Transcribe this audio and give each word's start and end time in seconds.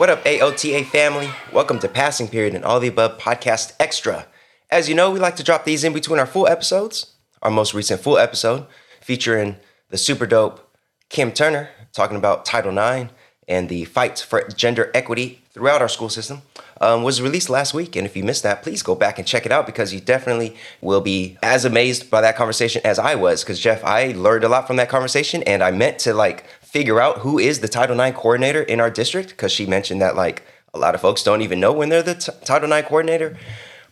What 0.00 0.08
up, 0.08 0.24
AOTA 0.24 0.86
family? 0.86 1.28
Welcome 1.52 1.78
to 1.80 1.86
Passing 1.86 2.26
Period 2.26 2.54
and 2.54 2.64
All 2.64 2.80
the 2.80 2.88
Above 2.88 3.18
Podcast 3.18 3.74
Extra. 3.78 4.26
As 4.70 4.88
you 4.88 4.94
know, 4.94 5.10
we 5.10 5.20
like 5.20 5.36
to 5.36 5.42
drop 5.44 5.66
these 5.66 5.84
in 5.84 5.92
between 5.92 6.18
our 6.18 6.24
full 6.24 6.48
episodes. 6.48 7.12
Our 7.42 7.50
most 7.50 7.74
recent 7.74 8.00
full 8.00 8.16
episode 8.16 8.64
featuring 9.02 9.56
the 9.90 9.98
super 9.98 10.24
dope 10.24 10.74
Kim 11.10 11.32
Turner 11.32 11.68
talking 11.92 12.16
about 12.16 12.46
Title 12.46 12.78
IX 12.78 13.12
and 13.46 13.68
the 13.68 13.84
fight 13.84 14.18
for 14.18 14.48
gender 14.48 14.90
equity 14.94 15.42
throughout 15.50 15.82
our 15.82 15.88
school 15.88 16.08
system 16.08 16.40
um, 16.80 17.02
was 17.02 17.20
released 17.20 17.50
last 17.50 17.74
week. 17.74 17.94
And 17.94 18.06
if 18.06 18.16
you 18.16 18.24
missed 18.24 18.42
that, 18.42 18.62
please 18.62 18.82
go 18.82 18.94
back 18.94 19.18
and 19.18 19.28
check 19.28 19.44
it 19.44 19.52
out 19.52 19.66
because 19.66 19.92
you 19.92 20.00
definitely 20.00 20.56
will 20.80 21.02
be 21.02 21.36
as 21.42 21.66
amazed 21.66 22.10
by 22.10 22.22
that 22.22 22.36
conversation 22.36 22.80
as 22.86 22.98
I 22.98 23.16
was. 23.16 23.44
Because, 23.44 23.60
Jeff, 23.60 23.84
I 23.84 24.12
learned 24.12 24.44
a 24.44 24.48
lot 24.48 24.66
from 24.66 24.76
that 24.76 24.88
conversation 24.88 25.42
and 25.42 25.62
I 25.62 25.70
meant 25.70 25.98
to 26.00 26.14
like 26.14 26.46
figure 26.70 27.00
out 27.00 27.18
who 27.18 27.38
is 27.38 27.60
the 27.60 27.68
Title 27.68 27.98
IX 27.98 28.16
coordinator 28.16 28.62
in 28.62 28.80
our 28.80 28.90
district 28.90 29.30
because 29.30 29.50
she 29.50 29.66
mentioned 29.66 30.00
that 30.00 30.14
like 30.14 30.44
a 30.72 30.78
lot 30.78 30.94
of 30.94 31.00
folks 31.00 31.24
don't 31.24 31.42
even 31.42 31.58
know 31.58 31.72
when 31.72 31.88
they're 31.88 32.02
the 32.02 32.14
t- 32.14 32.32
Title 32.44 32.72
IX 32.72 32.86
coordinator. 32.86 33.36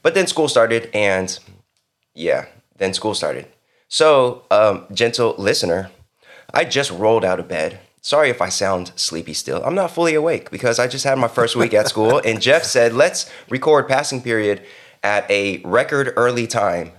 But 0.02 0.14
then 0.14 0.28
school 0.28 0.46
started, 0.46 0.88
and 0.95 1.37
yeah, 2.14 2.46
then 2.77 2.95
school 2.95 3.14
started. 3.14 3.46
So, 3.88 4.45
um, 4.51 4.87
gentle 4.92 5.34
listener, 5.38 5.91
I 6.54 6.64
just 6.64 6.92
rolled 6.92 7.24
out 7.24 7.41
of 7.41 7.48
bed. 7.48 7.80
Sorry 8.01 8.30
if 8.30 8.41
I 8.41 8.48
sound 8.48 8.92
sleepy 8.95 9.34
still. 9.34 9.62
I'm 9.65 9.74
not 9.74 9.90
fully 9.90 10.15
awake 10.15 10.51
because 10.51 10.79
I 10.79 10.87
just 10.87 11.04
had 11.04 11.18
my 11.18 11.26
first 11.26 11.56
week 11.56 11.74
at 11.74 11.88
school, 11.88 12.18
and 12.24 12.40
Jeff 12.40 12.62
said, 12.62 12.92
let's 12.92 13.29
record 13.48 13.88
passing 13.88 14.23
period 14.23 14.62
at 15.02 15.29
a 15.29 15.59
record 15.65 16.12
early 16.16 16.46
time 16.46 16.92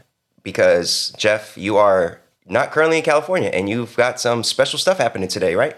because, 0.43 1.13
Jeff, 1.17 1.57
you 1.57 1.77
are 1.77 2.19
not 2.50 2.72
currently 2.72 2.97
in 2.97 3.03
California, 3.03 3.50
and 3.50 3.69
you've 3.69 3.95
got 3.95 4.19
some 4.19 4.44
special 4.44 4.80
stuff 4.80 4.97
happening 4.97 5.28
today, 5.28 5.55
right? 5.55 5.75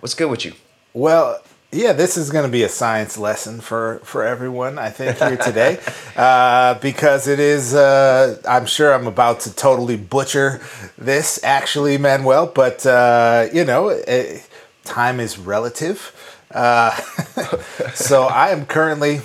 What's 0.00 0.14
good 0.14 0.30
with 0.30 0.44
you? 0.44 0.52
Well, 0.94 1.42
yeah, 1.72 1.92
this 1.94 2.16
is 2.16 2.30
going 2.30 2.44
to 2.44 2.52
be 2.52 2.62
a 2.62 2.68
science 2.68 3.16
lesson 3.16 3.60
for, 3.60 4.00
for 4.04 4.22
everyone, 4.22 4.78
I 4.78 4.90
think, 4.90 5.16
here 5.18 5.38
today, 5.38 5.80
uh, 6.16 6.74
because 6.74 7.26
it 7.26 7.40
is, 7.40 7.74
uh, 7.74 8.40
I'm 8.48 8.66
sure 8.66 8.92
I'm 8.92 9.06
about 9.06 9.40
to 9.40 9.54
totally 9.54 9.96
butcher 9.96 10.60
this, 10.98 11.42
actually, 11.42 11.98
Manuel, 11.98 12.46
but, 12.46 12.84
uh, 12.84 13.48
you 13.52 13.64
know, 13.64 13.88
it, 13.88 14.46
time 14.84 15.18
is 15.18 15.38
relative. 15.38 16.14
Uh, 16.50 16.90
so 17.94 18.24
I 18.24 18.50
am 18.50 18.66
currently 18.66 19.22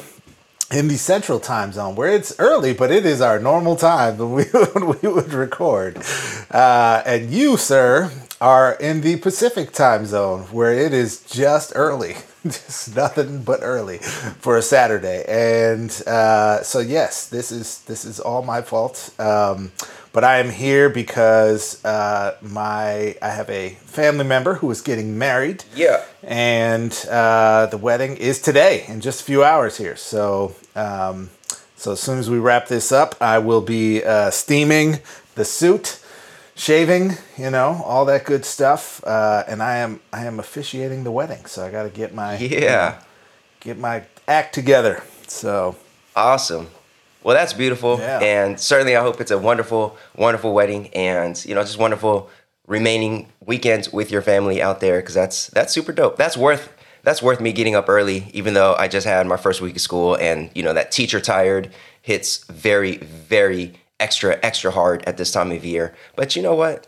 in 0.72 0.88
the 0.88 0.98
central 0.98 1.40
time 1.40 1.72
zone 1.72 1.96
where 1.96 2.14
it's 2.14 2.38
early, 2.40 2.73
but 2.73 2.92
it 2.92 3.06
is 3.06 3.22
our 3.22 3.40
normal 3.40 3.76
time 3.76 4.18
when 4.18 4.32
we, 4.32 4.44
when 4.73 4.98
we 5.02 5.10
would 5.10 5.34
record. 5.34 5.98
Uh, 6.52 7.02
and 7.06 7.32
you, 7.32 7.58
sir, 7.58 8.12
are 8.42 8.73
in 8.73 9.02
the 9.02 9.18
Pacific 9.18 9.72
time 9.72 10.06
zone 10.06 10.42
where 10.44 10.73
it 10.73 10.94
is 10.94 11.22
just 11.22 11.72
early. 11.76 12.18
just 12.44 12.95
nothing 12.95 13.44
but 13.44 13.60
early 13.62 13.98
for 14.40 14.58
a 14.58 14.62
Saturday. 14.62 15.23
And 15.28 15.90
uh, 16.08 16.64
so 16.64 16.80
yes, 16.80 17.28
this 17.28 17.52
is 17.52 17.82
this 17.82 18.06
is 18.06 18.20
all 18.20 18.42
my 18.42 18.62
fault. 18.62 19.14
Um, 19.20 19.72
but 20.18 20.23
I 20.23 20.40
am 20.40 20.50
here 20.50 20.90
because 20.90 21.86
uh, 21.86 22.38
my 22.42 23.16
I 23.22 23.30
have 23.30 23.52
a 23.52 23.76
family 23.86 24.23
member 24.23 24.56
who 24.56 24.72
is 24.72 24.82
getting 24.82 25.16
married. 25.20 25.64
Yeah. 25.76 26.04
And 26.23 26.92
uh, 27.08 27.68
the 27.68 27.78
wedding 27.78 28.18
is 28.18 28.42
today 28.42 28.86
in 28.88 29.00
just 29.00 29.22
a 29.22 29.23
few 29.23 29.44
hours 29.44 29.78
here. 29.78 29.95
So 29.95 30.56
um, 30.76 31.30
so 31.76 31.92
as 31.92 32.00
soon 32.00 32.18
as 32.18 32.32
we 32.32 32.40
wrap 32.40 32.68
this 32.68 32.92
up, 32.92 33.14
I 33.22 33.38
will 33.38 33.62
be 33.62 34.04
uh, 34.04 34.32
steaming 34.32 35.02
the 35.36 35.45
suit 35.45 36.04
shaving, 36.56 37.18
you 37.38 37.52
know, 37.52 37.84
all 37.86 38.04
that 38.06 38.26
good 38.26 38.44
stuff. 38.44 39.04
Uh, 39.04 39.44
and 39.48 39.62
I 39.62 39.78
am 39.78 40.00
I 40.12 40.26
am 40.26 40.40
officiating 40.40 41.04
the 41.04 41.11
wedding, 41.11 41.45
so 41.45 41.64
I 41.64 41.70
got 41.70 41.83
to 41.83 41.89
get 41.92 42.16
my 42.16 42.39
yeah 42.39 43.04
get 43.60 43.77
my 43.77 44.02
act 44.27 44.56
together. 44.56 45.04
So 45.27 45.76
awesome. 46.16 46.70
Well, 47.27 47.36
that's 47.36 47.52
beautiful, 47.52 47.99
Yeah. 47.99 48.20
and 48.20 48.58
certainly 48.58 48.95
I 48.95 49.02
hope 49.02 49.20
it's 49.20 49.32
a 49.32 49.38
wonderful, 49.38 49.98
wonderful 50.15 50.54
wedding, 50.54 50.88
and 50.93 51.36
you 51.45 51.55
know, 51.55 51.61
just 51.61 51.77
wonderful 51.77 52.30
remaining 52.67 53.27
weekends 53.45 53.92
with 53.92 54.11
your 54.14 54.21
family 54.21 54.61
out 54.61 54.80
there 54.80 55.02
because 55.02 55.14
that's 55.14 55.48
that's 55.48 55.73
super 55.73 55.92
dope. 55.92 56.15
That's 56.15 56.38
worth 56.38 56.71
that's 57.04 57.21
worth 57.21 57.42
me 57.42 57.52
getting 57.52 57.76
up 57.76 57.89
early, 57.89 58.32
even 58.32 58.54
though 58.54 58.76
I 58.80 58.88
just 58.88 59.05
had 59.05 59.27
my 59.27 59.36
first 59.36 59.60
week 59.60 59.76
of 59.76 59.82
school, 59.82 60.15
and 60.15 60.49
you 60.55 60.64
know 60.64 60.71
that 60.71 60.89
teacher 60.93 61.20
tired 61.20 61.70
hits 62.02 62.45
very, 62.45 62.95
very 62.95 63.73
extra, 63.99 64.39
extra 64.42 64.71
hard 64.71 65.04
at 65.05 65.17
this 65.17 65.30
time 65.30 65.52
of 65.52 65.65
year. 65.65 65.94
But 66.15 66.38
you 66.38 66.42
know 66.42 66.55
what? 66.55 66.88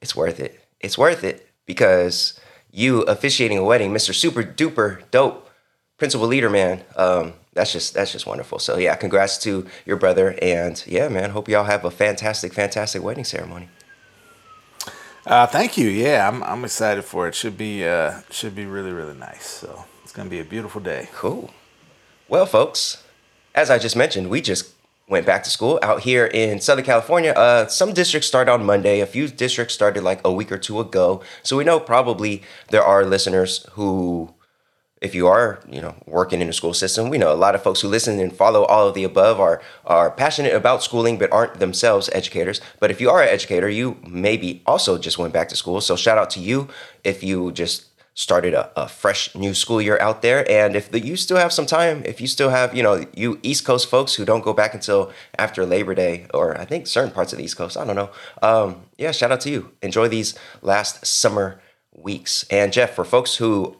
It's 0.00 0.16
worth 0.16 0.40
it. 0.40 0.58
It's 0.80 0.96
worth 0.96 1.22
it 1.22 1.46
because 1.66 2.40
you 2.70 3.02
officiating 3.02 3.58
a 3.58 3.62
wedding, 3.64 3.92
Mr. 3.92 4.14
Super 4.14 4.42
Duper 4.42 5.02
Dope 5.10 5.50
Principal 5.98 6.28
Leader, 6.28 6.48
man. 6.48 6.82
Um, 6.96 7.34
that's 7.58 7.72
just 7.72 7.94
that's 7.94 8.12
just 8.12 8.26
wonderful. 8.26 8.58
So 8.60 8.78
yeah, 8.78 8.94
congrats 8.94 9.36
to 9.38 9.66
your 9.84 9.96
brother, 9.96 10.36
and 10.40 10.82
yeah, 10.86 11.08
man. 11.08 11.30
Hope 11.30 11.48
y'all 11.48 11.64
have 11.64 11.84
a 11.84 11.90
fantastic, 11.90 12.54
fantastic 12.54 13.02
wedding 13.02 13.24
ceremony. 13.24 13.68
uh, 15.26 15.46
thank 15.46 15.76
you. 15.76 15.88
Yeah, 15.88 16.28
I'm 16.28 16.42
I'm 16.44 16.64
excited 16.64 17.04
for 17.04 17.26
it. 17.28 17.34
Should 17.34 17.58
be 17.58 17.84
uh, 17.84 18.20
should 18.30 18.54
be 18.54 18.64
really 18.64 18.92
really 18.92 19.14
nice. 19.14 19.46
So 19.46 19.84
it's 20.04 20.12
gonna 20.12 20.30
be 20.30 20.40
a 20.40 20.44
beautiful 20.44 20.80
day. 20.80 21.08
Cool. 21.12 21.50
Well, 22.28 22.46
folks, 22.46 23.02
as 23.54 23.70
I 23.70 23.78
just 23.78 23.96
mentioned, 23.96 24.30
we 24.30 24.40
just 24.40 24.72
went 25.08 25.26
back 25.26 25.42
to 25.42 25.50
school 25.50 25.78
out 25.82 26.02
here 26.02 26.26
in 26.26 26.60
Southern 26.60 26.84
California. 26.84 27.32
Uh, 27.32 27.66
some 27.66 27.92
districts 27.92 28.28
start 28.28 28.48
on 28.48 28.64
Monday. 28.64 29.00
A 29.00 29.06
few 29.06 29.26
districts 29.26 29.74
started 29.74 30.04
like 30.04 30.20
a 30.24 30.30
week 30.32 30.52
or 30.52 30.58
two 30.58 30.78
ago. 30.80 31.22
So 31.42 31.56
we 31.56 31.64
know 31.64 31.80
probably 31.80 32.42
there 32.70 32.84
are 32.84 33.04
listeners 33.06 33.66
who, 33.72 34.34
if 35.00 35.14
you 35.14 35.26
are, 35.26 35.60
you 35.68 35.80
know, 35.80 35.94
working 36.06 36.40
in 36.40 36.46
the 36.46 36.52
school 36.52 36.74
system, 36.74 37.08
we 37.08 37.18
know 37.18 37.32
a 37.32 37.34
lot 37.34 37.54
of 37.54 37.62
folks 37.62 37.80
who 37.80 37.88
listen 37.88 38.18
and 38.18 38.34
follow 38.34 38.64
all 38.64 38.88
of 38.88 38.94
the 38.94 39.04
above 39.04 39.40
are 39.40 39.62
are 39.86 40.10
passionate 40.10 40.54
about 40.54 40.82
schooling 40.82 41.18
but 41.18 41.32
aren't 41.32 41.60
themselves 41.60 42.10
educators. 42.12 42.60
But 42.80 42.90
if 42.90 43.00
you 43.00 43.10
are 43.10 43.22
an 43.22 43.28
educator, 43.28 43.68
you 43.68 43.98
maybe 44.06 44.62
also 44.66 44.98
just 44.98 45.18
went 45.18 45.32
back 45.32 45.48
to 45.50 45.56
school. 45.56 45.80
So 45.80 45.96
shout 45.96 46.18
out 46.18 46.30
to 46.30 46.40
you 46.40 46.68
if 47.04 47.22
you 47.22 47.52
just 47.52 47.86
started 48.18 48.52
a, 48.52 48.68
a 48.76 48.88
fresh 48.88 49.32
new 49.36 49.54
school 49.54 49.80
year 49.80 49.96
out 50.00 50.22
there 50.22 50.44
and 50.50 50.74
if 50.74 50.90
the, 50.90 50.98
you 50.98 51.14
still 51.14 51.36
have 51.36 51.52
some 51.52 51.66
time 51.66 52.02
if 52.04 52.20
you 52.20 52.26
still 52.26 52.50
have 52.50 52.74
you 52.74 52.82
know 52.82 53.06
you 53.14 53.38
east 53.44 53.64
coast 53.64 53.88
folks 53.88 54.16
who 54.16 54.24
don't 54.24 54.42
go 54.42 54.52
back 54.52 54.74
until 54.74 55.12
after 55.38 55.64
labor 55.64 55.94
day 55.94 56.26
or 56.34 56.60
i 56.60 56.64
think 56.64 56.88
certain 56.88 57.12
parts 57.12 57.32
of 57.32 57.38
the 57.38 57.44
east 57.44 57.56
coast 57.56 57.76
i 57.76 57.84
don't 57.84 57.94
know 57.94 58.10
um, 58.42 58.82
yeah 58.98 59.12
shout 59.12 59.30
out 59.30 59.40
to 59.40 59.50
you 59.50 59.70
enjoy 59.82 60.08
these 60.08 60.34
last 60.62 61.06
summer 61.06 61.60
weeks 61.92 62.44
and 62.50 62.72
jeff 62.72 62.92
for 62.92 63.04
folks 63.04 63.36
who 63.36 63.76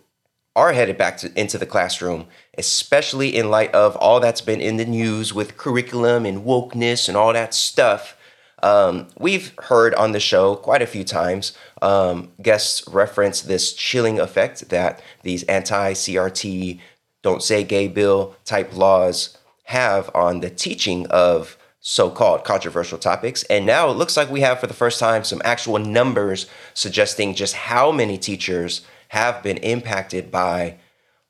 are 0.58 0.72
headed 0.72 0.98
back 0.98 1.16
to, 1.19 1.41
into 1.41 1.56
the 1.56 1.66
classroom, 1.66 2.26
especially 2.58 3.36
in 3.36 3.48
light 3.48 3.72
of 3.72 3.94
all 3.96 4.19
that's 4.19 4.41
been 4.41 4.60
in 4.60 4.76
the 4.76 4.84
news 4.84 5.32
with 5.32 5.56
curriculum 5.56 6.26
and 6.26 6.44
wokeness 6.44 7.06
and 7.06 7.16
all 7.16 7.32
that 7.32 7.54
stuff. 7.54 8.16
Um, 8.60 9.06
we've 9.16 9.52
heard 9.60 9.94
on 9.94 10.10
the 10.10 10.18
show 10.18 10.56
quite 10.56 10.82
a 10.82 10.86
few 10.86 11.04
times 11.04 11.56
um, 11.80 12.32
guests 12.42 12.86
reference 12.88 13.41
this 13.41 13.72
chilling 13.72 14.18
effect 14.18 14.68
that 14.70 15.00
these 15.22 15.44
anti 15.44 15.92
CRT, 15.92 16.80
don't 17.22 17.42
say 17.42 17.62
gay 17.62 17.86
bill 17.86 18.34
type 18.44 18.76
laws 18.76 19.38
have 19.64 20.10
on 20.12 20.41
the 20.41 20.50
teaching 20.50 21.06
of 21.06 21.56
so 21.80 22.10
called 22.10 22.44
controversial 22.44 22.98
topics. 22.98 23.44
And 23.44 23.64
now 23.64 23.91
it 23.91 23.94
looks 23.97 24.16
like 24.16 24.28
we 24.28 24.41
have, 24.41 24.58
for 24.58 24.66
the 24.66 24.74
first 24.74 24.98
time, 24.98 25.22
some 25.22 25.41
actual 25.44 25.78
numbers 25.78 26.47
suggesting 26.74 27.34
just 27.34 27.54
how 27.54 27.92
many 27.92 28.18
teachers 28.18 28.84
have 29.08 29.42
been 29.42 29.56
impacted 29.58 30.30
by 30.30 30.76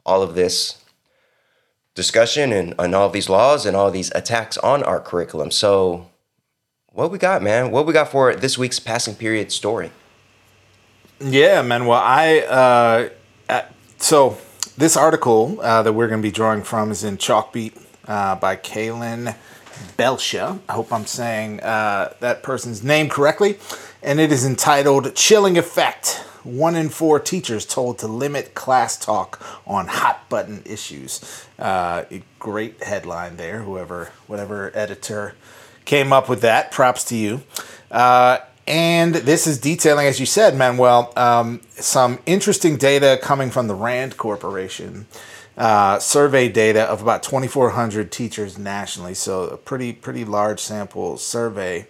all 0.05 0.23
of 0.23 0.35
this 0.35 0.83
discussion 1.95 2.53
and, 2.53 2.75
and 2.79 2.95
all 2.95 3.11
these 3.11 3.29
laws 3.29 3.67
and 3.67 3.77
all 3.77 3.91
these 3.91 4.13
attacks 4.15 4.57
on 4.59 4.83
our 4.83 5.01
curriculum. 5.01 5.51
So, 5.51 6.09
what 6.93 7.11
we 7.11 7.19
got, 7.19 7.43
man? 7.43 7.71
What 7.71 7.87
we 7.87 7.93
got 7.93 8.09
for 8.09 8.35
this 8.35 8.57
week's 8.57 8.79
passing 8.79 9.15
period 9.15 9.53
story? 9.53 9.91
Yeah, 11.21 11.63
man. 11.63 11.87
Well, 11.87 12.01
I 12.01 12.41
uh, 12.41 13.09
uh, 13.49 13.63
so 13.99 14.39
this 14.77 14.97
article 14.97 15.59
uh, 15.61 15.83
that 15.83 15.93
we're 15.93 16.07
going 16.07 16.23
to 16.23 16.27
be 16.27 16.33
drawing 16.33 16.63
from 16.63 16.93
is 16.93 17.03
in 17.03 17.17
Chalkbeat 17.17 17.77
uh, 18.07 18.37
by 18.37 18.55
Kalyn 18.55 19.35
Belsha. 19.97 20.61
I 20.69 20.73
hope 20.73 20.93
I'm 20.93 21.07
saying 21.07 21.61
uh, 21.61 22.15
that 22.21 22.45
person's 22.45 22.85
name 22.85 23.09
correctly, 23.09 23.59
and 24.03 24.21
it 24.21 24.31
is 24.31 24.47
entitled 24.47 25.15
"Chilling 25.17 25.59
Effect." 25.59 26.25
One 26.45 26.77
in 26.77 26.89
four 26.89 27.21
teachers 27.21 27.67
told 27.67 27.99
to 27.99 28.07
limit 28.09 28.55
class 28.55 28.97
talk 28.97 29.41
on 29.67 29.89
hot 29.89 30.29
button 30.29 30.63
issues. 30.65 31.47
Uh, 31.59 32.05
great 32.39 32.83
headline 32.83 33.37
there. 33.37 33.63
Whoever, 33.63 34.13
whatever 34.27 34.71
editor 34.75 35.35
came 35.85 36.13
up 36.13 36.29
with 36.29 36.43
that, 36.43 36.71
props 36.71 37.05
to 37.05 37.17
you. 37.17 37.43
Uh, 37.91 38.39
and 38.67 39.15
this 39.15 39.47
is 39.47 39.59
detailing, 39.59 40.07
as 40.07 40.21
you 40.21 40.27
said, 40.27 40.55
Manuel, 40.55 41.11
um, 41.17 41.63
some 41.71 42.19
interesting 42.27 42.77
data 42.77 43.19
coming 43.23 43.51
from 43.51 43.67
the 43.67 43.75
RAND 43.75 44.19
Corporation. 44.19 45.07
Uh, 45.57 45.99
survey 45.99 46.49
data 46.49 46.83
of 46.83 47.03
about 47.03 47.23
2,400 47.23 48.13
teachers 48.13 48.59
nationally, 48.59 49.15
so 49.15 49.45
a 49.49 49.57
pretty 49.57 49.93
pretty 49.93 50.25
large 50.25 50.61
sample 50.61 51.17
survey. 51.17 51.85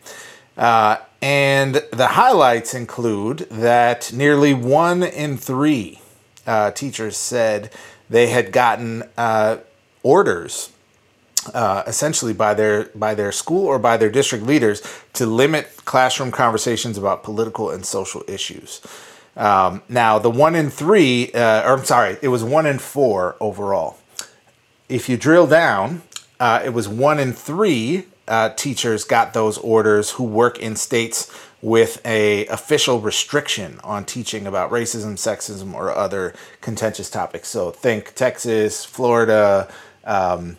Uh, 0.56 0.96
and 1.20 1.82
the 1.92 2.08
highlights 2.08 2.74
include 2.74 3.38
that 3.50 4.12
nearly 4.12 4.54
one 4.54 5.02
in 5.02 5.36
three 5.36 6.00
uh, 6.46 6.70
teachers 6.70 7.16
said 7.16 7.72
they 8.08 8.28
had 8.28 8.52
gotten 8.52 9.02
uh, 9.16 9.58
orders 10.02 10.72
uh, 11.54 11.82
essentially 11.86 12.32
by 12.32 12.54
their 12.54 12.84
by 12.94 13.14
their 13.14 13.32
school 13.32 13.66
or 13.66 13.78
by 13.78 13.96
their 13.96 14.10
district 14.10 14.44
leaders 14.44 14.82
to 15.12 15.26
limit 15.26 15.68
classroom 15.84 16.30
conversations 16.30 16.98
about 16.98 17.22
political 17.22 17.70
and 17.70 17.84
social 17.84 18.22
issues. 18.28 18.80
Um, 19.36 19.82
now, 19.88 20.18
the 20.18 20.30
one 20.30 20.56
in 20.56 20.68
three, 20.68 21.30
uh, 21.32 21.62
or 21.62 21.78
I'm 21.78 21.84
sorry, 21.84 22.16
it 22.22 22.28
was 22.28 22.42
one 22.42 22.66
in 22.66 22.78
four 22.78 23.36
overall. 23.40 23.98
If 24.88 25.08
you 25.08 25.16
drill 25.16 25.46
down, 25.46 26.02
uh, 26.40 26.60
it 26.64 26.70
was 26.70 26.88
one 26.88 27.20
in 27.20 27.32
three 27.32 28.06
uh, 28.28 28.50
teachers 28.50 29.04
got 29.04 29.32
those 29.32 29.58
orders 29.58 30.12
who 30.12 30.24
work 30.24 30.58
in 30.58 30.76
states 30.76 31.32
with 31.60 32.00
a 32.04 32.46
official 32.46 33.00
restriction 33.00 33.80
on 33.82 34.04
teaching 34.04 34.46
about 34.46 34.70
racism, 34.70 35.14
sexism, 35.14 35.74
or 35.74 35.90
other 35.90 36.34
contentious 36.60 37.10
topics. 37.10 37.48
So 37.48 37.70
think 37.70 38.14
Texas, 38.14 38.84
Florida, 38.84 39.68
um, 40.04 40.56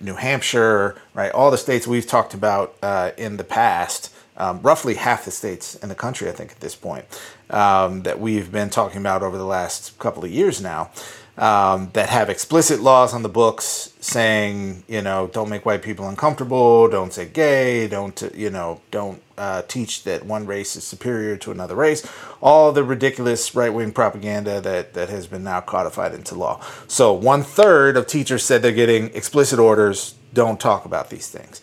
New 0.00 0.14
Hampshire, 0.14 0.96
right? 1.14 1.32
All 1.32 1.50
the 1.50 1.58
states 1.58 1.86
we've 1.86 2.06
talked 2.06 2.34
about 2.34 2.76
uh, 2.82 3.12
in 3.16 3.36
the 3.36 3.44
past. 3.44 4.14
Um, 4.34 4.62
roughly 4.62 4.94
half 4.94 5.26
the 5.26 5.30
states 5.30 5.74
in 5.74 5.90
the 5.90 5.94
country, 5.94 6.26
I 6.26 6.32
think, 6.32 6.52
at 6.52 6.60
this 6.60 6.74
point, 6.74 7.04
um, 7.50 8.02
that 8.04 8.18
we've 8.18 8.50
been 8.50 8.70
talking 8.70 8.98
about 8.98 9.22
over 9.22 9.36
the 9.36 9.44
last 9.44 9.98
couple 9.98 10.24
of 10.24 10.30
years 10.30 10.60
now 10.60 10.90
um, 11.38 11.88
that 11.94 12.10
have 12.10 12.28
explicit 12.28 12.80
laws 12.80 13.14
on 13.14 13.22
the 13.22 13.28
books 13.28 13.94
saying, 14.00 14.84
you 14.86 15.00
know, 15.00 15.28
don't 15.28 15.48
make 15.48 15.64
white 15.64 15.82
people 15.82 16.06
uncomfortable, 16.08 16.88
don't 16.88 17.12
say 17.12 17.26
gay, 17.26 17.88
don't, 17.88 18.22
you 18.34 18.50
know, 18.50 18.80
don't 18.90 19.22
uh, 19.38 19.62
teach 19.62 20.04
that 20.04 20.26
one 20.26 20.46
race 20.46 20.76
is 20.76 20.84
superior 20.84 21.36
to 21.38 21.50
another 21.50 21.74
race. 21.74 22.06
All 22.42 22.70
the 22.70 22.84
ridiculous 22.84 23.54
right 23.54 23.72
wing 23.72 23.92
propaganda 23.92 24.60
that, 24.60 24.92
that 24.92 25.08
has 25.08 25.26
been 25.26 25.42
now 25.42 25.60
codified 25.60 26.14
into 26.14 26.34
law. 26.34 26.62
So 26.86 27.12
one 27.14 27.42
third 27.42 27.96
of 27.96 28.06
teachers 28.06 28.44
said 28.44 28.60
they're 28.60 28.72
getting 28.72 29.14
explicit 29.14 29.58
orders, 29.58 30.14
don't 30.34 30.60
talk 30.60 30.84
about 30.84 31.08
these 31.08 31.28
things. 31.28 31.62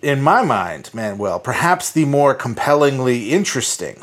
In 0.00 0.22
my 0.22 0.42
mind, 0.42 0.90
Manuel, 0.94 1.38
perhaps 1.38 1.90
the 1.90 2.06
more 2.06 2.34
compellingly 2.34 3.30
interesting 3.30 4.02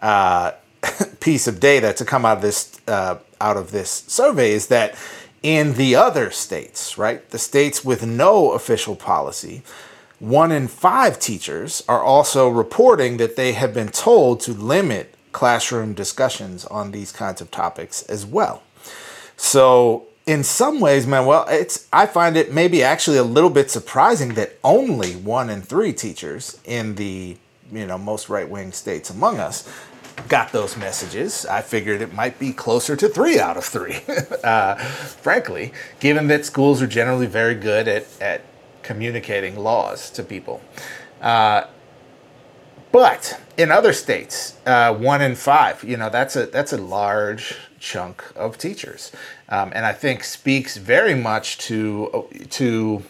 uh, 0.00 0.52
piece 1.20 1.46
of 1.46 1.60
data 1.60 1.92
to 1.94 2.04
come 2.04 2.24
out 2.24 2.38
of 2.38 2.42
this 2.42 2.78
uh, 2.88 3.16
out 3.42 3.56
of 3.56 3.72
this 3.72 4.04
survey 4.06 4.52
is 4.52 4.68
that 4.68 4.96
in 5.42 5.74
the 5.74 5.96
other 5.96 6.30
states, 6.30 6.96
right, 6.96 7.28
the 7.30 7.38
states 7.38 7.84
with 7.84 8.06
no 8.06 8.52
official 8.52 8.94
policy, 8.94 9.62
one 10.20 10.52
in 10.52 10.68
five 10.68 11.18
teachers 11.18 11.82
are 11.88 12.00
also 12.00 12.48
reporting 12.48 13.16
that 13.16 13.34
they 13.34 13.52
have 13.52 13.74
been 13.74 13.88
told 13.88 14.38
to 14.40 14.52
limit 14.52 15.14
classroom 15.32 15.94
discussions 15.94 16.64
on 16.66 16.92
these 16.92 17.10
kinds 17.10 17.40
of 17.40 17.50
topics 17.50 18.02
as 18.04 18.24
well. 18.24 18.62
So, 19.36 20.06
in 20.24 20.44
some 20.44 20.78
ways, 20.78 21.04
man, 21.04 21.26
well, 21.26 21.44
it's 21.48 21.88
I 21.92 22.06
find 22.06 22.36
it 22.36 22.52
maybe 22.52 22.84
actually 22.84 23.16
a 23.16 23.24
little 23.24 23.50
bit 23.50 23.72
surprising 23.72 24.34
that 24.34 24.56
only 24.62 25.14
one 25.16 25.50
in 25.50 25.62
three 25.62 25.92
teachers 25.92 26.60
in 26.64 26.94
the 26.94 27.36
you 27.72 27.86
know 27.86 27.98
most 27.98 28.28
right 28.28 28.48
wing 28.48 28.70
states 28.70 29.10
among 29.10 29.40
us 29.40 29.68
got 30.28 30.52
those 30.52 30.76
messages. 30.76 31.46
I 31.46 31.62
figured 31.62 32.00
it 32.00 32.12
might 32.12 32.38
be 32.38 32.52
closer 32.52 32.96
to 32.96 33.08
three 33.08 33.38
out 33.38 33.56
of 33.56 33.64
three, 33.64 34.00
uh, 34.44 34.76
frankly, 34.76 35.72
given 36.00 36.28
that 36.28 36.44
schools 36.44 36.82
are 36.82 36.86
generally 36.86 37.26
very 37.26 37.54
good 37.54 37.88
at, 37.88 38.06
at 38.20 38.42
communicating 38.82 39.56
laws 39.56 40.10
to 40.10 40.22
people. 40.22 40.60
Uh, 41.20 41.64
but 42.90 43.40
in 43.56 43.70
other 43.70 43.92
states, 43.92 44.58
uh, 44.66 44.94
one 44.94 45.22
in 45.22 45.34
five, 45.34 45.82
you 45.82 45.96
know, 45.96 46.10
that's 46.10 46.36
a 46.36 46.46
that's 46.46 46.74
a 46.74 46.76
large 46.76 47.56
chunk 47.80 48.22
of 48.36 48.58
teachers, 48.58 49.12
um, 49.48 49.72
and 49.74 49.86
I 49.86 49.92
think 49.92 50.24
speaks 50.24 50.76
very 50.76 51.14
much 51.14 51.56
to 51.58 52.28
to 52.50 53.02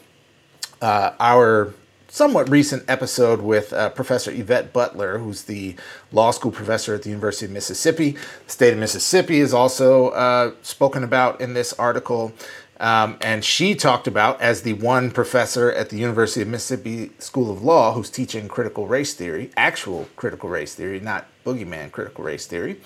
uh, 0.81 1.13
our 1.19 1.75
somewhat 2.13 2.47
recent 2.51 2.85
episode 2.89 3.41
with 3.41 3.73
uh, 3.73 3.89
Professor 3.89 4.31
Yvette 4.31 4.71
Butler, 4.71 5.17
who's 5.17 5.45
the 5.45 5.75
law 6.13 6.31
school 6.31 6.51
professor 6.51 6.95
at 6.95 7.05
the 7.05 7.09
University 7.09 7.47
of 7.47 7.53
Mississippi. 7.53 8.19
The 8.47 8.53
state 8.53 8.75
of 8.75 8.79
Mississippi 8.79 9.41
is 9.41 9.55
also 9.55 10.11
uh, 10.11 10.53
spoken 10.61 11.05
about 11.05 11.41
in 11.41 11.55
this 11.55 11.73
article. 11.73 12.35
Um, 12.81 13.17
and 13.23 13.43
she 13.43 13.75
talked 13.75 14.07
about, 14.07 14.43
as 14.43 14.61
the 14.61 14.75
one 14.75 15.11
professor 15.11 15.73
at 15.73 15.89
the 15.89 15.97
University 15.97 16.43
of 16.43 16.49
Mississippi 16.49 17.13
School 17.19 17.51
of 17.51 17.63
Law 17.63 17.95
who's 17.95 18.11
teaching 18.11 18.47
critical 18.47 18.87
race 18.87 19.15
theory, 19.15 19.51
actual 19.57 20.07
critical 20.17 20.51
race 20.51 20.75
theory, 20.75 21.01
not 21.01 21.27
boogeyman 21.47 21.93
critical 21.93 22.25
race 22.25 22.45
theory, 22.45 22.79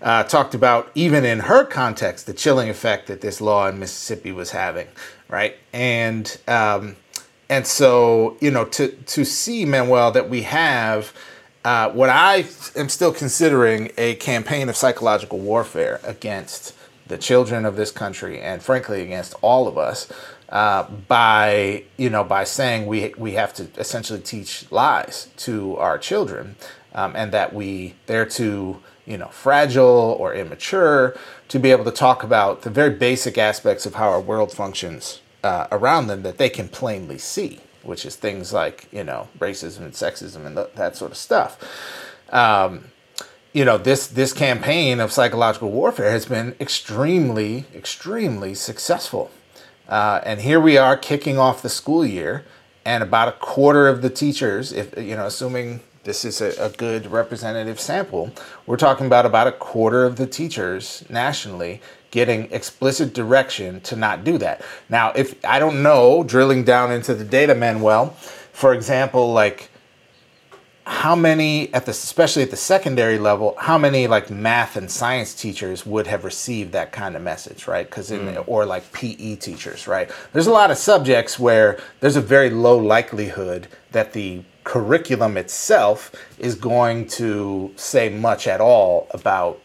uh, 0.00 0.22
talked 0.22 0.54
about, 0.54 0.90
even 0.94 1.26
in 1.26 1.40
her 1.40 1.64
context, 1.64 2.24
the 2.24 2.32
chilling 2.32 2.70
effect 2.70 3.08
that 3.08 3.20
this 3.20 3.42
law 3.42 3.68
in 3.68 3.78
Mississippi 3.78 4.32
was 4.32 4.52
having, 4.52 4.88
right? 5.28 5.58
And 5.74 6.38
um, 6.48 6.96
and 7.50 7.66
so, 7.66 8.36
you 8.40 8.50
know, 8.52 8.64
to 8.66 8.88
to 8.88 9.24
see 9.24 9.64
Manuel 9.64 10.12
that 10.12 10.30
we 10.30 10.42
have 10.42 11.12
uh, 11.64 11.90
what 11.90 12.08
I 12.08 12.46
am 12.76 12.88
still 12.88 13.12
considering 13.12 13.90
a 13.98 14.14
campaign 14.14 14.68
of 14.68 14.76
psychological 14.76 15.38
warfare 15.38 16.00
against 16.04 16.74
the 17.08 17.18
children 17.18 17.66
of 17.66 17.74
this 17.74 17.90
country, 17.90 18.40
and 18.40 18.62
frankly 18.62 19.02
against 19.02 19.34
all 19.42 19.66
of 19.66 19.76
us, 19.76 20.10
uh, 20.48 20.84
by 21.08 21.82
you 21.96 22.08
know 22.08 22.22
by 22.22 22.44
saying 22.44 22.86
we 22.86 23.12
we 23.18 23.32
have 23.32 23.52
to 23.54 23.66
essentially 23.78 24.20
teach 24.20 24.70
lies 24.70 25.28
to 25.38 25.76
our 25.78 25.98
children, 25.98 26.54
um, 26.94 27.14
and 27.16 27.32
that 27.32 27.52
we 27.52 27.96
they're 28.06 28.24
too 28.26 28.80
you 29.06 29.18
know 29.18 29.28
fragile 29.28 30.16
or 30.20 30.34
immature 30.34 31.16
to 31.48 31.58
be 31.58 31.72
able 31.72 31.84
to 31.84 31.90
talk 31.90 32.22
about 32.22 32.62
the 32.62 32.70
very 32.70 32.94
basic 32.94 33.36
aspects 33.36 33.86
of 33.86 33.94
how 33.96 34.08
our 34.08 34.20
world 34.20 34.52
functions 34.52 35.20
uh, 35.42 35.66
around 35.72 36.06
them 36.06 36.22
that 36.22 36.38
they 36.38 36.48
can 36.48 36.68
plainly 36.68 37.18
see, 37.18 37.60
which 37.82 38.04
is 38.04 38.16
things 38.16 38.52
like 38.52 38.88
you 38.92 39.04
know 39.04 39.28
racism 39.38 39.80
and 39.80 39.92
sexism 39.92 40.46
and 40.46 40.56
th- 40.56 40.70
that 40.74 40.96
sort 40.96 41.10
of 41.10 41.16
stuff. 41.16 41.58
Um, 42.30 42.86
you 43.52 43.64
know 43.64 43.78
this 43.78 44.06
this 44.06 44.32
campaign 44.32 45.00
of 45.00 45.12
psychological 45.12 45.70
warfare 45.70 46.10
has 46.10 46.26
been 46.26 46.54
extremely 46.60 47.64
extremely 47.74 48.54
successful, 48.54 49.30
uh, 49.88 50.20
and 50.24 50.40
here 50.40 50.60
we 50.60 50.76
are 50.76 50.96
kicking 50.96 51.38
off 51.38 51.62
the 51.62 51.68
school 51.68 52.04
year, 52.04 52.44
and 52.84 53.02
about 53.02 53.28
a 53.28 53.32
quarter 53.32 53.88
of 53.88 54.02
the 54.02 54.10
teachers, 54.10 54.72
if 54.72 54.96
you 54.96 55.16
know, 55.16 55.26
assuming 55.26 55.80
this 56.04 56.24
is 56.24 56.40
a, 56.40 56.48
a, 56.58 56.70
good 56.70 57.06
representative 57.06 57.78
sample. 57.78 58.32
We're 58.66 58.78
talking 58.78 59.06
about 59.06 59.26
about 59.26 59.46
a 59.46 59.52
quarter 59.52 60.04
of 60.04 60.16
the 60.16 60.26
teachers 60.26 61.04
nationally 61.10 61.82
getting 62.10 62.50
explicit 62.52 63.14
direction 63.14 63.80
to 63.82 63.96
not 63.96 64.24
do 64.24 64.38
that. 64.38 64.62
Now, 64.88 65.12
if 65.12 65.42
I 65.44 65.58
don't 65.58 65.82
know, 65.82 66.24
drilling 66.24 66.64
down 66.64 66.92
into 66.92 67.14
the 67.14 67.24
data, 67.24 67.54
Manuel, 67.54 68.10
for 68.52 68.74
example, 68.74 69.32
like 69.32 69.70
how 70.90 71.14
many 71.14 71.72
at 71.72 71.84
the 71.84 71.92
especially 71.92 72.42
at 72.42 72.50
the 72.50 72.56
secondary 72.56 73.16
level 73.16 73.54
how 73.58 73.78
many 73.78 74.08
like 74.08 74.28
math 74.28 74.76
and 74.76 74.90
science 74.90 75.34
teachers 75.34 75.86
would 75.86 76.06
have 76.06 76.24
received 76.24 76.72
that 76.72 76.90
kind 76.90 77.14
of 77.14 77.22
message 77.22 77.68
right 77.68 77.88
because 77.88 78.10
in 78.10 78.20
mm. 78.20 78.44
or 78.48 78.66
like 78.66 78.90
pe 78.92 79.36
teachers 79.36 79.86
right 79.86 80.10
there's 80.32 80.48
a 80.48 80.50
lot 80.50 80.68
of 80.68 80.76
subjects 80.76 81.38
where 81.38 81.78
there's 82.00 82.16
a 82.16 82.20
very 82.20 82.50
low 82.50 82.76
likelihood 82.76 83.68
that 83.92 84.12
the 84.14 84.42
curriculum 84.64 85.36
itself 85.36 86.12
is 86.38 86.56
going 86.56 87.06
to 87.06 87.72
say 87.76 88.08
much 88.08 88.48
at 88.48 88.60
all 88.60 89.06
about 89.12 89.60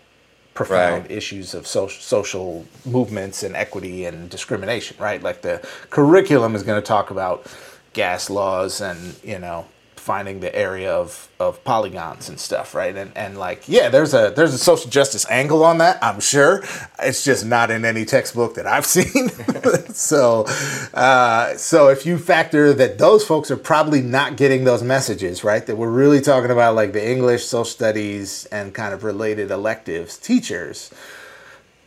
profound 0.56 1.04
right. 1.04 1.12
issues 1.12 1.54
of 1.54 1.68
social 1.68 2.02
social 2.02 2.66
movements 2.86 3.44
and 3.44 3.56
equity 3.56 4.06
and 4.06 4.30
discrimination, 4.30 4.98
right? 5.00 5.22
Like 5.22 5.44
the 5.44 5.66
curriculum 5.92 6.56
is 6.56 6.64
going 6.64 6.82
to 6.82 6.86
talk 6.86 7.12
about 7.12 7.46
gas 7.94 8.30
laws 8.30 8.82
and 8.82 9.16
you 9.24 9.38
know 9.38 9.66
finding 10.06 10.40
the 10.40 10.56
area 10.56 10.94
of, 10.94 11.30
of 11.40 11.64
polygons 11.64 12.30
and 12.30 12.40
stuff, 12.40 12.76
right? 12.76 12.96
And 12.96 13.12
and 13.18 13.40
like, 13.40 13.68
yeah, 13.68 13.90
there's 13.90 14.14
a 14.14 14.32
there's 14.36 14.54
a 14.54 14.58
social 14.60 14.90
justice 14.92 15.26
angle 15.32 15.64
on 15.64 15.80
that, 15.80 15.98
I'm 16.04 16.20
sure. 16.20 16.64
It's 17.00 17.24
just 17.24 17.44
not 17.44 17.72
in 17.72 17.84
any 17.84 18.06
textbook 18.06 18.54
that 18.54 18.68
I've 18.68 18.86
seen. 18.98 19.30
so 19.94 20.46
uh, 20.94 21.58
so 21.58 21.90
if 21.90 22.06
you 22.06 22.20
factor 22.20 22.72
that 22.74 23.00
those 23.00 23.26
folks 23.26 23.50
are 23.50 23.58
probably 23.58 24.02
not 24.02 24.38
getting 24.38 24.64
those 24.64 24.84
messages, 24.84 25.44
right? 25.44 25.66
That 25.66 25.76
we're 25.76 25.90
really 25.90 26.22
talking 26.22 26.52
about 26.52 26.76
like 26.76 26.94
the 26.94 27.06
English, 27.06 27.44
social 27.46 27.66
studies, 27.66 28.46
and 28.52 28.76
kind 28.76 28.94
of 28.94 29.04
related 29.04 29.50
electives 29.50 30.18
teachers 30.18 30.94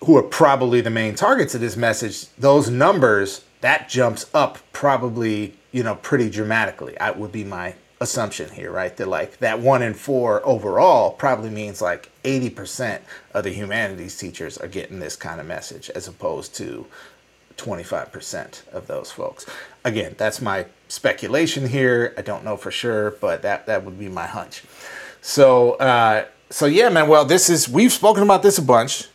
who 0.05 0.17
are 0.17 0.23
probably 0.23 0.81
the 0.81 0.91
main 0.91 1.15
targets 1.15 1.55
of 1.55 1.61
this 1.61 1.77
message, 1.77 2.27
those 2.37 2.69
numbers 2.69 3.45
that 3.61 3.89
jumps 3.89 4.27
up 4.35 4.59
probably 4.73 5.55
you 5.71 5.85
know 5.85 5.95
pretty 5.95 6.29
dramatically. 6.29 6.99
I 6.99 7.13
would 7.13 7.31
be 7.31 7.45
my 7.45 7.77
assumption 8.00 8.50
here, 8.50 8.71
right? 8.71 8.97
That 8.97 9.09
like 9.09 9.38
that 9.38 9.61
one 9.61 9.83
in 9.83 9.95
four 9.95 10.45
overall 10.47 11.12
probably 11.12 11.50
means 11.50 11.83
like 11.83 12.11
80% 12.23 13.00
of 13.35 13.45
the 13.45 13.50
humanities 13.50 14.17
teachers 14.17 14.59
are 14.59 14.69
getting 14.69 15.00
this 15.00 15.17
kind 15.17 15.40
of 15.40 15.47
message 15.47 15.90
as 15.90 16.07
opposed 16.07 16.55
to 16.57 16.87
25% 17.57 18.69
of 18.69 18.87
those 18.87 19.11
folks. 19.11 19.45
Again, 19.85 20.14
that's 20.17 20.40
my 20.40 20.67
speculation 20.87 21.69
here. 21.69 22.14
I 22.17 22.23
don't 22.23 22.45
know 22.45 22.57
for 22.57 22.71
sure, 22.71 23.12
but 23.21 23.43
that, 23.43 23.67
that 23.67 23.85
would 23.85 23.99
be 23.99 24.09
my 24.09 24.26
hunch. 24.26 24.62
So, 25.21 25.73
uh, 25.75 26.26
so 26.50 26.67
yeah, 26.67 26.88
man. 26.88 27.09
Well, 27.09 27.25
this 27.25 27.50
is 27.50 27.69
we've 27.69 27.93
spoken 27.93 28.23
about 28.23 28.43
this 28.43 28.59
a 28.59 28.62
bunch. 28.62 29.09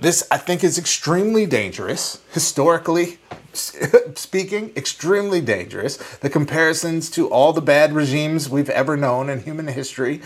This 0.00 0.26
I 0.30 0.38
think 0.38 0.64
is 0.64 0.78
extremely 0.78 1.46
dangerous 1.46 2.20
historically 2.32 3.18
speaking, 4.14 4.72
extremely 4.76 5.40
dangerous. 5.40 5.96
The 6.18 6.30
comparisons 6.30 7.10
to 7.10 7.28
all 7.28 7.52
the 7.52 7.60
bad 7.60 7.92
regimes 7.92 8.48
we've 8.48 8.70
ever 8.70 8.96
known 8.96 9.28
in 9.28 9.42
human 9.42 9.66
history, 9.66 10.20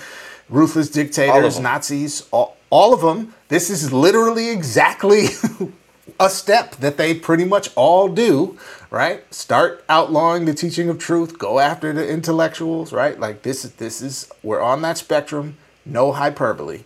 ruthless 0.49 0.91
dictators, 0.91 1.59
Nazis, 1.59 2.27
all, 2.31 2.57
all 2.71 2.93
of 2.93 3.01
them. 3.01 3.35
This 3.49 3.71
is 3.71 3.93
literally 3.93 4.51
exactly 4.51 5.29
a 6.21 6.29
step 6.29 6.77
that 6.77 6.97
they 6.97 7.15
pretty 7.15 7.45
much 7.45 7.71
all 7.77 8.09
do, 8.09 8.59
right? 8.91 9.33
Start 9.33 9.85
outlawing 9.89 10.45
the 10.45 10.55
teaching 10.55 10.89
of 10.89 10.99
truth, 10.99 11.39
go 11.39 11.59
after 11.59 11.93
the 11.93 12.07
intellectuals, 12.07 12.93
right? 12.93 13.19
Like 13.19 13.43
this 13.43 13.65
is 13.65 13.73
this 13.73 14.03
is 14.03 14.31
we're 14.43 14.61
on 14.61 14.83
that 14.83 14.99
spectrum, 14.99 15.57
no 15.85 16.13
hyperbole. 16.13 16.85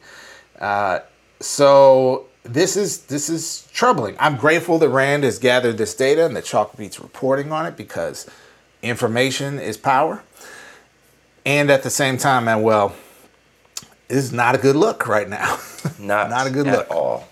Uh, 0.59 1.01
so 1.41 2.27
this 2.53 2.77
is 2.77 3.03
this 3.07 3.29
is 3.29 3.69
troubling. 3.73 4.17
I'm 4.19 4.37
grateful 4.37 4.79
that 4.79 4.89
Rand 4.89 5.25
has 5.25 5.39
gathered 5.39 5.79
this 5.79 5.95
data 5.95 6.25
and 6.27 6.35
that 6.37 6.45
Chalkbeat's 6.45 7.01
reporting 7.01 7.53
on 7.53 7.67
it 7.67 7.77
because 7.77 8.29
information 8.83 9.59
is 9.59 9.77
power. 9.77 10.23
And 11.45 11.71
at 11.71 11.83
the 11.83 11.91
same 11.91 12.19
time, 12.19 12.45
man, 12.47 12.63
well, 12.63 12.95
this 14.09 14.25
is 14.25 14.33
not 14.33 14.55
a 14.55 14.59
good 14.59 14.77
look 14.77 15.07
right 15.07 15.29
now. 15.29 15.59
Not 15.99 16.31
not 16.31 16.47
a 16.47 16.51
good 16.51 16.67
look 16.67 16.87
at 16.87 16.91
all. 16.91 17.29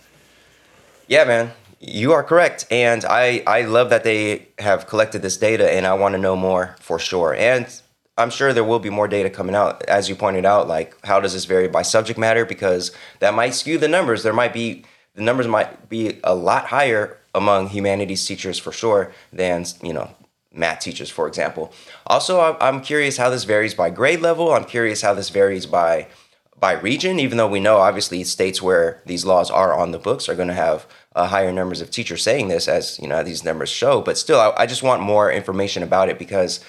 Yeah, 1.08 1.25
man, 1.25 1.52
you 1.80 2.12
are 2.12 2.23
correct, 2.23 2.66
and 2.70 3.04
I 3.04 3.42
I 3.46 3.62
love 3.62 3.90
that 3.90 4.04
they 4.04 4.49
have 4.58 4.87
collected 4.87 5.23
this 5.23 5.37
data, 5.37 5.70
and 5.70 5.87
I 5.87 5.94
want 5.94 6.14
to 6.14 6.18
know 6.18 6.37
more 6.37 6.76
for 6.80 6.99
sure. 6.99 7.35
And 7.35 7.66
I'm 8.18 8.30
sure 8.30 8.52
there 8.52 8.64
will 8.64 8.78
be 8.78 8.90
more 8.90 9.08
data 9.08 9.28
coming 9.28 9.54
out, 9.54 9.82
as 9.85 10.08
you 10.08 10.14
pointed 10.14 10.46
out. 10.46 10.68
Like, 10.68 10.96
how 11.04 11.20
does 11.20 11.32
this 11.35 11.44
vary 11.44 11.68
by 11.68 11.82
subject 11.82 12.18
matter? 12.18 12.44
Because 12.44 12.92
that 13.18 13.35
might 13.35 13.54
skew 13.54 13.78
the 13.78 13.88
numbers. 13.88 14.23
There 14.23 14.32
might 14.32 14.52
be 14.52 14.85
the 15.16 15.23
numbers 15.23 15.49
might 15.49 15.88
be 15.88 16.20
a 16.23 16.35
lot 16.35 16.66
higher 16.66 17.18
among 17.35 17.68
humanities 17.68 18.25
teachers 18.25 18.58
for 18.58 18.70
sure 18.70 19.12
than 19.32 19.64
you 19.82 19.92
know 19.92 20.14
math 20.52 20.80
teachers, 20.80 21.11
for 21.11 21.26
example. 21.26 21.73
Also, 22.06 22.56
I'm 22.61 22.80
curious 22.80 23.16
how 23.16 23.28
this 23.28 23.44
varies 23.44 23.75
by 23.75 23.90
grade 23.90 24.20
level. 24.20 24.52
I'm 24.52 24.64
curious 24.64 25.02
how 25.02 25.14
this 25.14 25.30
varies 25.30 25.66
by 25.66 26.08
by 26.58 26.73
region. 26.73 27.18
Even 27.18 27.37
though 27.38 27.49
we 27.49 27.61
know 27.61 27.78
obviously 27.78 28.25
states 28.25 28.62
where 28.62 29.02
these 29.06 29.25
laws 29.25 29.50
are 29.50 29.75
on 29.75 29.90
the 29.90 29.99
books 29.99 30.28
are 30.28 30.35
going 30.35 30.49
to 30.49 30.54
have 30.54 30.87
uh, 31.14 31.26
higher 31.26 31.52
numbers 31.52 31.80
of 31.80 31.90
teachers 31.90 32.23
saying 32.23 32.49
this, 32.49 32.68
as 32.68 32.99
you 32.99 33.08
know 33.08 33.23
these 33.23 33.44
numbers 33.44 33.70
show. 33.70 34.00
But 34.00 34.18
still, 34.18 34.40
I, 34.40 34.52
I 34.62 34.66
just 34.66 34.82
want 34.82 35.02
more 35.02 35.30
information 35.30 35.82
about 35.82 36.08
it 36.08 36.18
because 36.18 36.61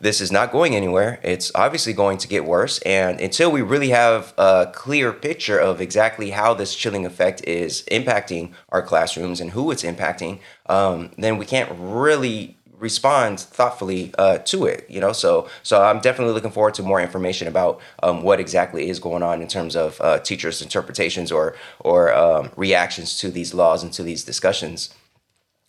this 0.00 0.20
is 0.20 0.30
not 0.30 0.52
going 0.52 0.74
anywhere. 0.74 1.18
It's 1.22 1.50
obviously 1.54 1.92
going 1.92 2.18
to 2.18 2.28
get 2.28 2.44
worse. 2.44 2.78
And 2.80 3.20
until 3.20 3.50
we 3.50 3.62
really 3.62 3.90
have 3.90 4.34
a 4.36 4.70
clear 4.72 5.12
picture 5.12 5.58
of 5.58 5.80
exactly 5.80 6.30
how 6.30 6.54
this 6.54 6.74
chilling 6.74 7.06
effect 7.06 7.44
is 7.44 7.82
impacting 7.90 8.52
our 8.70 8.82
classrooms 8.82 9.40
and 9.40 9.50
who 9.50 9.70
it's 9.70 9.82
impacting, 9.82 10.40
um, 10.66 11.10
then 11.16 11.38
we 11.38 11.46
can't 11.46 11.70
really 11.78 12.56
respond 12.78 13.40
thoughtfully 13.40 14.12
uh, 14.18 14.36
to 14.38 14.66
it 14.66 14.84
you 14.88 15.00
know 15.00 15.12
so 15.12 15.48
so 15.62 15.82
i'm 15.82 15.98
definitely 15.98 16.34
looking 16.34 16.50
forward 16.50 16.74
to 16.74 16.82
more 16.82 17.00
information 17.00 17.48
about 17.48 17.80
um, 18.02 18.22
what 18.22 18.38
exactly 18.38 18.90
is 18.90 18.98
going 18.98 19.22
on 19.22 19.40
in 19.40 19.48
terms 19.48 19.74
of 19.74 19.98
uh, 20.02 20.18
teachers 20.18 20.60
interpretations 20.60 21.32
or 21.32 21.56
or 21.80 22.12
um, 22.14 22.50
reactions 22.54 23.18
to 23.18 23.30
these 23.30 23.54
laws 23.54 23.82
and 23.82 23.94
to 23.94 24.02
these 24.02 24.24
discussions 24.24 24.92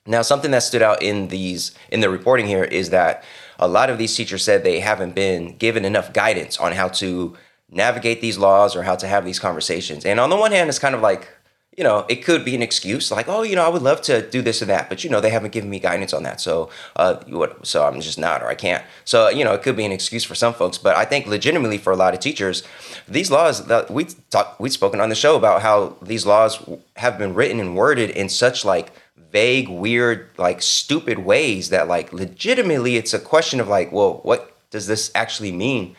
now 0.06 0.22
something 0.22 0.52
that 0.52 0.64
stood 0.64 0.82
out 0.82 1.02
in 1.02 1.30
these 1.30 1.72
in 1.92 2.02
the 2.02 2.10
reporting 2.10 2.46
here 2.46 2.66
is 2.66 2.90
that 2.90 3.24
a 3.60 3.68
lot 3.68 3.90
of 3.90 3.98
these 3.98 4.16
teachers 4.16 4.44
said 4.44 4.64
they 4.64 4.80
haven't 4.80 5.16
been 5.16 5.58
given 5.58 5.86
enough 5.86 6.14
guidance 6.14 6.58
on 6.58 6.74
how 6.74 6.88
to 6.90 7.36
navigate 7.70 8.22
these 8.22 8.38
laws 8.38 8.76
or 8.76 8.84
how 8.84 8.96
to 8.96 9.08
have 9.08 9.26
these 9.26 9.40
conversations. 9.40 10.06
And 10.06 10.20
on 10.20 10.30
the 10.30 10.38
one 10.38 10.52
hand, 10.52 10.70
it's 10.70 10.80
kind 10.80 10.96
of 10.96 11.02
like, 11.02 11.28
you 11.76 11.84
know, 11.84 12.06
it 12.10 12.24
could 12.24 12.44
be 12.44 12.56
an 12.56 12.64
excuse, 12.64 13.12
like, 13.12 13.28
oh, 13.28 13.44
you 13.44 13.56
know, 13.56 13.64
I 13.64 13.68
would 13.68 13.84
love 13.84 14.02
to 14.04 14.28
do 14.28 14.42
this 14.42 14.64
or 14.64 14.66
that, 14.66 14.90
but 14.90 15.04
you 15.04 15.12
know, 15.12 15.22
they 15.22 15.30
haven't 15.30 15.52
given 15.52 15.70
me 15.70 15.80
guidance 15.80 16.12
on 16.12 16.24
that, 16.24 16.42
so, 16.42 16.72
uh, 16.96 17.18
so 17.62 17.86
I'm 17.86 18.02
just 18.02 18.18
not, 18.18 18.42
or 18.42 18.48
I 18.48 18.56
can't. 18.56 18.84
So, 19.06 19.30
you 19.30 19.44
know, 19.44 19.54
it 19.54 19.62
could 19.62 19.76
be 19.76 19.86
an 19.86 19.92
excuse 19.92 20.24
for 20.24 20.34
some 20.34 20.56
folks, 20.56 20.80
but 20.80 20.96
I 20.96 21.06
think 21.06 21.28
legitimately 21.28 21.78
for 21.78 21.94
a 21.94 21.96
lot 21.96 22.16
of 22.16 22.20
teachers, 22.20 22.64
these 23.08 23.30
laws 23.30 23.68
that 23.68 23.92
we 23.92 24.06
talked, 24.32 24.60
we've 24.60 24.74
spoken 24.74 25.00
on 25.00 25.10
the 25.10 25.16
show 25.16 25.36
about 25.36 25.62
how 25.62 25.98
these 26.02 26.26
laws 26.26 26.68
have 26.96 27.20
been 27.20 27.36
written 27.36 27.60
and 27.60 27.76
worded 27.76 28.10
in 28.10 28.28
such 28.28 28.66
like 28.66 28.92
vague, 29.38 29.70
weird, 29.70 30.30
like 30.40 30.64
stupid 30.64 31.20
ways 31.20 31.70
that 31.70 31.88
like 31.88 32.12
legitimately 32.12 32.96
it's 32.96 33.14
a 33.14 33.20
question 33.20 33.60
of 33.60 33.68
like, 33.68 33.92
well, 33.92 34.14
what 34.24 34.42
does 34.72 34.88
this 34.88 35.12
actually 35.14 35.52
mean 35.52 35.96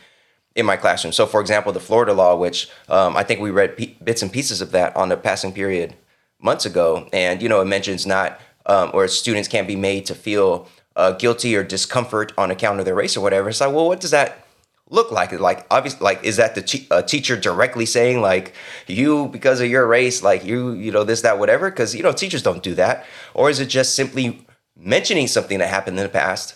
in 0.56 0.66
my 0.66 0.76
classroom? 0.76 1.12
So, 1.12 1.24
for 1.24 1.40
example, 1.40 1.70
the 1.72 1.78
Florida 1.78 2.12
law, 2.12 2.34
which 2.34 2.68
um, 2.88 3.16
I 3.16 3.22
think 3.22 3.38
we 3.40 3.52
read 3.52 3.76
p- 3.76 3.96
bits 4.02 4.22
and 4.22 4.32
pieces 4.32 4.60
of 4.60 4.72
that 4.72 4.96
on 4.96 5.08
the 5.08 5.16
passing 5.16 5.52
period 5.52 5.94
months 6.40 6.66
ago, 6.66 7.08
and 7.12 7.40
you 7.40 7.48
know, 7.48 7.60
it 7.60 7.66
mentions 7.66 8.06
not 8.06 8.40
um, 8.66 8.90
or 8.92 9.06
students 9.06 9.48
can't 9.48 9.68
be 9.68 9.76
made 9.76 10.04
to 10.06 10.16
feel 10.16 10.66
uh, 10.96 11.12
guilty 11.12 11.54
or 11.54 11.62
discomfort 11.62 12.32
on 12.36 12.50
account 12.50 12.80
of 12.80 12.86
their 12.86 12.96
race 12.96 13.16
or 13.16 13.20
whatever. 13.20 13.48
It's 13.48 13.60
like, 13.60 13.72
well, 13.72 13.86
what 13.86 14.00
does 14.00 14.10
that 14.10 14.47
look 14.90 15.10
like? 15.10 15.32
It. 15.32 15.40
Like, 15.40 15.66
obviously, 15.70 16.04
like, 16.04 16.24
is 16.24 16.36
that 16.36 16.54
the 16.54 16.62
te- 16.62 16.88
teacher 17.06 17.36
directly 17.36 17.86
saying 17.86 18.20
like 18.20 18.54
you 18.86 19.28
because 19.28 19.60
of 19.60 19.68
your 19.68 19.86
race, 19.86 20.22
like 20.22 20.44
you, 20.44 20.72
you 20.72 20.90
know, 20.92 21.04
this, 21.04 21.22
that, 21.22 21.38
whatever? 21.38 21.70
Because 21.70 21.94
you 21.94 22.02
know, 22.02 22.12
teachers 22.12 22.42
don't 22.42 22.62
do 22.62 22.74
that. 22.74 23.06
Or 23.34 23.50
is 23.50 23.60
it 23.60 23.66
just 23.66 23.94
simply 23.94 24.46
mentioning 24.76 25.26
something 25.26 25.58
that 25.58 25.68
happened 25.68 25.98
in 25.98 26.02
the 26.02 26.08
past? 26.08 26.54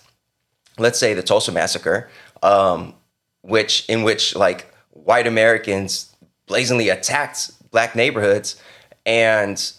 Let's 0.79 0.99
say 0.99 1.15
the 1.15 1.23
Tulsa 1.23 1.53
massacre, 1.53 2.09
um, 2.43 2.95
which 3.43 3.89
in 3.89 4.03
which 4.03 4.35
like 4.35 4.73
white 4.91 5.27
Americans 5.27 6.15
blazingly 6.47 6.89
attacked 6.89 7.51
black 7.71 7.95
neighborhoods 7.95 8.61
and 9.05 9.73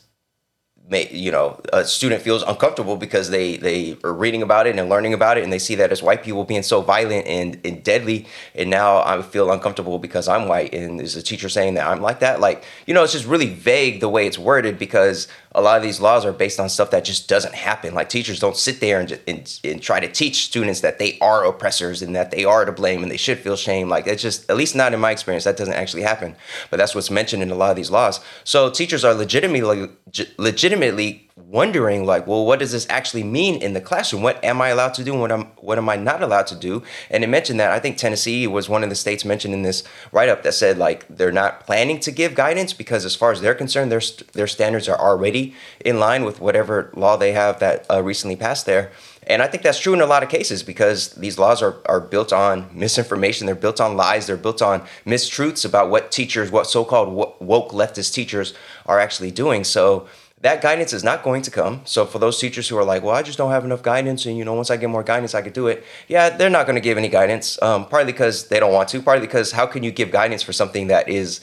you 0.92 1.32
know 1.32 1.60
a 1.72 1.86
student 1.86 2.22
feels 2.22 2.44
uncomfortable 2.44 2.98
because 2.98 3.30
they 3.30 3.56
they 3.58 3.98
are 4.04 4.14
reading 4.14 4.42
about 4.42 4.68
it 4.68 4.78
and 4.78 4.90
learning 4.90 5.14
about 5.14 5.38
it 5.38 5.44
and 5.44 5.52
they 5.52 5.60
see 5.60 5.76
that 5.76 5.92
as 5.92 6.04
white 6.04 6.24
people 6.24 6.44
being 6.44 6.62
so 6.62 6.82
violent 6.82 7.26
and, 7.26 7.60
and 7.64 7.84
deadly. 7.84 8.28
And 8.54 8.70
now 8.70 8.98
i 8.98 9.22
feel 9.22 9.52
uncomfortable 9.52 9.98
because 9.98 10.28
i'm 10.28 10.48
white. 10.48 10.74
And 10.74 11.00
is 11.00 11.16
a 11.16 11.24
teacher 11.24 11.48
saying 11.48 11.76
that 11.76 11.88
i'm 11.88 12.02
like 12.02 12.20
that. 12.20 12.40
Like 12.42 12.66
you 12.86 12.94
know 12.94 13.04
it's 13.04 13.14
just 13.14 13.26
really 13.26 13.48
vague 13.48 14.02
the 14.02 14.10
way 14.10 14.28
it's 14.28 14.38
worded 14.38 14.78
because 14.78 15.28
a 15.56 15.62
lot 15.62 15.78
of 15.78 15.84
these 15.84 16.00
laws 16.00 16.26
are 16.26 16.34
based 16.34 16.60
on 16.60 16.68
stuff 16.68 16.92
that 16.92 17.06
just 17.06 17.28
doesn't 17.28 17.54
happen. 17.54 17.94
Like 17.94 18.10
teachers 18.10 18.40
don't 18.40 18.58
sit 18.58 18.80
there 18.80 19.00
and, 19.00 19.20
and, 19.28 19.60
and 19.64 19.82
try 19.82 20.00
to 20.00 20.08
teach 20.08 20.46
students 20.46 20.82
that 20.82 21.00
they 21.00 21.18
are 21.20 21.46
oppressors 21.46 22.02
and 22.02 22.16
that 22.16 22.32
they 22.32 22.44
are 22.44 22.66
to 22.66 22.72
blame 22.72 23.04
and 23.04 23.12
they 23.12 23.18
should 23.18 23.40
feel 23.40 23.56
shame. 23.56 23.88
Like 23.88 24.08
it's 24.08 24.22
just 24.22 24.50
at 24.50 24.58
least 24.58 24.76
not 24.76 24.94
in 24.94 25.00
my 25.00 25.12
experience 25.12 25.44
that 25.44 25.58
doesn't 25.58 25.74
actually 25.74 26.04
happen. 26.04 26.36
But 26.70 26.78
that's 26.78 26.96
what's 26.96 27.12
mentioned 27.12 27.44
in 27.44 27.52
a 27.52 27.56
lot 27.56 27.70
of 27.70 27.76
these 27.76 27.92
laws. 27.92 28.20
So 28.44 28.70
teachers 28.70 29.06
are 29.06 29.14
legitimately 29.14 29.90
legitimately 30.38 31.30
wondering 31.36 32.06
like 32.06 32.28
well 32.28 32.46
what 32.46 32.60
does 32.60 32.72
this 32.72 32.86
actually 32.92 33.24
mean 33.24 33.60
in 33.60 33.74
the 33.74 33.82
classroom 33.82 34.22
what 34.22 34.44
am 34.44 34.62
i 34.62 34.68
allowed 34.70 34.94
to 34.94 35.04
do 35.04 35.14
and 35.14 35.22
what 35.22 35.32
am 35.32 35.46
what 35.58 35.80
am 35.80 35.90
i 35.90 35.96
not 35.96 36.22
allowed 36.22 36.46
to 36.46 36.56
do 36.56 36.84
and 37.10 37.24
it 37.24 37.28
mentioned 37.28 37.60
that 37.60 37.72
i 37.72 37.80
think 37.80 37.98
tennessee 37.98 38.46
was 38.46 38.70
one 38.70 38.84
of 38.84 38.90
the 38.90 38.96
states 38.96 39.26
mentioned 39.26 39.52
in 39.52 39.64
this 39.64 39.84
write-up 40.12 40.44
that 40.44 40.54
said 40.54 40.78
like 40.78 41.08
they're 41.08 41.32
not 41.32 41.66
planning 41.66 42.00
to 42.00 42.12
give 42.12 42.36
guidance 42.36 42.72
because 42.72 43.04
as 43.04 43.16
far 43.16 43.32
as 43.32 43.42
they're 43.42 43.56
concerned 43.56 43.92
their 43.92 44.02
their 44.34 44.46
standards 44.46 44.88
are 44.88 45.00
already 45.00 45.56
in 45.84 46.00
line 46.00 46.24
with 46.24 46.40
whatever 46.40 46.92
law 46.94 47.18
they 47.18 47.32
have 47.32 47.60
that 47.60 47.84
uh, 47.90 48.02
recently 48.04 48.36
passed 48.36 48.68
there 48.68 48.92
and 49.28 49.42
I 49.42 49.48
think 49.48 49.64
that's 49.64 49.80
true 49.80 49.94
in 49.94 50.02
a 50.02 50.06
lot 50.06 50.24
of 50.24 50.30
cases 50.30 50.64
because 50.64 51.12
these 51.12 51.40
laws 51.40 51.62
are, 51.62 51.78
are 51.86 52.02
built 52.02 52.34
on 52.34 52.70
misinformation. 52.74 53.46
They're 53.46 53.56
built 53.56 53.80
on 53.80 53.96
lies. 53.96 54.28
They're 54.28 54.36
built 54.36 54.62
on 54.62 54.82
mistruths 55.06 55.66
about 55.66 55.90
what 55.90 56.12
teachers, 56.12 56.52
what 56.52 56.68
so 56.68 56.84
called 56.84 57.14
woke 57.40 57.72
leftist 57.72 58.14
teachers 58.14 58.54
are 58.86 59.00
actually 59.00 59.32
doing. 59.32 59.64
So 59.64 60.08
that 60.44 60.62
guidance 60.62 60.92
is 60.92 61.04
not 61.06 61.24
going 61.24 61.42
to 61.42 61.50
come. 61.50 61.82
So 61.86 62.06
for 62.06 62.20
those 62.20 62.38
teachers 62.38 62.68
who 62.68 62.78
are 62.78 62.84
like, 62.84 63.02
well, 63.02 63.16
I 63.16 63.24
just 63.24 63.38
don't 63.38 63.52
have 63.52 63.64
enough 63.64 63.82
guidance, 63.82 64.26
and 64.26 64.38
you 64.38 64.46
know, 64.46 64.54
once 64.54 64.70
I 64.70 64.78
get 64.78 64.90
more 64.90 65.04
guidance, 65.04 65.34
I 65.34 65.42
could 65.42 65.54
do 65.54 65.68
it. 65.68 65.84
Yeah, 66.08 66.30
they're 66.30 66.50
not 66.50 66.66
going 66.66 66.76
to 66.76 66.82
give 66.82 66.98
any 66.98 67.08
guidance. 67.08 67.60
Um, 67.62 67.88
partly 67.88 68.12
because 68.12 68.50
they 68.50 68.60
don't 68.60 68.74
want 68.74 68.90
to. 68.90 69.02
Partly 69.02 69.26
because 69.26 69.54
how 69.54 69.66
can 69.66 69.84
you 69.84 69.92
give 69.92 70.12
guidance 70.12 70.44
for 70.44 70.54
something 70.54 70.88
that 70.88 71.08
is 71.10 71.40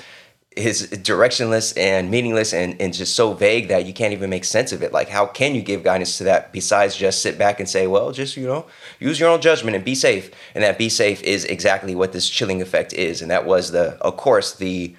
is 0.57 0.89
directionless 0.89 1.79
and 1.79 2.11
meaningless 2.11 2.53
and, 2.53 2.79
and 2.81 2.93
just 2.93 3.15
so 3.15 3.33
vague 3.33 3.69
that 3.69 3.87
you 3.87 3.93
can't 3.93 4.13
even 4.13 4.29
make 4.29 4.45
sense 4.45 4.73
of 4.73 4.83
it. 4.83 4.93
Like, 4.93 5.09
how 5.09 5.25
can 5.25 5.55
you 5.55 5.63
give 5.63 5.85
guidance 5.85 6.19
to 6.19 6.25
that 6.25 6.53
besides 6.53 6.97
just 6.97 7.23
sit 7.23 7.39
back 7.39 7.61
and 7.61 7.69
say, 7.69 7.87
well, 7.87 8.11
just, 8.11 8.37
you 8.37 8.49
know, 8.49 8.67
use 8.99 9.21
your 9.21 9.31
own 9.31 9.41
judgment 9.41 9.77
and 9.77 9.85
be 9.85 9.95
safe. 9.95 10.31
And 10.55 10.65
that 10.65 10.77
be 10.77 10.89
safe 10.89 11.23
is 11.23 11.45
exactly 11.45 11.95
what 11.95 12.13
this 12.13 12.29
chilling 12.29 12.61
effect 12.61 12.93
is. 12.93 13.23
And 13.23 13.31
that 13.31 13.47
was 13.47 13.71
the, 13.71 13.97
of 14.01 14.17
course, 14.17 14.55
the 14.55 14.95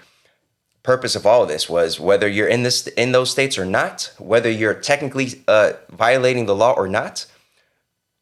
purpose 0.84 1.16
of 1.16 1.26
all 1.26 1.44
of 1.44 1.50
this 1.50 1.70
was 1.70 2.00
whether 2.00 2.28
you're 2.28 2.48
in 2.48 2.64
this 2.64 2.88
in 2.88 3.12
those 3.12 3.30
states 3.30 3.58
or 3.58 3.66
not, 3.66 4.14
whether 4.18 4.50
you're 4.50 4.74
technically 4.74 5.44
uh, 5.48 5.74
violating 5.90 6.46
the 6.46 6.56
law 6.56 6.74
or 6.74 6.88
not, 6.88 7.26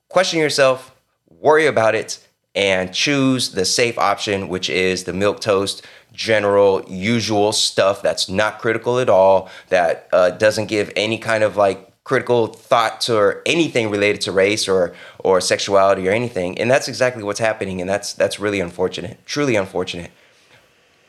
question 0.09 0.39
yourself, 0.39 0.95
worry 1.29 1.65
about 1.65 1.95
it, 1.95 2.25
and 2.55 2.93
choose 2.93 3.51
the 3.51 3.65
safe 3.65 3.97
option, 3.97 4.49
which 4.49 4.69
is 4.69 5.05
the 5.05 5.13
milk 5.13 5.39
toast, 5.39 5.85
general, 6.11 6.83
usual 6.87 7.51
stuff 7.53 8.01
that's 8.01 8.27
not 8.27 8.59
critical 8.59 8.99
at 8.99 9.09
all, 9.09 9.49
that 9.69 10.09
uh, 10.11 10.31
doesn't 10.31 10.65
give 10.65 10.91
any 10.95 11.17
kind 11.17 11.43
of 11.43 11.55
like 11.55 11.89
critical 12.03 12.47
thought 12.47 12.99
to 13.01 13.15
or 13.15 13.43
anything 13.45 13.91
related 13.91 14.19
to 14.19 14.31
race 14.31 14.67
or 14.67 14.95
or 15.19 15.39
sexuality 15.39 16.09
or 16.09 16.11
anything. 16.11 16.57
And 16.59 16.69
that's 16.69 16.87
exactly 16.87 17.21
what's 17.21 17.39
happening 17.39 17.81
and 17.81 17.89
that's 17.89 18.13
that's 18.13 18.39
really 18.39 18.59
unfortunate 18.59 19.23
truly 19.27 19.55
unfortunate. 19.55 20.09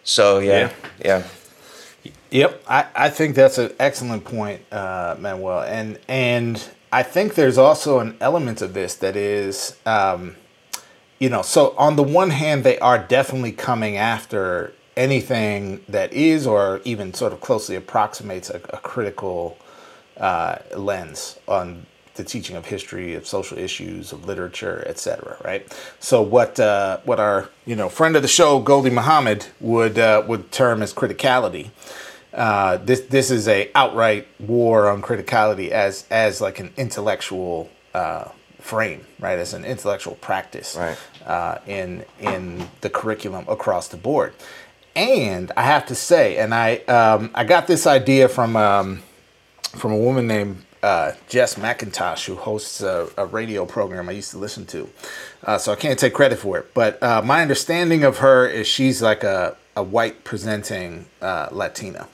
So 0.05 0.41
yeah 0.41 0.71
yeah, 1.03 1.23
Yep, 2.31 2.65
I, 2.69 2.87
I 2.95 3.11
think 3.11 3.35
that's 3.35 3.59
an 3.59 3.73
excellent 3.81 4.25
point, 4.25 4.63
uh, 4.73 5.17
Manuel, 5.19 5.63
and 5.63 5.99
and 6.09 6.65
I 6.93 7.03
think 7.03 7.35
there's 7.35 7.59
also 7.59 8.01
an 8.01 8.17
element 8.21 8.63
of 8.63 8.75
this 8.75 8.95
that 8.97 9.17
is, 9.17 9.77
um, 9.87 10.37
you 11.19 11.29
know, 11.29 11.43
so 11.43 11.75
on 11.77 11.97
the 11.97 12.03
one 12.05 12.31
hand, 12.31 12.65
they 12.65 12.79
are 12.79 12.99
definitely 12.99 13.53
coming 13.53 13.97
after 13.97 14.73
anything 14.97 15.83
that 15.89 16.13
is 16.13 16.47
or 16.47 16.81
even 16.85 17.15
sort 17.15 17.33
of 17.33 17.41
closely 17.41 17.77
approximates 17.77 18.51
a, 18.51 18.57
a 18.71 18.79
critical 18.79 19.59
uh, 20.19 20.59
lens 20.77 21.39
on 21.49 21.87
the 22.15 22.25
teaching 22.25 22.57
of 22.57 22.67
history, 22.67 23.15
of 23.15 23.27
social 23.27 23.59
issues, 23.59 24.13
of 24.13 24.27
literature, 24.27 24.85
etc. 24.87 25.37
Right. 25.45 25.67
So 26.01 26.23
what 26.23 26.61
uh, 26.61 26.99
what 27.05 27.19
our 27.19 27.51
you 27.67 27.77
know 27.77 27.89
friend 27.89 28.15
of 28.15 28.23
the 28.23 28.29
show 28.29 28.63
Gholdy 28.63 28.93
Muhammad 28.93 29.47
would 29.61 29.99
uh, 29.99 30.23
would 30.29 30.53
term 30.53 30.83
as 30.83 30.95
criticality. 30.95 31.71
Uh, 32.33 32.77
this 32.79 33.01
this 33.03 33.31
is 33.31 33.49
a 33.49 33.71
outright 33.75 34.27
war 34.39 34.89
on 34.89 35.03
criticality 35.03 35.71
as 35.71 36.07
as 36.11 36.41
like 36.41 36.61
an 36.61 36.73
intellectual 36.77 37.69
uh, 37.95 38.29
frame, 38.61 39.05
right? 39.19 39.39
As 39.39 39.53
an 39.55 39.65
intellectual 39.65 40.15
practice 40.17 40.77
Right. 40.77 40.97
uh, 41.27 41.59
in 41.67 42.05
in 42.21 42.69
the 42.83 42.91
curriculum 42.91 43.45
across 43.49 43.89
the 43.89 43.97
board. 43.97 44.33
And 44.97 45.51
I 45.57 45.63
have 45.63 45.87
to 45.87 45.95
say, 45.95 46.37
and 46.37 46.55
I 46.55 46.77
um, 46.87 47.31
I 47.35 47.45
got 47.45 47.67
this 47.67 47.87
idea 47.87 48.29
from 48.29 48.57
um, 48.57 49.03
from 49.77 49.93
a 49.93 49.97
woman 49.97 50.27
named 50.27 50.65
uh, 50.83 51.13
Jess 51.29 51.55
McIntosh, 51.57 52.27
who 52.27 52.37
hosts 52.37 52.81
a, 52.81 53.09
a 53.17 53.27
radio 53.27 53.67
program 53.67 54.09
I 54.09 54.13
used 54.13 54.31
to 54.33 54.39
listen 54.39 54.67
to. 54.67 54.89
Uh, 55.45 55.59
so 55.59 55.73
I 55.73 55.77
can't 55.77 55.99
take 55.99 56.15
credit 56.15 56.39
for 56.39 56.59
it. 56.59 56.73
But 56.75 57.03
uh, 57.03 57.23
my 57.23 57.43
understanding 57.43 58.03
of 58.05 58.19
her 58.19 58.47
is 58.49 58.67
she's 58.67 59.03
like 59.03 59.23
a, 59.23 59.57
a 59.77 59.83
white 59.83 60.25
presenting 60.25 61.07
uh, 61.21 61.49
Latina. 61.51 62.09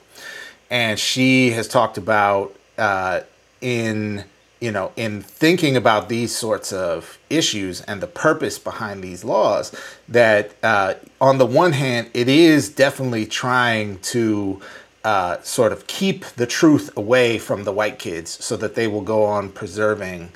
And 0.69 0.99
she 0.99 1.51
has 1.51 1.67
talked 1.67 1.97
about 1.97 2.55
uh, 2.77 3.21
in 3.61 4.25
you 4.59 4.71
know 4.71 4.91
in 4.95 5.21
thinking 5.21 5.75
about 5.75 6.09
these 6.09 6.35
sorts 6.35 6.73
of 6.73 7.17
issues 7.29 7.81
and 7.81 8.01
the 8.01 8.07
purpose 8.07 8.57
behind 8.57 9.03
these 9.03 9.23
laws 9.23 9.73
that 10.09 10.51
uh, 10.63 10.95
on 11.21 11.37
the 11.37 11.45
one 11.45 11.73
hand 11.73 12.09
it 12.13 12.27
is 12.27 12.69
definitely 12.69 13.25
trying 13.25 13.99
to 13.99 14.59
uh, 15.03 15.39
sort 15.41 15.71
of 15.71 15.87
keep 15.87 16.25
the 16.25 16.45
truth 16.45 16.95
away 16.97 17.37
from 17.37 17.63
the 17.63 17.71
white 17.71 17.99
kids 17.99 18.43
so 18.43 18.57
that 18.57 18.75
they 18.75 18.87
will 18.87 19.01
go 19.01 19.23
on 19.23 19.49
preserving 19.49 20.31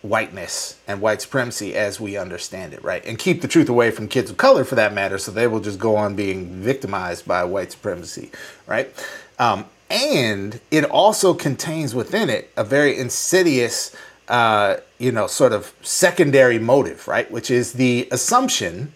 whiteness 0.00 0.78
and 0.86 1.00
white 1.00 1.20
supremacy 1.20 1.74
as 1.74 1.98
we 1.98 2.16
understand 2.16 2.74
it, 2.74 2.82
right? 2.84 3.04
And 3.06 3.18
keep 3.18 3.40
the 3.40 3.48
truth 3.48 3.70
away 3.70 3.90
from 3.90 4.06
kids 4.06 4.30
of 4.30 4.36
color 4.36 4.62
for 4.64 4.74
that 4.74 4.92
matter, 4.92 5.16
so 5.18 5.32
they 5.32 5.46
will 5.46 5.60
just 5.60 5.78
go 5.78 5.96
on 5.96 6.14
being 6.14 6.46
victimized 6.62 7.26
by 7.26 7.42
white 7.44 7.72
supremacy, 7.72 8.30
right? 8.66 8.94
Um, 9.38 9.64
and 9.90 10.60
it 10.70 10.84
also 10.84 11.34
contains 11.34 11.94
within 11.94 12.30
it 12.30 12.50
a 12.56 12.64
very 12.64 12.98
insidious, 12.98 13.94
uh, 14.28 14.76
you 14.98 15.12
know, 15.12 15.26
sort 15.26 15.52
of 15.52 15.72
secondary 15.82 16.58
motive, 16.58 17.06
right? 17.06 17.30
Which 17.30 17.50
is 17.50 17.74
the 17.74 18.08
assumption 18.10 18.92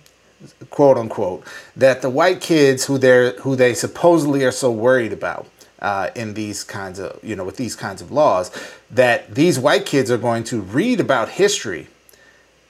quote 0.71 0.97
unquote, 0.97 1.45
that 1.77 2.03
the 2.03 2.11
white 2.11 2.41
kids 2.41 2.85
who 2.87 2.99
they're 2.99 3.33
who 3.41 3.57
they 3.57 3.75
supposedly 3.75 4.45
are 4.45 4.53
so 4.53 4.71
worried 4.71 5.13
about 5.13 5.47
uh, 5.81 6.11
in 6.15 6.35
these 6.35 6.65
kinds 6.65 6.99
of 6.99 7.19
you 7.23 7.37
know 7.37 7.45
with 7.45 7.57
these 7.57 7.75
kinds 7.75 8.01
of 8.03 8.11
laws, 8.11 8.51
that 8.91 9.35
these 9.35 9.59
white 9.59 9.87
kids 9.87 10.11
are 10.11 10.19
going 10.19 10.45
to 10.45 10.61
read 10.61 11.01
about 11.01 11.31
history, 11.31 11.89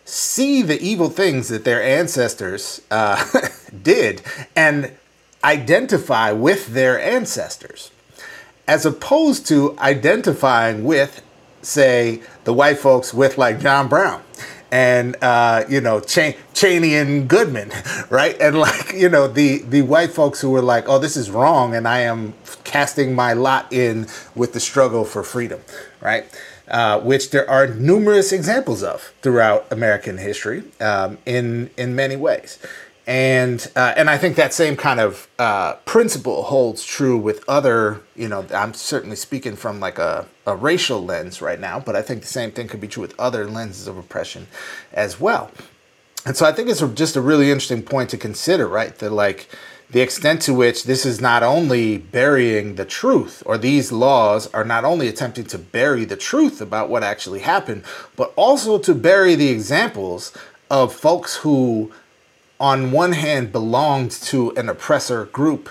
see 0.04 0.62
the 0.62 0.80
evil 0.80 1.10
things 1.10 1.48
that 1.48 1.64
their 1.64 1.82
ancestors 1.82 2.80
uh, 2.90 3.24
did, 3.82 4.22
and 4.56 4.92
identify 5.44 6.32
with 6.32 6.68
their 6.68 7.00
ancestors, 7.00 7.90
as 8.68 8.86
opposed 8.86 9.46
to 9.48 9.76
identifying 9.78 10.84
with, 10.84 11.22
say, 11.62 12.20
the 12.44 12.52
white 12.52 12.78
folks 12.78 13.12
with 13.12 13.38
like 13.38 13.58
John 13.58 13.88
Brown 13.88 14.22
and 14.70 15.16
uh, 15.22 15.64
you 15.68 15.80
know 15.80 16.00
Ch- 16.00 16.36
Chaney 16.52 16.94
and 16.94 17.28
Goodman, 17.28 17.72
right? 18.10 18.36
And 18.40 18.58
like 18.58 18.92
you 18.92 19.08
know 19.08 19.26
the 19.26 19.62
the 19.62 19.82
white 19.82 20.12
folks 20.12 20.40
who 20.40 20.50
were 20.50 20.62
like, 20.62 20.88
"Oh, 20.88 20.98
this 20.98 21.16
is 21.16 21.30
wrong," 21.30 21.74
and 21.74 21.88
I 21.88 22.00
am 22.00 22.34
casting 22.64 23.14
my 23.14 23.32
lot 23.32 23.72
in 23.72 24.06
with 24.34 24.52
the 24.52 24.60
struggle 24.60 25.04
for 25.04 25.22
freedom, 25.22 25.60
right? 26.00 26.26
Uh, 26.68 27.00
which 27.00 27.30
there 27.30 27.48
are 27.48 27.66
numerous 27.66 28.30
examples 28.30 28.82
of 28.82 29.14
throughout 29.22 29.66
American 29.72 30.18
history 30.18 30.64
um, 30.80 31.16
in 31.24 31.70
in 31.78 31.96
many 31.96 32.16
ways. 32.16 32.58
And 33.08 33.66
uh, 33.74 33.94
and 33.96 34.10
I 34.10 34.18
think 34.18 34.36
that 34.36 34.52
same 34.52 34.76
kind 34.76 35.00
of 35.00 35.28
uh, 35.38 35.76
principle 35.86 36.42
holds 36.42 36.84
true 36.84 37.16
with 37.16 37.42
other, 37.48 38.02
you 38.14 38.28
know, 38.28 38.44
I'm 38.54 38.74
certainly 38.74 39.16
speaking 39.16 39.56
from 39.56 39.80
like 39.80 39.98
a, 39.98 40.26
a 40.46 40.54
racial 40.54 41.02
lens 41.02 41.40
right 41.40 41.58
now, 41.58 41.80
but 41.80 41.96
I 41.96 42.02
think 42.02 42.20
the 42.20 42.28
same 42.28 42.50
thing 42.50 42.68
could 42.68 42.82
be 42.82 42.86
true 42.86 43.00
with 43.00 43.18
other 43.18 43.46
lenses 43.46 43.88
of 43.88 43.96
oppression 43.96 44.46
as 44.92 45.18
well. 45.18 45.50
And 46.26 46.36
so 46.36 46.44
I 46.44 46.52
think 46.52 46.68
it's 46.68 46.82
just 46.92 47.16
a 47.16 47.22
really 47.22 47.50
interesting 47.50 47.82
point 47.82 48.10
to 48.10 48.18
consider, 48.18 48.68
right? 48.68 48.94
That 48.98 49.10
like 49.10 49.48
the 49.88 50.02
extent 50.02 50.42
to 50.42 50.52
which 50.52 50.84
this 50.84 51.06
is 51.06 51.18
not 51.18 51.42
only 51.42 51.96
burying 51.96 52.74
the 52.74 52.84
truth, 52.84 53.42
or 53.46 53.56
these 53.56 53.90
laws 53.90 54.52
are 54.52 54.64
not 54.64 54.84
only 54.84 55.08
attempting 55.08 55.46
to 55.46 55.56
bury 55.56 56.04
the 56.04 56.16
truth 56.16 56.60
about 56.60 56.90
what 56.90 57.02
actually 57.02 57.40
happened, 57.40 57.84
but 58.16 58.34
also 58.36 58.78
to 58.78 58.94
bury 58.94 59.34
the 59.34 59.48
examples 59.48 60.30
of 60.70 60.92
folks 60.92 61.36
who 61.36 61.90
on 62.60 62.90
one 62.90 63.12
hand 63.12 63.52
belonged 63.52 64.10
to 64.10 64.50
an 64.56 64.68
oppressor 64.68 65.26
group 65.26 65.70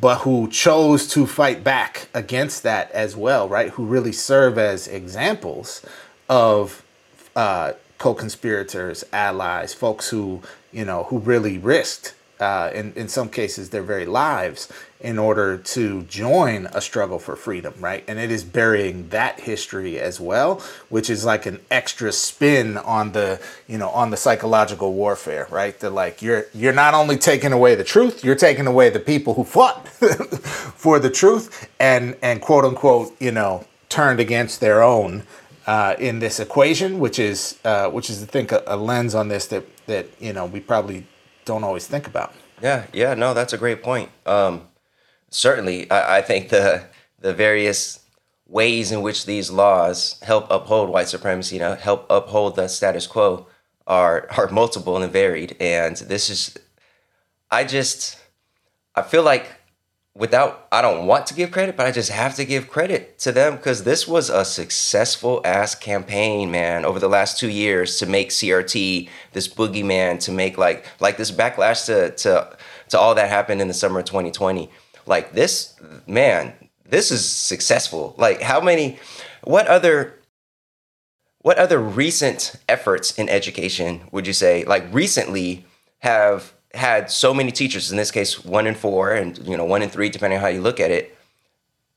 but 0.00 0.18
who 0.18 0.48
chose 0.48 1.08
to 1.08 1.26
fight 1.26 1.64
back 1.64 2.08
against 2.14 2.62
that 2.62 2.90
as 2.92 3.16
well 3.16 3.48
right? 3.48 3.70
Who 3.70 3.84
really 3.84 4.12
serve 4.12 4.58
as 4.58 4.86
examples 4.88 5.84
of 6.28 6.84
uh, 7.34 7.72
co-conspirators 7.98 9.04
allies 9.12 9.74
folks 9.74 10.08
who 10.10 10.40
you 10.72 10.84
know 10.84 11.04
who 11.04 11.18
really 11.18 11.58
risked 11.58 12.14
uh, 12.40 12.70
in, 12.72 12.92
in 12.94 13.08
some 13.08 13.28
cases 13.28 13.70
their 13.70 13.82
very 13.82 14.06
lives 14.06 14.68
in 15.00 15.18
order 15.18 15.56
to 15.58 16.02
join 16.04 16.66
a 16.72 16.80
struggle 16.80 17.18
for 17.18 17.36
freedom, 17.36 17.72
right? 17.78 18.02
And 18.08 18.18
it 18.18 18.30
is 18.30 18.42
burying 18.42 19.08
that 19.10 19.40
history 19.40 19.98
as 20.00 20.18
well, 20.18 20.60
which 20.88 21.08
is 21.08 21.24
like 21.24 21.46
an 21.46 21.60
extra 21.70 22.12
spin 22.12 22.76
on 22.76 23.12
the, 23.12 23.40
you 23.68 23.78
know, 23.78 23.90
on 23.90 24.10
the 24.10 24.16
psychological 24.16 24.92
warfare, 24.92 25.46
right? 25.50 25.78
That 25.80 25.90
like 25.90 26.20
you're 26.20 26.46
you're 26.52 26.72
not 26.72 26.94
only 26.94 27.16
taking 27.16 27.52
away 27.52 27.74
the 27.76 27.84
truth, 27.84 28.24
you're 28.24 28.34
taking 28.34 28.66
away 28.66 28.90
the 28.90 29.00
people 29.00 29.34
who 29.34 29.44
fought 29.44 29.88
for 29.88 30.98
the 30.98 31.10
truth 31.10 31.68
and 31.78 32.16
and 32.22 32.40
quote 32.40 32.64
unquote, 32.64 33.14
you 33.20 33.30
know, 33.30 33.64
turned 33.88 34.18
against 34.20 34.60
their 34.60 34.82
own 34.82 35.22
uh, 35.66 35.94
in 35.98 36.18
this 36.18 36.40
equation, 36.40 36.98
which 36.98 37.18
is 37.18 37.58
uh, 37.64 37.88
which 37.88 38.10
is 38.10 38.22
I 38.22 38.26
think 38.26 38.50
a, 38.50 38.62
a 38.66 38.76
lens 38.76 39.14
on 39.14 39.28
this 39.28 39.46
that 39.46 39.64
that 39.86 40.06
you 40.18 40.32
know 40.32 40.46
we 40.46 40.60
probably 40.60 41.04
don't 41.48 41.64
always 41.64 41.86
think 41.88 42.06
about. 42.06 42.32
Yeah, 42.62 42.84
yeah, 42.92 43.14
no, 43.14 43.34
that's 43.34 43.52
a 43.52 43.58
great 43.58 43.82
point. 43.82 44.10
Um, 44.26 44.68
certainly, 45.30 45.90
I, 45.90 46.18
I 46.18 46.22
think 46.22 46.50
the 46.50 46.84
the 47.20 47.34
various 47.34 48.00
ways 48.46 48.92
in 48.92 49.02
which 49.02 49.26
these 49.26 49.50
laws 49.50 50.20
help 50.22 50.46
uphold 50.50 50.88
white 50.90 51.08
supremacy, 51.08 51.56
you 51.56 51.60
know, 51.60 51.74
help 51.74 52.06
uphold 52.10 52.56
the 52.56 52.68
status 52.68 53.06
quo, 53.06 53.46
are 53.86 54.28
are 54.36 54.48
multiple 54.50 54.96
and 55.02 55.12
varied. 55.12 55.56
And 55.60 55.96
this 55.96 56.30
is, 56.30 56.56
I 57.50 57.64
just, 57.64 58.18
I 58.94 59.02
feel 59.02 59.22
like 59.22 59.46
without, 60.18 60.66
I 60.72 60.82
don't 60.82 61.06
want 61.06 61.26
to 61.28 61.34
give 61.34 61.52
credit, 61.52 61.76
but 61.76 61.86
I 61.86 61.92
just 61.92 62.10
have 62.10 62.34
to 62.34 62.44
give 62.44 62.68
credit 62.68 63.18
to 63.20 63.30
them 63.30 63.56
because 63.56 63.84
this 63.84 64.06
was 64.06 64.28
a 64.28 64.44
successful 64.44 65.40
ass 65.44 65.76
campaign, 65.76 66.50
man, 66.50 66.84
over 66.84 66.98
the 66.98 67.08
last 67.08 67.38
two 67.38 67.48
years 67.48 67.98
to 67.98 68.06
make 68.06 68.30
CRT 68.30 69.08
this 69.32 69.46
boogeyman, 69.48 70.18
to 70.24 70.32
make 70.32 70.58
like 70.58 70.84
like 71.00 71.16
this 71.16 71.30
backlash 71.30 71.86
to 71.86 72.10
to 72.16 72.56
to 72.88 72.98
all 72.98 73.14
that 73.14 73.28
happened 73.28 73.60
in 73.62 73.68
the 73.68 73.74
summer 73.74 74.00
of 74.00 74.06
2020. 74.06 74.68
Like 75.06 75.32
this, 75.32 75.74
man, 76.06 76.52
this 76.84 77.12
is 77.12 77.24
successful. 77.24 78.14
Like 78.18 78.42
how 78.42 78.60
many, 78.60 78.98
what 79.44 79.68
other 79.68 80.14
what 81.42 81.58
other 81.58 81.78
recent 81.78 82.56
efforts 82.68 83.16
in 83.16 83.28
education 83.28 84.00
would 84.10 84.26
you 84.26 84.32
say 84.32 84.64
like 84.64 84.92
recently 84.92 85.64
have 86.00 86.52
had 86.74 87.10
so 87.10 87.32
many 87.32 87.50
teachers 87.50 87.90
in 87.90 87.96
this 87.96 88.10
case 88.10 88.44
one 88.44 88.66
in 88.66 88.74
four 88.74 89.12
and 89.12 89.38
you 89.46 89.56
know 89.56 89.64
one 89.64 89.82
in 89.82 89.88
three 89.88 90.08
depending 90.08 90.38
on 90.38 90.42
how 90.42 90.48
you 90.48 90.60
look 90.60 90.80
at 90.80 90.90
it 90.90 91.16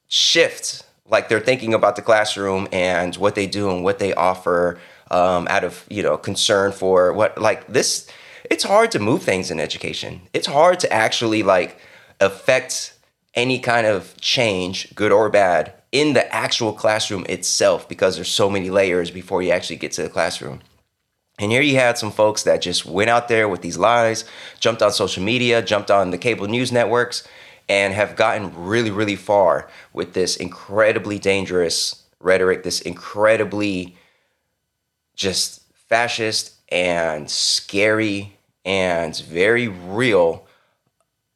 shift 0.07 0.83
like 1.09 1.27
they're 1.27 1.41
thinking 1.41 1.73
about 1.73 1.95
the 1.95 2.01
classroom 2.01 2.67
and 2.71 3.15
what 3.17 3.35
they 3.35 3.45
do 3.45 3.69
and 3.69 3.83
what 3.83 3.99
they 3.99 4.13
offer 4.13 4.79
um, 5.09 5.45
out 5.49 5.63
of 5.63 5.85
you 5.89 6.01
know 6.01 6.17
concern 6.17 6.71
for 6.71 7.11
what 7.11 7.37
like 7.37 7.67
this 7.67 8.09
it's 8.51 8.65
hard 8.65 8.91
to 8.91 8.99
move 8.99 9.23
things 9.23 9.49
in 9.49 9.61
education. 9.61 10.21
It's 10.33 10.47
hard 10.47 10.81
to 10.81 10.91
actually 10.91 11.41
like 11.41 11.77
affect 12.19 12.93
any 13.33 13.59
kind 13.59 13.87
of 13.87 14.19
change 14.19 14.93
good 14.93 15.13
or 15.13 15.29
bad 15.29 15.73
in 15.93 16.13
the 16.13 16.35
actual 16.35 16.73
classroom 16.73 17.25
itself 17.29 17.87
because 17.87 18.15
there's 18.15 18.27
so 18.29 18.49
many 18.49 18.69
layers 18.69 19.09
before 19.09 19.41
you 19.41 19.51
actually 19.51 19.77
get 19.77 19.93
to 19.93 20.03
the 20.03 20.09
classroom 20.09 20.59
and 21.41 21.51
here 21.51 21.61
you 21.61 21.75
had 21.75 21.97
some 21.97 22.11
folks 22.11 22.43
that 22.43 22.61
just 22.61 22.85
went 22.85 23.09
out 23.09 23.27
there 23.27 23.49
with 23.49 23.61
these 23.61 23.77
lies, 23.77 24.25
jumped 24.59 24.83
on 24.83 24.91
social 24.91 25.23
media, 25.23 25.61
jumped 25.63 25.89
on 25.89 26.11
the 26.11 26.17
cable 26.19 26.47
news 26.47 26.71
networks, 26.71 27.27
and 27.67 27.95
have 27.95 28.15
gotten 28.15 28.53
really, 28.55 28.91
really 28.91 29.15
far 29.15 29.67
with 29.91 30.13
this 30.13 30.37
incredibly 30.37 31.17
dangerous 31.17 32.03
rhetoric, 32.19 32.61
this 32.61 32.79
incredibly 32.81 33.95
just 35.15 35.63
fascist 35.73 36.53
and 36.69 37.29
scary 37.29 38.37
and 38.63 39.17
very 39.17 39.67
real 39.67 40.45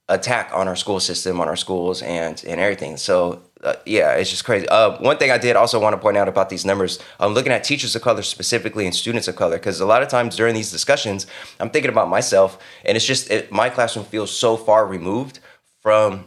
attack 0.08 0.52
on 0.54 0.68
our 0.68 0.76
school 0.76 1.00
system, 1.00 1.42
on 1.42 1.48
our 1.48 1.56
schools, 1.56 2.04
and 2.04 2.44
and 2.48 2.62
everything. 2.62 2.98
So 2.98 3.42
uh, 3.66 3.76
yeah, 3.86 4.14
it's 4.14 4.30
just 4.30 4.46
crazy. 4.46 4.70
Uh, 4.70 4.98
one 5.00 5.18
thing 5.18 5.32
I 5.32 5.40
did 5.40 5.56
also 5.56 5.80
want 5.80 5.94
to 5.94 5.98
point 5.98 6.18
out 6.18 6.28
about 6.28 6.50
these 6.50 6.66
numbers, 6.66 7.00
I'm 7.20 7.34
looking 7.34 7.52
at 7.52 7.64
teachers 7.64 7.96
of 7.96 8.04
color 8.04 8.22
specifically 8.22 8.86
and 8.86 8.94
students 8.94 9.28
of 9.28 9.36
color 9.36 9.58
because 9.58 9.80
a 9.80 9.86
lot 9.86 10.04
of 10.04 10.08
times 10.08 10.36
during 10.36 10.54
these 10.54 10.72
discussions, 10.72 11.26
I'm 11.60 11.72
thinking 11.72 11.90
about 11.90 12.08
myself, 12.08 12.60
and 12.86 12.96
it's 12.96 13.06
just 13.06 13.32
it, 13.32 13.52
my 13.52 13.70
classroom 13.70 14.06
feels 14.06 14.32
so 14.32 14.56
far 14.56 14.86
removed 14.86 15.40
from 15.82 16.26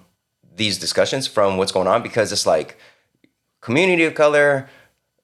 these 0.57 0.79
discussions, 0.79 1.29
from 1.29 1.57
what's 1.57 1.71
going 1.71 1.87
on, 1.87 2.03
because 2.03 2.33
it's 2.33 2.47
like 2.47 2.77
community 3.61 4.05
of 4.05 4.15
color, 4.15 4.69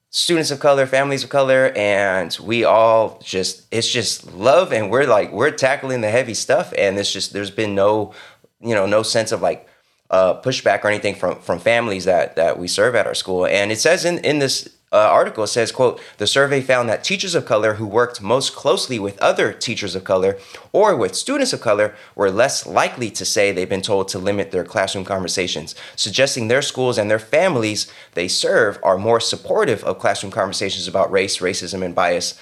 students 0.09 0.51
of 0.51 0.61
color, 0.61 0.85
families 0.85 1.25
of 1.25 1.29
color, 1.29 1.73
and 1.75 2.37
we 2.41 2.63
all 2.63 3.19
just 3.21 3.65
it's 3.71 3.91
just 3.91 4.33
love, 4.33 4.71
and 4.71 4.89
we're 4.89 5.05
like 5.05 5.33
we're 5.33 5.51
tackling 5.51 5.99
the 5.99 6.09
heavy 6.09 6.33
stuff, 6.33 6.73
and 6.77 6.97
it's 6.97 7.11
just 7.11 7.33
there's 7.33 7.51
been 7.51 7.75
no 7.75 8.13
you 8.61 8.73
know 8.73 8.85
no 8.85 9.03
sense 9.03 9.33
of 9.33 9.41
like 9.41 9.67
uh, 10.09 10.39
pushback 10.41 10.83
or 10.83 10.87
anything 10.87 11.15
from 11.15 11.39
from 11.39 11.59
families 11.59 12.05
that 12.05 12.35
that 12.35 12.59
we 12.59 12.67
serve 12.67 12.95
at 12.95 13.07
our 13.07 13.15
school. 13.15 13.45
And 13.45 13.71
it 13.71 13.79
says 13.79 14.05
in 14.05 14.19
in 14.19 14.39
this 14.39 14.69
uh, 14.91 14.97
article 14.97 15.43
it 15.43 15.47
says 15.47 15.73
quote 15.73 15.99
the 16.19 16.27
survey 16.27 16.61
found 16.61 16.87
that 16.87 17.03
teachers 17.03 17.35
of 17.35 17.45
color 17.45 17.73
who 17.73 17.85
worked 17.85 18.21
most 18.21 18.55
closely 18.55 18.97
with 18.97 19.19
other 19.19 19.51
teachers 19.51 19.93
of 19.93 20.05
color 20.05 20.37
or 20.71 20.95
with 20.95 21.15
students 21.15 21.51
of 21.51 21.59
color 21.59 21.93
were 22.15 22.31
less 22.31 22.65
likely 22.65 23.11
to 23.11 23.25
say 23.25 23.51
they've 23.51 23.67
been 23.67 23.81
told 23.81 24.07
to 24.07 24.17
limit 24.17 24.51
their 24.51 24.63
classroom 24.63 25.03
conversations 25.03 25.75
suggesting 25.97 26.47
their 26.47 26.61
schools 26.61 26.97
and 26.97 27.11
their 27.11 27.19
families 27.19 27.91
they 28.13 28.27
serve 28.27 28.79
are 28.83 28.97
more 28.97 29.19
supportive 29.19 29.83
of 29.83 29.99
classroom 29.99 30.31
conversations 30.31 30.87
about 30.87 31.11
race 31.11 31.39
racism 31.39 31.83
and 31.83 31.93
bias 31.93 32.39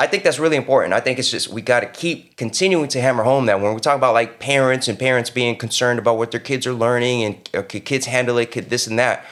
I 0.00 0.06
think 0.06 0.22
that's 0.22 0.38
really 0.38 0.56
important. 0.56 0.94
I 0.94 1.00
think 1.00 1.18
it's 1.18 1.30
just 1.30 1.48
we 1.48 1.60
got 1.60 1.80
to 1.80 1.86
keep 1.86 2.36
continuing 2.36 2.86
to 2.90 3.00
hammer 3.00 3.24
home 3.24 3.46
that 3.46 3.60
when 3.60 3.74
we 3.74 3.80
talk 3.80 3.96
about 3.96 4.14
like 4.14 4.38
parents 4.38 4.86
and 4.86 4.96
parents 4.96 5.28
being 5.28 5.56
concerned 5.56 5.98
about 5.98 6.18
what 6.18 6.30
their 6.30 6.40
kids 6.40 6.68
are 6.68 6.72
learning 6.72 7.24
and 7.24 7.50
uh, 7.52 7.62
could 7.62 7.84
kids 7.84 8.06
handle 8.06 8.38
it, 8.38 8.52
could 8.52 8.70
this 8.70 8.86
and 8.86 8.96
that, 9.00 9.24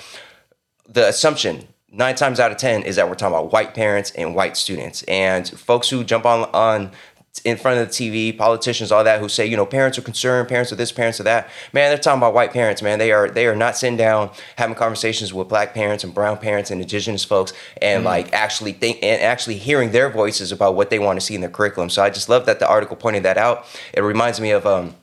the 0.88 1.06
assumption 1.06 1.68
nine 1.92 2.16
times 2.16 2.40
out 2.40 2.50
of 2.50 2.58
ten 2.58 2.82
is 2.82 2.96
that 2.96 3.08
we're 3.08 3.14
talking 3.14 3.36
about 3.36 3.52
white 3.52 3.74
parents 3.74 4.10
and 4.12 4.34
white 4.34 4.56
students 4.56 5.04
and 5.04 5.48
folks 5.48 5.88
who 5.88 6.02
jump 6.02 6.26
on 6.26 6.50
on 6.52 6.90
in 7.40 7.56
front 7.56 7.78
of 7.80 7.88
the 7.88 7.92
TV, 7.92 8.36
politicians, 8.36 8.90
all 8.92 9.04
that, 9.04 9.20
who 9.20 9.28
say, 9.28 9.46
you 9.46 9.56
know, 9.56 9.66
parents 9.66 9.98
are 9.98 10.02
concerned, 10.02 10.48
parents 10.48 10.72
are 10.72 10.76
this, 10.76 10.92
parents 10.92 11.20
are 11.20 11.24
that. 11.24 11.48
Man, 11.72 11.90
they're 11.90 11.98
talking 11.98 12.18
about 12.18 12.34
white 12.34 12.52
parents, 12.52 12.82
man. 12.82 12.98
They 12.98 13.12
are 13.12 13.28
they 13.28 13.46
are 13.46 13.56
not 13.56 13.76
sitting 13.76 13.96
down 13.96 14.30
having 14.56 14.74
conversations 14.74 15.32
with 15.32 15.48
black 15.48 15.74
parents 15.74 16.04
and 16.04 16.14
brown 16.14 16.38
parents 16.38 16.70
and 16.70 16.80
indigenous 16.80 17.24
folks 17.24 17.52
and 17.80 18.02
mm. 18.02 18.06
like 18.06 18.32
actually 18.32 18.72
think 18.72 18.98
and 19.02 19.20
actually 19.22 19.58
hearing 19.58 19.90
their 19.90 20.10
voices 20.10 20.52
about 20.52 20.74
what 20.74 20.90
they 20.90 20.98
want 20.98 21.18
to 21.18 21.24
see 21.24 21.34
in 21.34 21.40
their 21.40 21.50
curriculum. 21.50 21.90
So 21.90 22.02
I 22.02 22.10
just 22.10 22.28
love 22.28 22.46
that 22.46 22.58
the 22.58 22.68
article 22.68 22.96
pointed 22.96 23.22
that 23.24 23.38
out. 23.38 23.66
It 23.92 24.00
reminds 24.00 24.40
me 24.40 24.50
of 24.50 24.66
um 24.66 24.94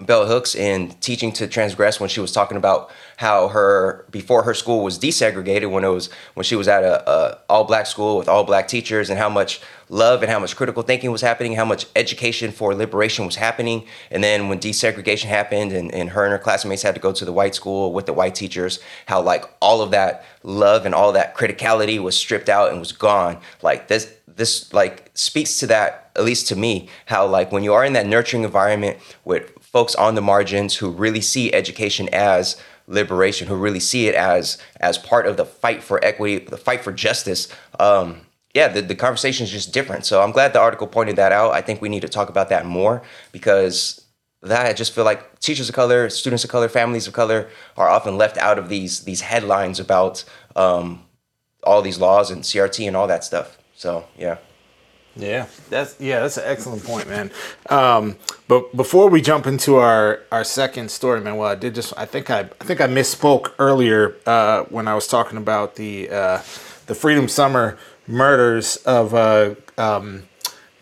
Bell 0.00 0.26
Hooks 0.26 0.54
in 0.54 0.90
Teaching 1.00 1.32
to 1.32 1.46
Transgress 1.46 2.00
when 2.00 2.08
she 2.08 2.20
was 2.20 2.32
talking 2.32 2.56
about 2.56 2.90
how 3.20 3.48
her 3.48 4.06
before 4.10 4.44
her 4.44 4.54
school 4.54 4.82
was 4.82 4.98
desegregated 4.98 5.70
when 5.70 5.84
it 5.84 5.88
was 5.88 6.08
when 6.32 6.42
she 6.42 6.56
was 6.56 6.66
at 6.66 6.82
a, 6.82 7.06
a 7.06 7.38
all 7.50 7.64
black 7.64 7.84
school 7.84 8.16
with 8.16 8.30
all 8.30 8.44
black 8.44 8.66
teachers 8.66 9.10
and 9.10 9.18
how 9.18 9.28
much 9.28 9.60
love 9.90 10.22
and 10.22 10.32
how 10.32 10.38
much 10.38 10.56
critical 10.56 10.82
thinking 10.82 11.10
was 11.10 11.20
happening, 11.20 11.54
how 11.54 11.66
much 11.66 11.84
education 11.94 12.50
for 12.50 12.74
liberation 12.74 13.26
was 13.26 13.36
happening. 13.36 13.84
And 14.10 14.24
then 14.24 14.48
when 14.48 14.58
desegregation 14.58 15.26
happened 15.26 15.70
and, 15.70 15.92
and 15.92 16.08
her 16.08 16.24
and 16.24 16.32
her 16.32 16.38
classmates 16.38 16.80
had 16.80 16.94
to 16.94 17.00
go 17.00 17.12
to 17.12 17.26
the 17.26 17.32
white 17.32 17.54
school 17.54 17.92
with 17.92 18.06
the 18.06 18.14
white 18.14 18.34
teachers, 18.34 18.80
how 19.04 19.20
like 19.20 19.44
all 19.60 19.82
of 19.82 19.90
that 19.90 20.24
love 20.42 20.86
and 20.86 20.94
all 20.94 21.12
that 21.12 21.36
criticality 21.36 22.02
was 22.02 22.16
stripped 22.16 22.48
out 22.48 22.70
and 22.70 22.78
was 22.78 22.92
gone. 22.92 23.38
Like 23.60 23.88
this 23.88 24.14
this 24.34 24.72
like 24.72 25.10
speaks 25.12 25.58
to 25.58 25.66
that, 25.66 26.10
at 26.16 26.24
least 26.24 26.48
to 26.48 26.56
me, 26.56 26.88
how 27.04 27.26
like 27.26 27.52
when 27.52 27.64
you 27.64 27.74
are 27.74 27.84
in 27.84 27.92
that 27.92 28.06
nurturing 28.06 28.44
environment 28.44 28.96
with 29.26 29.52
folks 29.60 29.94
on 29.94 30.14
the 30.14 30.22
margins 30.22 30.76
who 30.76 30.90
really 30.90 31.20
see 31.20 31.52
education 31.52 32.08
as 32.12 32.56
liberation, 32.90 33.46
who 33.46 33.54
really 33.54 33.80
see 33.80 34.08
it 34.08 34.14
as 34.14 34.58
as 34.80 34.98
part 34.98 35.26
of 35.26 35.36
the 35.36 35.46
fight 35.46 35.82
for 35.82 36.04
equity, 36.04 36.44
the 36.44 36.58
fight 36.58 36.82
for 36.82 36.92
justice. 36.92 37.48
Um, 37.78 38.22
yeah, 38.52 38.66
the, 38.66 38.82
the 38.82 38.96
conversation 38.96 39.44
is 39.44 39.50
just 39.50 39.72
different. 39.72 40.04
So 40.04 40.22
I'm 40.22 40.32
glad 40.32 40.52
the 40.52 40.60
article 40.60 40.88
pointed 40.88 41.16
that 41.16 41.30
out. 41.30 41.52
I 41.52 41.60
think 41.60 41.80
we 41.80 41.88
need 41.88 42.02
to 42.02 42.08
talk 42.08 42.28
about 42.28 42.48
that 42.48 42.66
more 42.66 43.00
because 43.30 44.04
that 44.42 44.66
I 44.66 44.72
just 44.72 44.92
feel 44.92 45.04
like 45.04 45.38
teachers 45.38 45.68
of 45.68 45.74
color, 45.74 46.10
students 46.10 46.42
of 46.44 46.50
color, 46.50 46.68
families 46.68 47.06
of 47.06 47.12
color 47.12 47.48
are 47.76 47.88
often 47.88 48.18
left 48.18 48.36
out 48.38 48.58
of 48.58 48.68
these 48.68 49.00
these 49.00 49.20
headlines 49.20 49.78
about 49.78 50.24
um, 50.56 51.04
all 51.62 51.80
these 51.80 51.98
laws 51.98 52.30
and 52.30 52.42
CRT 52.42 52.86
and 52.86 52.96
all 52.96 53.06
that 53.06 53.22
stuff. 53.24 53.56
So 53.76 54.06
yeah. 54.18 54.38
Yeah, 55.16 55.46
that's 55.68 56.00
yeah, 56.00 56.20
that's 56.20 56.36
an 56.36 56.44
excellent 56.46 56.84
point, 56.84 57.08
man. 57.08 57.30
Um, 57.68 58.16
but 58.48 58.74
before 58.76 59.08
we 59.10 59.20
jump 59.20 59.46
into 59.46 59.76
our 59.76 60.20
our 60.30 60.44
second 60.44 60.90
story, 60.90 61.20
man, 61.20 61.36
well, 61.36 61.50
I 61.50 61.56
did 61.56 61.74
just 61.74 61.92
I 61.96 62.06
think 62.06 62.30
I 62.30 62.40
I 62.40 62.64
think 62.64 62.80
I 62.80 62.86
misspoke 62.86 63.52
earlier 63.58 64.16
uh, 64.24 64.64
when 64.64 64.88
I 64.88 64.94
was 64.94 65.06
talking 65.08 65.36
about 65.36 65.74
the 65.74 66.08
uh, 66.10 66.38
the 66.86 66.94
Freedom 66.94 67.28
Summer 67.28 67.76
murders 68.06 68.76
of 68.78 69.12
uh, 69.14 69.54
um, 69.76 70.24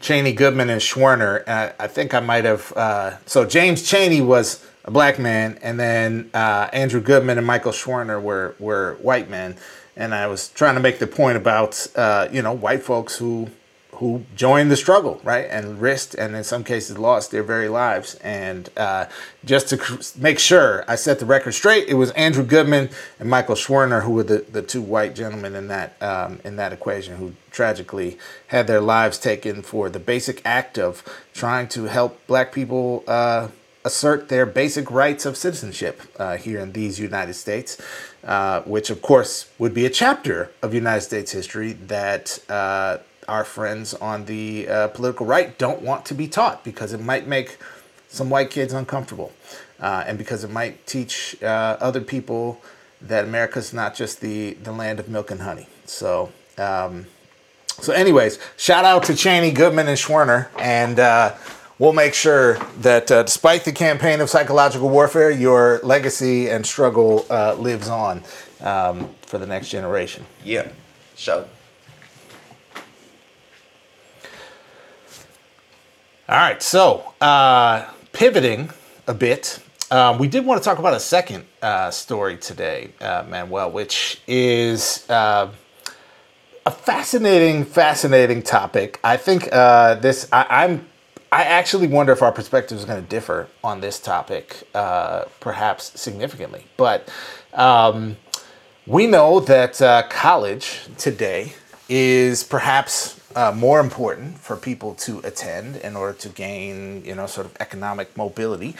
Chaney, 0.01 0.33
Goodman, 0.33 0.71
and 0.71 0.81
Schwerner. 0.81 1.43
And 1.47 1.73
I, 1.79 1.85
I 1.85 1.87
think 1.87 2.15
I 2.15 2.21
might 2.21 2.45
have. 2.45 2.73
Uh, 2.77 3.17
so 3.27 3.45
James 3.45 3.89
Chaney 3.89 4.21
was 4.21 4.65
a 4.85 4.91
black 4.91 5.19
man, 5.19 5.59
and 5.63 5.81
then 5.81 6.31
uh, 6.35 6.69
Andrew 6.73 7.01
Goodman 7.01 7.39
and 7.39 7.47
Michael 7.47 7.73
Schwerner 7.73 8.21
were 8.21 8.55
were 8.59 8.99
white 9.01 9.31
men. 9.31 9.57
And 9.97 10.15
I 10.15 10.29
was 10.29 10.49
trying 10.51 10.77
to 10.77 10.81
make 10.81 11.01
the 11.01 11.07
point 11.09 11.37
about 11.37 11.87
uh, 11.97 12.29
you 12.31 12.43
know 12.43 12.53
white 12.53 12.83
folks 12.83 13.17
who 13.17 13.51
who 13.99 14.23
joined 14.37 14.71
the 14.71 14.77
struggle, 14.77 15.21
right, 15.25 15.47
and 15.51 15.81
risked 15.81 16.15
and 16.15 16.37
in 16.37 16.45
some 16.45 16.63
cases 16.63 16.97
lost 16.99 17.33
their 17.33 17.43
very 17.43 17.69
lives. 17.69 18.15
And 18.17 18.71
uh, 18.77 19.07
just 19.45 19.69
to 19.71 20.21
make 20.21 20.39
sure 20.39 20.85
I 20.87 20.95
set 20.95 21.19
the 21.19 21.27
record 21.27 21.53
straight, 21.53 21.89
it 21.89 21.95
was 21.95 22.13
Andrew 22.13 22.45
Goodman 22.45 22.91
and 23.19 23.29
Michael 23.29 23.57
Schwerner 23.57 24.03
who 24.03 24.13
were 24.13 24.23
the, 24.23 24.45
the 24.51 24.63
two 24.63 24.83
white 24.83 25.17
gentlemen 25.17 25.57
in 25.57 25.67
that 25.69 26.01
um, 26.01 26.39
in 26.45 26.57
that 26.57 26.73
equation 26.73 27.17
who 27.17 27.35
tragically 27.51 28.19
had 28.49 28.69
their 28.69 28.81
lives 28.81 29.19
taken 29.19 29.63
for 29.63 29.89
the 29.89 29.99
basic 29.99 30.43
act 30.45 30.79
of 30.79 31.03
trying 31.35 31.67
to 31.69 31.85
help 31.85 32.25
Black 32.27 32.53
people. 32.53 33.03
Uh, 33.07 33.49
assert 33.85 34.29
their 34.29 34.45
basic 34.45 34.91
rights 34.91 35.25
of 35.25 35.35
citizenship 35.35 36.03
uh, 36.19 36.37
here 36.37 36.59
in 36.59 36.73
these 36.73 37.01
United 37.01 37.33
States, 37.33 37.81
uh, 38.25 38.61
which 38.63 38.91
of 38.91 39.01
course 39.01 39.49
would 39.57 39.73
be 39.73 39.87
a 39.87 39.91
chapter 39.91 40.51
of 40.61 40.75
United 40.75 41.01
States 41.01 41.31
history 41.31 41.73
that 41.73 42.39
uh, 42.51 42.99
our 43.29 43.45
friends 43.45 43.95
on 43.95 44.25
the 44.25 44.69
uh, 44.69 44.89
political 44.89 45.27
right 45.27 45.57
don't 45.59 45.83
want 45.83 46.05
to 46.07 46.15
be 46.15 46.27
taught 46.27 46.65
because 46.65 46.93
it 46.93 47.01
might 47.01 47.27
make 47.27 47.59
some 48.09 48.31
white 48.31 48.51
kids 48.51 48.73
uncomfortable 48.73 49.33
uh, 49.81 50.05
and 50.07 50.19
because 50.19 50.45
it 50.45 50.51
might 50.51 50.87
teach 50.87 51.41
uh, 51.43 51.77
other 51.81 52.01
people 52.01 52.61
that 53.01 53.25
America's 53.25 53.73
not 53.73 53.95
just 53.95 54.21
the, 54.21 54.55
the 54.55 54.73
land 54.73 54.99
of 54.99 55.09
milk 55.09 55.31
and 55.31 55.43
honey. 55.43 55.69
So, 55.85 56.33
um, 56.57 57.07
so 57.69 57.93
anyways, 57.93 58.39
shout 58.57 58.85
out 58.85 59.05
to 59.05 59.15
Chaney, 59.15 59.53
Goodman, 59.53 59.87
and 59.87 59.97
Schwerner, 59.97 60.49
and 60.59 60.99
uh, 60.99 61.37
we'll 61.79 61.93
make 61.93 62.13
sure 62.13 62.55
that 62.81 63.11
uh, 63.11 63.23
despite 63.23 63.65
the 63.65 63.73
campaign 63.73 64.21
of 64.21 64.29
psychological 64.29 64.89
warfare, 64.89 65.31
your 65.31 65.79
legacy 65.85 66.51
and 66.51 66.67
struggle 66.67 67.25
uh, 67.31 67.55
lives 67.55 67.89
on 67.89 68.25
um, 68.63 69.11
for 69.23 69.39
the 69.39 69.47
next 69.47 69.69
generation. 69.69 70.27
Yeah, 70.45 70.69
shout. 71.17 71.49
All 76.31 76.37
right, 76.37 76.63
so 76.63 77.15
uh, 77.23 77.91
pivoting 78.13 78.69
a 79.07 79.15
bit, 79.15 79.61
um, 79.91 80.19
we 80.19 80.29
did 80.29 80.45
want 80.45 80.63
to 80.63 80.65
talk 80.69 80.79
about 80.79 80.93
a 80.93 81.01
second 81.01 81.47
uh, 81.63 81.91
story 81.91 82.37
today, 82.37 82.91
uh, 83.01 83.25
Manuel, 83.27 83.71
which 83.71 84.21
is 84.27 85.09
uh, 85.09 85.51
a 86.67 86.71
fascinating, 86.71 87.65
fascinating 87.65 88.43
topic. 88.43 89.01
I 89.03 89.17
think 89.17 89.49
uh, 89.51 89.95
this, 89.95 90.29
I, 90.31 90.67
am 90.67 90.87
I 91.33 91.45
actually 91.45 91.87
wonder 91.87 92.13
if 92.13 92.21
our 92.21 92.31
perspective 92.31 92.77
is 92.77 92.85
going 92.85 93.03
to 93.03 93.09
differ 93.09 93.49
on 93.65 93.81
this 93.81 93.99
topic, 93.99 94.69
uh, 94.75 95.25
perhaps 95.41 95.99
significantly. 95.99 96.67
But 96.77 97.11
um, 97.55 98.19
we 98.87 99.07
know 99.07 99.41
that 99.41 99.79
college 100.11 100.81
today 100.99 101.55
is 101.89 102.45
perhaps 102.45 103.18
uh, 103.37 103.53
more 103.53 103.81
important 103.81 104.39
for 104.39 104.57
people 104.57 104.95
to 104.95 105.21
attend 105.21 105.77
in 105.77 105.97
order 105.97 106.17
to 106.19 106.29
gain, 106.29 107.05
you 107.05 107.15
know, 107.15 107.27
sort 107.27 107.47
of 107.47 107.57
economic 107.61 108.17
mobility 108.17 108.75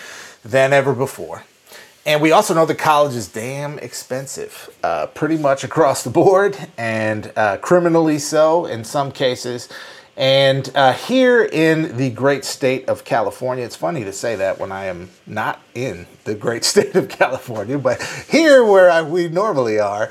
than 0.45 0.73
ever 0.73 0.95
before. 0.95 1.45
And 2.07 2.23
we 2.23 2.33
also 2.33 2.55
know 2.55 2.65
that 2.65 2.79
college 2.79 3.15
is 3.15 3.29
damn 3.29 3.79
expensive, 3.81 4.75
uh, 4.83 5.09
pretty 5.09 5.37
much 5.37 5.63
across 5.63 6.05
the 6.05 6.11
board, 6.11 6.57
and 6.79 7.31
uh, 7.37 7.59
criminally 7.59 8.19
so 8.19 8.65
in 8.65 8.83
some 8.83 9.13
cases. 9.13 9.69
And 10.17 10.69
uh, 10.75 10.95
here 10.95 11.45
in 11.45 11.97
the 11.97 12.11
great 12.11 12.45
state 12.45 12.89
of 12.89 13.05
California, 13.05 13.65
it's 13.65 13.77
funny 13.77 14.03
to 14.05 14.13
say 14.13 14.35
that 14.37 14.59
when 14.59 14.73
I 14.73 14.87
am 14.87 15.11
not 15.27 15.61
in 15.75 16.07
the 16.25 16.35
great 16.35 16.65
state 16.73 16.97
of 16.97 17.09
California, 17.09 17.79
but 17.79 18.03
here 18.29 18.65
where 18.65 18.91
I, 18.91 19.03
we 19.03 19.29
normally 19.29 19.79
are, 19.79 20.09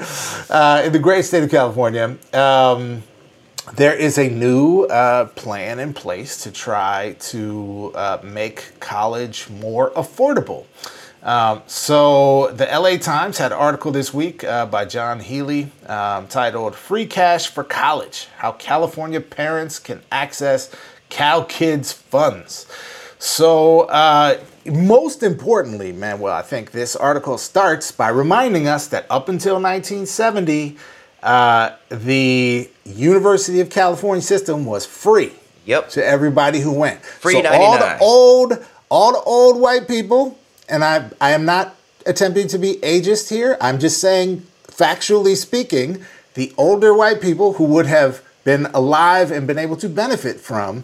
uh, 0.50 0.84
in 0.86 0.94
the 0.94 1.00
great 1.00 1.26
state 1.26 1.44
of 1.44 1.50
California, 1.50 2.16
um, 2.32 3.04
there 3.76 3.94
is 3.94 4.18
a 4.18 4.30
new 4.30 4.84
uh, 4.84 5.26
plan 5.26 5.80
in 5.80 5.94
place 5.94 6.44
to 6.44 6.52
try 6.52 7.16
to 7.20 7.92
uh, 7.96 8.20
make 8.24 8.80
college 8.80 9.50
more 9.50 9.92
affordable. 9.92 10.66
Um, 11.24 11.62
so 11.68 12.52
the 12.52 12.66
LA 12.66 12.98
Times 12.98 13.38
had 13.38 13.52
an 13.52 13.58
article 13.58 13.92
this 13.92 14.14
week 14.14 14.44
uh, 14.44 14.66
by 14.66 14.86
Jon 14.86 15.20
Healey 15.20 15.72
um, 15.88 16.28
titled 16.28 16.76
"Free 16.76 17.06
Cash 17.06 17.48
for 17.48 17.64
College: 17.64 18.28
How 18.38 18.54
California 18.54 19.20
Parents 19.20 19.80
Can 19.80 20.02
Access 20.12 20.74
Cal 21.10 21.44
Kids 21.44 21.92
Funds." 21.92 22.68
So, 23.20 23.82
uh, 23.82 24.40
most 24.66 25.24
importantly, 25.24 25.92
Manuel, 25.92 26.32
I 26.32 26.44
think 26.44 26.72
this 26.72 26.96
article 26.96 27.38
starts 27.40 27.92
by 27.92 28.10
reminding 28.10 28.68
us 28.68 28.88
that 28.88 29.08
up 29.10 29.28
until 29.28 29.56
1970, 29.56 30.78
uh, 31.24 31.72
the 31.90 32.70
University 32.86 33.60
of 33.60 33.70
California 33.70 34.22
system 34.22 34.66
was 34.66 34.86
free. 34.86 35.34
Yep. 35.66 35.90
To 35.90 36.06
everybody 36.06 36.62
who 36.62 36.72
went. 36.72 37.04
Free 37.04 37.34
so 37.34 37.42
99. 37.42 37.62
all 37.62 37.78
the 37.78 38.00
old, 38.00 38.66
all 38.90 39.12
the 39.12 39.22
old 39.24 39.60
white 39.60 39.88
people 39.88 40.38
and 40.70 40.84
I, 40.84 41.10
I 41.20 41.32
am 41.32 41.46
not 41.46 41.76
attempting 42.06 42.48
to 42.50 42.58
be 42.58 42.76
ageist 42.76 43.30
here. 43.30 43.58
I'm 43.62 43.80
just 43.80 44.00
saying, 44.00 44.46
factually 44.68 45.36
speaking, 45.36 46.06
the 46.34 46.54
older 46.58 46.94
white 46.94 47.22
people 47.22 47.54
who 47.54 47.66
would 47.66 47.86
have 47.86 48.24
been 48.44 48.68
alive 48.68 49.32
and 49.32 49.48
been 49.48 49.58
able 49.58 49.78
to 49.78 49.90
benefit 49.90 50.40
from 50.40 50.84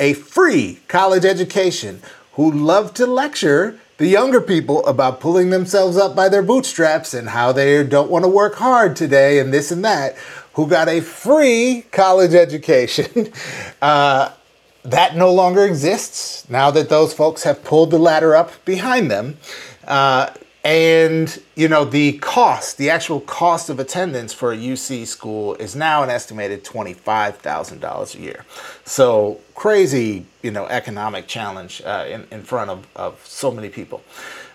a 0.00 0.14
free 0.14 0.80
college 0.88 1.24
education, 1.24 2.02
who 2.32 2.50
love 2.50 2.94
to 2.94 3.06
lecture 3.06 3.78
the 4.02 4.08
younger 4.08 4.40
people 4.40 4.84
about 4.84 5.20
pulling 5.20 5.50
themselves 5.50 5.96
up 5.96 6.16
by 6.16 6.28
their 6.28 6.42
bootstraps 6.42 7.14
and 7.14 7.28
how 7.28 7.52
they 7.52 7.84
don't 7.84 8.10
want 8.10 8.24
to 8.24 8.28
work 8.28 8.56
hard 8.56 8.96
today 8.96 9.38
and 9.38 9.54
this 9.54 9.70
and 9.70 9.84
that, 9.84 10.16
who 10.54 10.66
got 10.66 10.88
a 10.88 11.00
free 11.00 11.84
college 11.92 12.34
education. 12.34 13.32
Uh, 13.80 14.32
that 14.84 15.16
no 15.16 15.32
longer 15.32 15.64
exists 15.64 16.48
now 16.48 16.70
that 16.70 16.88
those 16.88 17.12
folks 17.12 17.42
have 17.42 17.62
pulled 17.64 17.90
the 17.90 17.98
ladder 17.98 18.34
up 18.34 18.64
behind 18.64 19.10
them. 19.10 19.36
Uh, 19.86 20.30
and 20.64 21.42
you 21.56 21.68
know 21.68 21.84
the 21.84 22.18
cost, 22.18 22.78
the 22.78 22.90
actual 22.90 23.20
cost 23.20 23.68
of 23.68 23.80
attendance 23.80 24.32
for 24.32 24.52
a 24.52 24.56
UC 24.56 25.06
school 25.06 25.54
is 25.56 25.74
now 25.74 26.02
an 26.02 26.10
estimated 26.10 26.64
twenty-five 26.64 27.38
thousand 27.38 27.80
dollars 27.80 28.14
a 28.14 28.20
year. 28.20 28.44
So 28.84 29.40
crazy, 29.54 30.26
you 30.42 30.50
know, 30.50 30.66
economic 30.66 31.26
challenge 31.26 31.82
uh, 31.84 32.06
in 32.08 32.26
in 32.30 32.42
front 32.42 32.70
of 32.70 32.86
of 32.94 33.20
so 33.26 33.50
many 33.50 33.68
people. 33.68 34.02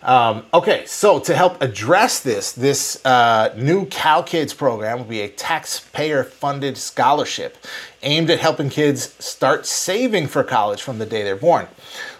Um, 0.04 0.46
okay, 0.54 0.86
so 0.86 1.20
to 1.20 1.36
help 1.36 1.62
address 1.62 2.22
this, 2.22 2.54
this 2.54 3.04
uh, 3.06 3.54
new 3.58 3.86
Cal 3.88 4.24
Kids 4.24 4.54
program 4.54 5.00
will 5.00 5.06
be 5.06 5.22
a 5.22 5.28
taxpayer 5.28 6.24
funded 6.24 6.78
scholarship 6.78 7.58
aimed 8.04 8.30
at 8.30 8.40
helping 8.40 8.70
kids 8.70 9.14
start 9.24 9.66
saving 9.66 10.28
for 10.28 10.44
college 10.44 10.82
from 10.82 11.00
the 11.00 11.06
day 11.06 11.24
they're 11.24 11.36
born. 11.36 11.68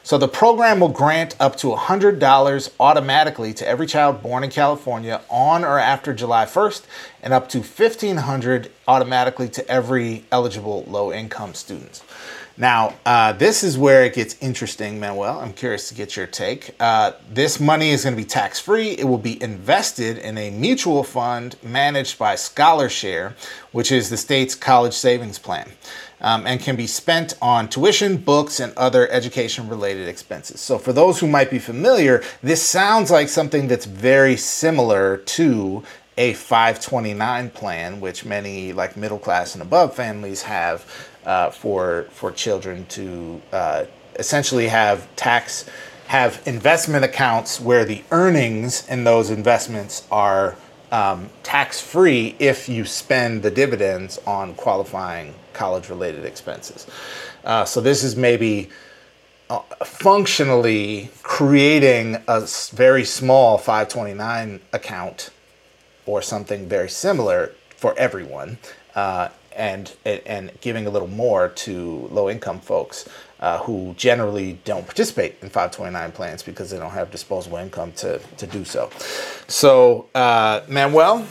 So 0.08 0.18
the 0.18 0.30
program 0.30 0.80
will 0.80 0.88
grant 0.88 1.36
up 1.38 1.58
to 1.58 1.68
$100 1.68 2.70
automatically 2.80 3.54
to 3.56 3.68
every 3.68 3.86
child 3.86 4.24
born 4.24 4.46
in 4.46 4.50
California 4.50 5.20
on 5.30 5.66
or 5.66 5.80
after 5.80 6.14
July 6.14 6.46
1st 6.46 6.86
and 7.22 7.34
up 7.34 7.50
to 7.50 7.58
1,500 7.58 8.72
automatically 8.88 9.50
to 9.50 9.70
every 9.70 10.24
eligible 10.32 10.86
low 10.88 11.12
income 11.12 11.54
student. 11.54 12.02
Now, 12.56 12.96
uh, 13.06 13.34
this 13.34 13.64
is 13.64 13.78
where 13.78 14.06
it 14.06 14.16
gets 14.16 14.36
interesting, 14.42 15.00
Manuel. 15.00 15.40
I'm 15.40 15.52
curious 15.52 15.90
to 15.90 15.94
get 15.94 16.16
your 16.16 16.26
take. 16.26 16.74
Uh, 16.80 17.12
this 17.32 17.60
money 17.60 17.92
is 17.92 18.04
going 18.04 18.16
to 18.16 18.22
be 18.22 18.26
tax 18.26 18.60
free. 18.60 18.92
It 18.92 19.04
will 19.04 19.20
be 19.20 19.42
invested 19.44 20.18
in 20.20 20.38
a 20.38 20.50
mutual 20.50 21.04
fund 21.04 21.58
managed 21.62 22.18
by 22.18 22.36
ScholarShare, 22.36 23.34
which 23.74 23.92
is 23.92 24.10
the 24.10 24.18
state's 24.18 24.56
college 24.56 24.94
savings 24.94 25.38
plan, 25.38 25.70
um, 26.22 26.48
and 26.48 26.60
can 26.60 26.76
be 26.76 26.88
spent 26.88 27.36
on 27.42 27.68
tuition, 27.68 28.18
books, 28.18 28.60
and 28.60 28.74
other 28.76 29.10
education 29.10 29.70
related 29.70 30.08
expenses. 30.08 30.60
So, 30.60 30.78
for 30.78 30.94
those 30.94 31.20
who 31.20 31.28
might 31.28 31.50
be 31.50 31.60
familiar, 31.60 32.24
this 32.42 32.62
sounds 32.62 33.12
like 33.12 33.30
something 33.30 33.68
that's 33.68 33.86
very 33.86 34.38
similar 34.38 35.18
to 35.18 35.84
a 36.18 36.34
529 36.34 37.52
plan, 37.52 38.00
which 38.00 38.26
many 38.26 38.74
like 38.74 38.98
middle 38.98 39.20
class 39.20 39.54
and 39.54 39.62
above 39.62 39.96
families 39.96 40.42
have 40.44 40.86
uh, 41.26 41.52
for 41.52 42.08
for 42.12 42.32
children 42.32 42.86
to 42.88 43.42
uh, 43.52 43.86
essentially 44.16 44.68
have 44.68 45.08
tax 45.16 45.66
have 46.08 46.42
investment 46.46 47.04
accounts 47.04 47.60
where 47.60 47.84
the 47.84 48.02
earnings 48.12 48.88
in 48.88 49.04
those 49.04 49.30
investments 49.30 50.08
are 50.10 50.56
um, 50.92 51.30
tax 51.44 51.82
free 51.82 52.34
if 52.40 52.70
you 52.70 52.86
spend 52.86 53.44
the 53.44 53.52
dividends 53.52 54.18
on 54.26 54.56
qualifying 54.56 55.34
college 55.58 55.90
related 55.90 56.24
expenses. 56.24 56.88
Uh, 57.44 57.66
so 57.66 57.82
this 57.82 58.04
is 58.04 58.16
maybe 58.16 58.70
uh, 59.50 59.60
functionally 59.84 61.10
creating 61.24 62.18
a 62.28 62.48
very 62.74 63.04
small 63.04 63.58
529 63.58 64.62
account 64.74 65.32
or 66.06 66.22
something 66.22 66.68
very 66.68 66.90
similar 66.90 67.54
for 67.76 67.98
everyone 67.98 68.58
uh, 68.96 69.30
and 69.56 69.96
and 70.06 70.52
giving 70.62 70.86
a 70.86 70.90
little 70.90 71.08
more 71.08 71.50
to 71.50 72.08
low 72.12 72.30
income 72.30 72.60
folks 72.60 73.10
uh, 73.40 73.60
who 73.60 73.94
generally 73.98 74.60
don't 74.66 74.86
participate 74.86 75.36
in 75.42 75.50
529 75.50 76.12
plans 76.12 76.44
because 76.44 76.70
they 76.70 76.78
don't 76.78 76.92
have 76.92 77.12
disposable 77.12 77.58
income 77.58 77.92
to, 77.94 78.20
to 78.38 78.48
do 78.48 78.66
so. 78.66 78.90
So, 79.48 80.08
uh, 80.16 80.62
Manuel, 80.68 81.26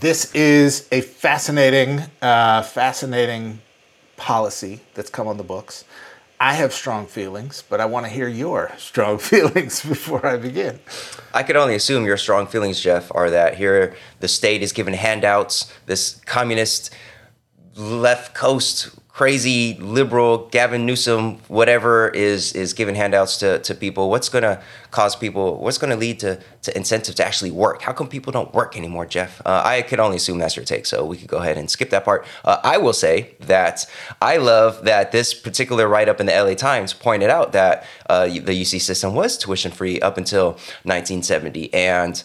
this 0.00 0.34
is 0.34 0.88
a 0.90 1.02
fascinating, 1.02 2.02
uh, 2.22 2.62
fascinating 2.62 3.60
policy 4.16 4.80
that's 4.94 5.10
come 5.10 5.28
on 5.28 5.36
the 5.36 5.44
books. 5.44 5.84
I 6.40 6.54
have 6.54 6.72
strong 6.72 7.06
feelings, 7.06 7.62
but 7.68 7.82
I 7.82 7.84
want 7.84 8.06
to 8.06 8.10
hear 8.10 8.26
your 8.26 8.72
strong 8.78 9.18
feelings 9.30 9.84
before 9.84 10.24
I 10.26 10.38
begin. 10.38 10.80
I 11.34 11.42
could 11.42 11.56
only 11.56 11.74
assume 11.74 12.06
your 12.06 12.16
strong 12.16 12.46
feelings, 12.46 12.80
Jeff, 12.80 13.12
are 13.14 13.28
that 13.28 13.58
here 13.58 13.94
the 14.20 14.28
state 14.28 14.62
is 14.62 14.72
giving 14.72 14.94
handouts, 14.94 15.70
this 15.84 16.20
communist 16.24 16.94
left 17.76 18.34
coast 18.34 18.98
crazy 19.20 19.74
liberal 19.74 20.48
Gavin 20.48 20.86
Newsom 20.86 21.40
whatever 21.48 22.08
is 22.08 22.54
is 22.54 22.72
giving 22.72 22.94
handouts 22.94 23.36
to, 23.36 23.58
to 23.58 23.74
people. 23.74 24.08
What's 24.08 24.30
going 24.30 24.44
to 24.44 24.62
cause 24.92 25.14
people 25.14 25.58
what's 25.58 25.76
going 25.76 25.90
to 25.90 25.96
lead 25.96 26.20
to 26.20 26.40
to 26.62 26.74
incentive 26.74 27.16
to 27.16 27.26
actually 27.26 27.50
work? 27.50 27.82
How 27.82 27.92
come 27.92 28.08
people 28.08 28.32
don't 28.32 28.50
work 28.54 28.78
anymore 28.78 29.04
Jeff? 29.04 29.42
Uh, 29.44 29.60
I 29.62 29.82
could 29.82 30.00
only 30.00 30.16
assume 30.16 30.38
that's 30.38 30.56
your 30.56 30.64
take 30.64 30.86
so 30.86 31.04
we 31.04 31.18
could 31.18 31.28
go 31.28 31.36
ahead 31.36 31.58
and 31.58 31.70
skip 31.70 31.90
that 31.90 32.02
part. 32.02 32.24
Uh, 32.46 32.60
I 32.64 32.78
will 32.78 32.94
say 32.94 33.34
that 33.40 33.84
I 34.22 34.38
love 34.38 34.86
that 34.86 35.12
this 35.12 35.34
particular 35.34 35.86
write-up 35.86 36.18
in 36.18 36.24
the 36.24 36.32
LA 36.32 36.54
Times 36.54 36.94
pointed 36.94 37.28
out 37.28 37.52
that 37.52 37.84
uh, 38.08 38.24
the 38.24 38.58
UC 38.62 38.80
system 38.80 39.14
was 39.14 39.36
tuition 39.36 39.70
free 39.70 40.00
up 40.00 40.16
until 40.16 40.52
1970 40.84 41.74
and 41.74 42.22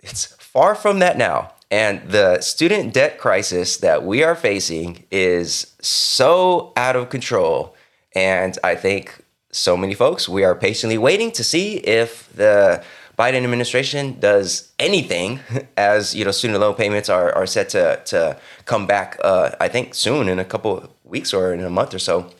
it's 0.00 0.26
far 0.36 0.74
from 0.74 0.98
that 0.98 1.16
now 1.16 1.54
and 1.70 2.08
the 2.08 2.40
student 2.40 2.94
debt 2.94 3.18
crisis 3.18 3.76
that 3.78 4.04
we 4.04 4.22
are 4.22 4.34
facing 4.34 5.04
is 5.10 5.74
so 5.80 6.72
out 6.76 6.96
of 6.96 7.10
control. 7.10 7.74
And 8.14 8.56
I 8.64 8.74
think 8.74 9.22
so 9.52 9.76
many 9.76 9.94
folks, 9.94 10.28
we 10.28 10.44
are 10.44 10.54
patiently 10.54 10.98
waiting 10.98 11.30
to 11.32 11.44
see 11.44 11.76
if 11.76 12.32
the 12.34 12.82
Biden 13.18 13.42
administration 13.44 14.18
does 14.20 14.72
anything 14.78 15.40
as 15.76 16.14
you 16.14 16.24
know 16.24 16.30
student 16.30 16.60
loan 16.60 16.74
payments 16.74 17.08
are, 17.08 17.32
are 17.34 17.46
set 17.46 17.68
to, 17.70 18.00
to 18.06 18.38
come 18.64 18.86
back 18.86 19.18
uh, 19.24 19.50
I 19.60 19.68
think 19.68 19.94
soon 19.94 20.28
in 20.28 20.38
a 20.38 20.44
couple 20.44 20.88
weeks 21.04 21.34
or 21.34 21.52
in 21.52 21.60
a 21.60 21.70
month 21.70 21.94
or 21.94 21.98
so. 21.98 22.30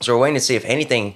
So 0.00 0.14
we're 0.14 0.22
waiting 0.22 0.34
to 0.34 0.40
see 0.40 0.56
if 0.56 0.64
anything 0.64 1.14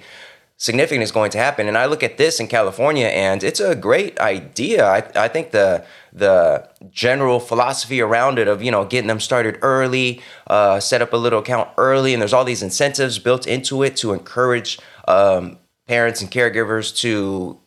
significant 0.63 1.03
is 1.03 1.11
going 1.11 1.33
to 1.33 1.39
happen. 1.39 1.67
And 1.67 1.77
I 1.77 1.87
look 1.87 2.05
at 2.05 2.19
this 2.19 2.39
in 2.39 2.47
California, 2.47 3.09
and 3.09 3.43
it's 3.43 3.59
a 3.59 3.75
great 3.75 4.17
idea. 4.21 4.87
I, 4.87 5.03
I 5.17 5.27
think 5.27 5.51
the 5.51 5.85
the 6.13 6.69
general 6.91 7.41
philosophy 7.41 8.01
around 8.01 8.39
it 8.39 8.47
of 8.47 8.63
you 8.63 8.71
know 8.71 8.85
getting 8.85 9.09
them 9.09 9.19
started 9.19 9.59
early, 9.61 10.23
uh, 10.47 10.79
set 10.79 11.03
up 11.03 11.13
a 11.13 11.17
little 11.17 11.41
account 11.41 11.69
early, 11.77 12.13
and 12.15 12.23
there's 12.23 12.33
all 12.33 12.45
these 12.45 12.63
incentives 12.63 13.19
built 13.19 13.45
into 13.45 13.83
it 13.83 13.97
to 13.97 14.13
encourage 14.13 14.79
um, 15.09 15.59
parents 15.89 16.23
and 16.23 16.31
caregivers 16.31 16.97
to 16.99 17.59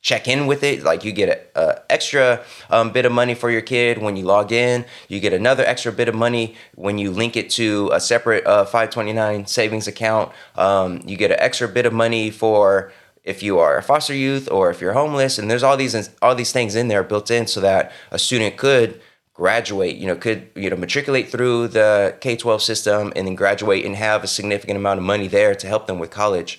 check 0.00 0.28
in 0.28 0.46
with 0.46 0.62
it. 0.62 0.82
Like 0.82 1.04
you 1.04 1.12
get 1.12 1.50
an 1.54 1.74
extra 1.90 2.44
um, 2.70 2.92
bit 2.92 3.04
of 3.04 3.12
money 3.12 3.34
for 3.34 3.50
your 3.50 3.60
kid 3.60 3.98
when 3.98 4.16
you 4.16 4.24
log 4.24 4.52
in. 4.52 4.84
You 5.08 5.20
get 5.20 5.32
another 5.32 5.64
extra 5.64 5.92
bit 5.92 6.08
of 6.08 6.14
money 6.14 6.54
when 6.74 6.98
you 6.98 7.10
link 7.10 7.36
it 7.36 7.50
to 7.50 7.90
a 7.92 8.00
separate 8.00 8.46
uh, 8.46 8.64
529 8.64 9.46
savings 9.46 9.86
account. 9.86 10.32
Um, 10.56 11.02
you 11.06 11.16
get 11.16 11.30
an 11.30 11.38
extra 11.40 11.68
bit 11.68 11.86
of 11.86 11.92
money 11.92 12.30
for 12.30 12.92
if 13.24 13.42
you 13.42 13.58
are 13.58 13.76
a 13.76 13.82
foster 13.82 14.14
youth 14.14 14.50
or 14.50 14.70
if 14.70 14.80
you're 14.80 14.94
homeless. 14.94 15.38
And 15.38 15.50
there's 15.50 15.62
all 15.62 15.76
these 15.76 16.10
all 16.22 16.34
these 16.34 16.52
things 16.52 16.74
in 16.74 16.88
there 16.88 17.02
built 17.02 17.30
in 17.30 17.46
so 17.46 17.60
that 17.60 17.92
a 18.10 18.18
student 18.18 18.56
could 18.56 19.00
graduate, 19.34 19.96
you 19.96 20.06
know, 20.06 20.16
could, 20.16 20.50
you 20.56 20.68
know, 20.68 20.76
matriculate 20.76 21.28
through 21.28 21.68
the 21.68 22.16
K 22.20 22.36
12 22.36 22.60
system 22.60 23.12
and 23.14 23.26
then 23.26 23.36
graduate 23.36 23.84
and 23.84 23.94
have 23.94 24.24
a 24.24 24.26
significant 24.26 24.76
amount 24.76 24.98
of 24.98 25.04
money 25.04 25.28
there 25.28 25.54
to 25.54 25.66
help 25.68 25.86
them 25.86 26.00
with 26.00 26.10
college. 26.10 26.58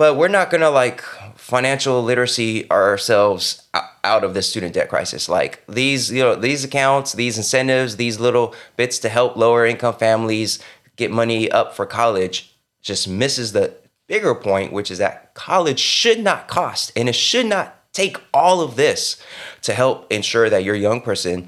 But 0.00 0.16
we're 0.16 0.28
not 0.28 0.48
going 0.48 0.62
to 0.62 0.70
like 0.70 1.02
financial 1.36 2.02
literacy 2.02 2.70
ourselves 2.70 3.68
out 4.02 4.24
of 4.24 4.32
the 4.32 4.40
student 4.40 4.72
debt 4.72 4.88
crisis. 4.88 5.28
Like 5.28 5.62
these, 5.66 6.10
you 6.10 6.22
know, 6.22 6.34
these 6.34 6.64
accounts, 6.64 7.12
these 7.12 7.36
incentives, 7.36 7.96
these 7.96 8.18
little 8.18 8.54
bits 8.78 8.98
to 9.00 9.10
help 9.10 9.36
lower 9.36 9.66
income 9.66 9.92
families 9.92 10.58
get 10.96 11.10
money 11.10 11.50
up 11.50 11.76
for 11.76 11.84
college 11.84 12.56
just 12.80 13.08
misses 13.08 13.52
the 13.52 13.76
bigger 14.06 14.34
point, 14.34 14.72
which 14.72 14.90
is 14.90 14.96
that 14.96 15.34
college 15.34 15.78
should 15.78 16.20
not 16.20 16.48
cost 16.48 16.90
and 16.96 17.06
it 17.06 17.14
should 17.14 17.44
not 17.44 17.92
take 17.92 18.16
all 18.32 18.62
of 18.62 18.76
this 18.76 19.22
to 19.60 19.74
help 19.74 20.10
ensure 20.10 20.48
that 20.48 20.64
your 20.64 20.76
young 20.76 21.02
person 21.02 21.46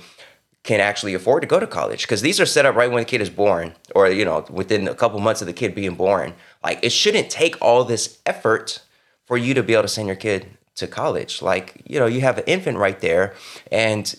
can 0.63 0.81
actually 0.81 1.15
afford 1.15 1.41
to 1.41 1.49
go 1.49 1.59
to 1.59 1.67
college 1.67 2.03
because 2.03 2.23
these 2.23 2.39
are 2.39 2.47
set 2.47 2.67
up 2.67 2.77
right 2.77 2.91
when 2.91 3.01
the 3.01 3.09
kid 3.09 3.21
is 3.21 3.31
born 3.31 3.75
or 3.95 4.09
you 4.09 4.25
know 4.25 4.45
within 4.49 4.87
a 4.87 4.95
couple 4.95 5.19
months 5.19 5.41
of 5.41 5.47
the 5.47 5.53
kid 5.53 5.75
being 5.75 5.95
born 5.97 6.33
like 6.65 6.79
it 6.83 6.93
shouldn't 6.93 7.31
take 7.31 7.57
all 7.61 7.85
this 7.85 8.19
effort 8.27 8.81
for 9.25 9.37
you 9.37 9.55
to 9.55 9.63
be 9.63 9.73
able 9.73 9.83
to 9.83 9.89
send 9.89 10.07
your 10.07 10.17
kid 10.17 10.47
to 10.75 10.87
college 10.87 11.43
like 11.43 11.83
you 11.87 11.99
know 11.99 12.07
you 12.07 12.21
have 12.21 12.39
an 12.39 12.45
infant 12.47 12.79
right 12.79 13.01
there 13.01 13.35
and 13.71 14.17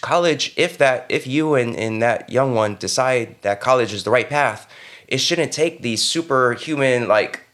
college 0.00 0.52
if 0.56 0.76
that 0.78 1.06
if 1.08 1.26
you 1.26 1.54
and, 1.54 1.76
and 1.76 2.02
that 2.02 2.28
young 2.30 2.54
one 2.54 2.74
decide 2.76 3.36
that 3.42 3.60
college 3.60 3.92
is 3.92 4.02
the 4.04 4.10
right 4.10 4.28
path 4.28 4.68
it 5.06 5.18
shouldn't 5.18 5.52
take 5.52 5.82
these 5.82 6.02
superhuman 6.02 7.06
like 7.06 7.46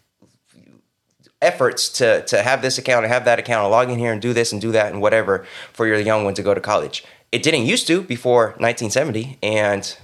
efforts 1.43 1.89
to 1.91 2.25
to 2.25 2.43
have 2.43 2.63
this 2.63 2.79
account 2.79 3.05
and 3.05 3.13
have 3.13 3.25
that 3.27 3.39
account 3.39 3.65
and 3.65 3.71
log 3.71 3.91
in 3.91 3.99
here 3.99 4.13
and 4.13 4.23
do 4.23 4.33
this 4.33 4.53
and 4.53 4.61
do 4.61 4.73
that 4.73 4.93
and 4.93 5.03
whatever 5.03 5.45
for 5.73 5.87
your 5.87 5.99
young 5.99 6.25
one 6.25 6.35
to 6.35 6.43
go 6.43 6.55
to 6.55 6.61
college. 6.61 7.05
It 7.33 7.43
didn't 7.43 7.67
used 7.67 7.87
to 7.89 8.03
before 8.03 8.55
1970, 8.59 9.39
and 9.43 9.97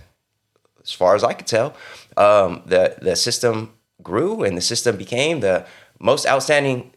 as 0.88 0.92
far 0.94 1.14
as 1.14 1.22
I 1.22 1.34
could 1.34 1.46
tell, 1.46 1.74
um, 2.16 2.62
the 2.66 2.96
the 3.00 3.14
system 3.14 3.74
grew 4.02 4.42
and 4.42 4.56
the 4.56 4.62
system 4.62 4.96
became 4.96 5.40
the 5.40 5.66
most 6.00 6.26
outstanding 6.26 6.92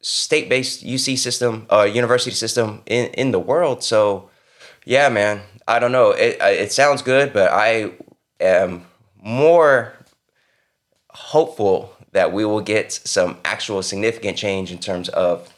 state-based 0.00 0.84
UC 0.84 1.18
system, 1.18 1.66
uh, 1.72 1.82
university 1.82 2.34
system 2.34 2.82
in 2.86 3.06
in 3.14 3.32
the 3.32 3.40
world. 3.40 3.82
So, 3.82 4.30
yeah, 4.84 5.08
man, 5.08 5.40
I 5.66 5.78
don't 5.80 5.92
know. 5.92 6.10
It 6.12 6.38
it 6.40 6.72
sounds 6.72 7.02
good, 7.02 7.32
but 7.32 7.50
I 7.50 7.92
am 8.40 8.86
more 9.16 9.94
hopeful 11.10 11.92
that 12.12 12.32
we 12.32 12.44
will 12.44 12.60
get 12.60 12.92
some 12.92 13.36
actual 13.44 13.82
significant 13.82 14.38
change 14.38 14.70
in 14.70 14.78
terms 14.78 15.08
of 15.08 15.52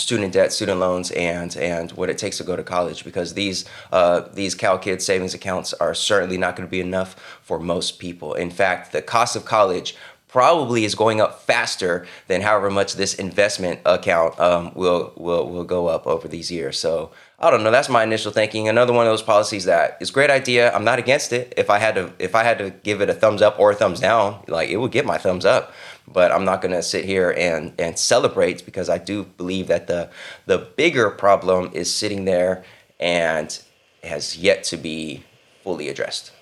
student 0.00 0.32
debt, 0.32 0.52
student 0.52 0.80
loans, 0.80 1.10
and 1.12 1.56
and 1.56 1.92
what 1.92 2.10
it 2.10 2.18
takes 2.18 2.38
to 2.38 2.44
go 2.44 2.56
to 2.56 2.62
college. 2.62 3.04
Because 3.04 3.34
these 3.34 3.64
uh, 3.92 4.22
these 4.32 4.54
Cal 4.54 4.78
Kids 4.78 5.04
savings 5.04 5.34
accounts 5.34 5.72
are 5.74 5.94
certainly 5.94 6.38
not 6.38 6.56
going 6.56 6.66
to 6.66 6.70
be 6.70 6.80
enough 6.80 7.14
for 7.42 7.58
most 7.58 7.98
people. 7.98 8.34
In 8.34 8.50
fact, 8.50 8.92
the 8.92 9.02
cost 9.02 9.36
of 9.36 9.44
college 9.44 9.96
probably 10.30 10.84
is 10.84 10.94
going 10.94 11.20
up 11.20 11.42
faster 11.42 12.06
than 12.28 12.40
however 12.40 12.70
much 12.70 12.94
this 12.94 13.14
investment 13.14 13.80
account 13.84 14.38
um, 14.38 14.72
will 14.74 15.12
will 15.16 15.48
will 15.48 15.64
go 15.64 15.88
up 15.88 16.06
over 16.06 16.28
these 16.28 16.50
years. 16.50 16.78
So 16.78 17.10
I 17.38 17.50
don't 17.50 17.62
know. 17.62 17.70
That's 17.70 17.88
my 17.88 18.04
initial 18.04 18.30
thinking. 18.30 18.68
Another 18.68 18.92
one 18.92 19.06
of 19.06 19.12
those 19.12 19.22
policies 19.22 19.64
that 19.64 19.96
is 20.00 20.10
great 20.10 20.30
idea. 20.30 20.72
I'm 20.72 20.84
not 20.84 20.98
against 20.98 21.32
it. 21.32 21.54
If 21.56 21.70
I 21.70 21.78
had 21.78 21.94
to, 21.94 22.12
if 22.18 22.34
I 22.34 22.44
had 22.44 22.58
to 22.58 22.70
give 22.70 23.00
it 23.00 23.08
a 23.08 23.14
thumbs 23.14 23.42
up 23.42 23.58
or 23.58 23.70
a 23.70 23.74
thumbs 23.74 23.98
down, 23.98 24.44
like 24.46 24.68
it 24.68 24.76
would 24.76 24.92
get 24.92 25.06
my 25.06 25.18
thumbs 25.18 25.44
up. 25.44 25.72
But 26.12 26.32
I'm 26.32 26.44
not 26.44 26.60
going 26.60 26.74
to 26.74 26.82
sit 26.82 27.04
here 27.04 27.30
and 27.36 27.72
and 27.78 27.98
celebrate 27.98 28.64
because 28.64 28.88
I 28.88 28.98
do 28.98 29.24
believe 29.24 29.68
that 29.68 29.86
the 29.86 30.10
the 30.46 30.58
bigger 30.58 31.10
problem 31.10 31.70
is 31.72 31.92
sitting 31.92 32.24
there 32.24 32.64
and 32.98 33.58
has 34.02 34.36
yet 34.36 34.64
to 34.64 34.76
be 34.76 35.24
fully 35.62 35.88
addressed. 35.88 36.32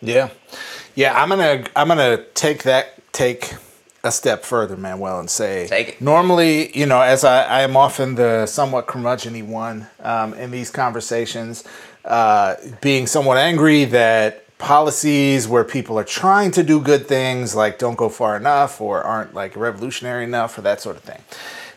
Yeah, 0.00 0.30
yeah. 0.94 1.20
I'm 1.20 1.28
gonna 1.28 1.64
I'm 1.74 1.88
gonna 1.88 2.24
take 2.34 2.62
that 2.64 3.12
take 3.12 3.54
a 4.04 4.12
step 4.12 4.44
further, 4.44 4.76
Manuel, 4.76 5.18
and 5.18 5.28
say 5.28 5.96
normally, 6.00 6.76
you 6.78 6.86
know, 6.86 7.00
as 7.00 7.24
I, 7.24 7.42
I 7.44 7.60
am 7.62 7.76
often 7.76 8.14
the 8.14 8.46
somewhat 8.46 8.86
curmudgeon 8.86 9.48
one 9.48 9.88
um, 10.00 10.34
in 10.34 10.50
these 10.50 10.70
conversations, 10.70 11.64
uh, 12.04 12.56
being 12.80 13.06
somewhat 13.06 13.38
angry 13.38 13.84
that 13.86 14.45
policies 14.58 15.46
where 15.46 15.64
people 15.64 15.98
are 15.98 16.04
trying 16.04 16.50
to 16.52 16.62
do 16.62 16.80
good 16.80 17.06
things 17.06 17.54
like 17.54 17.78
don't 17.78 17.96
go 17.96 18.08
far 18.08 18.36
enough 18.36 18.80
or 18.80 19.02
aren't 19.02 19.34
like 19.34 19.54
revolutionary 19.56 20.24
enough 20.24 20.56
or 20.56 20.62
that 20.62 20.80
sort 20.80 20.96
of 20.96 21.02
thing. 21.02 21.20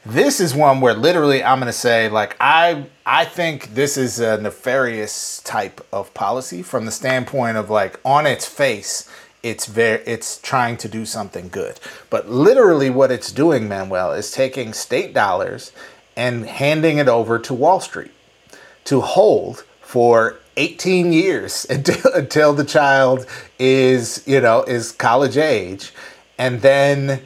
This 0.06 0.40
is 0.40 0.56
one 0.56 0.80
where 0.80 0.94
literally 0.94 1.44
I'm 1.44 1.60
going 1.60 1.68
to 1.68 1.74
say 1.74 2.08
like 2.08 2.38
I 2.40 2.86
I 3.06 3.26
think 3.26 3.76
this 3.76 3.98
is 3.98 4.20
a 4.20 4.42
nefarious 4.42 5.42
type 5.44 5.86
of 5.92 6.14
policy 6.14 6.62
from 6.62 6.86
the 6.86 6.92
standpoint 6.92 7.58
of 7.58 7.70
like 7.70 8.00
on 8.06 8.26
its 8.26 8.46
face 8.46 9.10
it's 9.44 9.66
very 9.66 10.04
it's 10.06 10.40
trying 10.40 10.78
to 10.78 10.88
do 10.88 11.06
something 11.06 11.50
good. 11.50 11.80
But 12.10 12.30
literally 12.30 12.90
what 12.90 13.12
it's 13.12 13.32
doing, 13.32 13.68
Manuel, 13.68 14.14
is 14.14 14.32
taking 14.32 14.74
state 14.74 15.14
dollars 15.14 15.72
and 16.16 16.46
handing 16.46 16.98
it 16.98 17.08
over 17.08 17.40
to 17.40 17.54
Wall 17.54 17.80
Street 17.80 18.12
to 18.86 19.02
hold 19.02 19.64
for 19.82 20.38
18 20.60 21.12
years 21.12 21.66
until, 21.70 22.14
until 22.14 22.54
the 22.54 22.66
child 22.66 23.26
is, 23.58 24.24
you 24.28 24.40
know, 24.40 24.64
is 24.64 24.92
college 24.92 25.38
age 25.38 25.92
and 26.38 26.62
then 26.62 27.22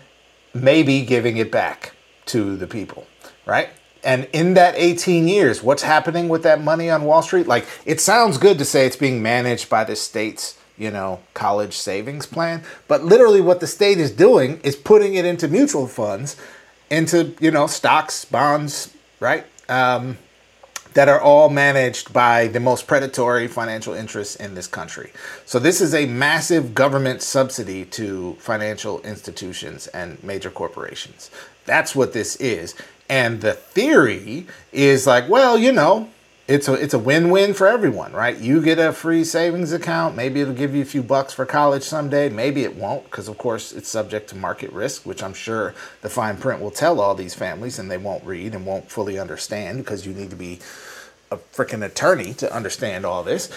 maybe 0.54 1.02
giving 1.02 1.38
it 1.38 1.52
back 1.52 1.94
to 2.28 2.56
the 2.56 2.68
people, 2.68 3.06
right? 3.46 3.70
And 4.04 4.28
in 4.34 4.54
that 4.54 4.76
18 4.76 5.28
years, 5.28 5.64
what's 5.64 5.84
happening 5.84 6.30
with 6.30 6.44
that 6.44 6.62
money 6.62 6.90
on 6.90 7.04
Wall 7.04 7.22
Street? 7.22 7.48
Like, 7.48 7.66
it 7.86 8.02
sounds 8.02 8.38
good 8.38 8.58
to 8.60 8.66
say 8.66 8.86
it's 8.86 8.96
being 8.96 9.22
managed 9.22 9.70
by 9.70 9.84
the 9.84 9.96
state's 9.96 10.58
you 10.78 10.90
know, 10.90 11.20
college 11.34 11.74
savings 11.74 12.26
plan. 12.26 12.64
But 12.88 13.04
literally, 13.04 13.42
what 13.42 13.60
the 13.60 13.68
state 13.68 14.00
is 14.00 14.12
doing 14.12 14.60
is 14.64 14.76
putting 14.76 15.16
it 15.16 15.26
into 15.26 15.48
mutual 15.48 15.88
funds, 15.88 16.36
into, 16.90 17.36
you 17.40 17.52
know, 17.52 17.68
stocks, 17.68 18.26
bonds, 18.26 18.94
right? 19.20 19.46
Um, 19.70 20.18
that 20.94 21.10
are 21.10 21.22
all 21.22 21.50
managed 21.50 22.14
by 22.14 22.48
the 22.48 22.60
most 22.60 22.88
predatory 22.88 23.48
financial 23.48 23.94
interests 23.94 24.36
in 24.36 24.56
this 24.56 24.68
country. 24.68 25.12
So, 25.46 25.60
this 25.60 25.82
is 25.82 25.94
a 25.94 26.06
massive 26.06 26.74
government 26.74 27.22
subsidy 27.22 27.86
to 27.86 28.36
financial 28.40 29.02
institutions 29.02 29.88
and 29.88 30.24
major 30.24 30.50
corporations. 30.52 31.32
That's 31.66 31.96
what 31.96 32.14
this 32.14 32.36
is. 32.38 32.76
And 33.10 33.42
the 33.42 33.54
theory 33.54 34.48
is 34.72 35.06
like, 35.06 35.30
well, 35.30 35.58
you 35.58 35.72
know, 35.72 36.10
it's 36.48 36.68
a 36.68 36.74
it's 36.74 36.94
a 36.94 37.00
win-win 37.00 37.54
for 37.54 37.68
everyone, 37.68 38.12
right? 38.12 38.38
You 38.38 38.62
get 38.62 38.78
a 38.78 38.92
free 38.92 39.24
savings 39.24 39.72
account, 39.72 40.16
maybe 40.16 40.42
it'll 40.42 40.54
give 40.54 40.76
you 40.76 40.82
a 40.82 40.86
few 40.86 41.02
bucks 41.02 41.34
for 41.34 41.46
college 41.46 41.84
someday, 41.84 42.28
maybe 42.28 42.64
it 42.64 42.76
won't 42.76 43.06
because 43.06 43.30
of 43.30 43.38
course 43.38 43.72
it's 43.72 43.88
subject 43.88 44.30
to 44.30 44.36
market 44.36 44.72
risk, 44.74 45.06
which 45.06 45.24
I'm 45.24 45.34
sure 45.34 45.74
the 46.02 46.10
fine 46.10 46.36
print 46.36 46.62
will 46.62 46.72
tell 46.72 47.00
all 47.00 47.16
these 47.16 47.34
families 47.34 47.80
and 47.80 47.90
they 47.90 47.98
won't 47.98 48.26
read 48.26 48.56
and 48.56 48.66
won't 48.66 48.92
fully 48.92 49.18
understand 49.18 49.78
because 49.78 50.06
you 50.06 50.14
need 50.14 50.32
to 50.32 50.36
be 50.36 50.60
a 51.32 51.38
freaking 51.38 51.84
attorney 51.84 52.34
to 52.36 52.54
understand 52.54 53.06
all 53.06 53.24
this. 53.24 53.50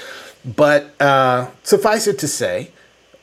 But 0.45 1.01
uh, 1.01 1.49
suffice 1.65 2.07
it 2.07 2.21
to 2.21 2.29
say, 2.29 2.71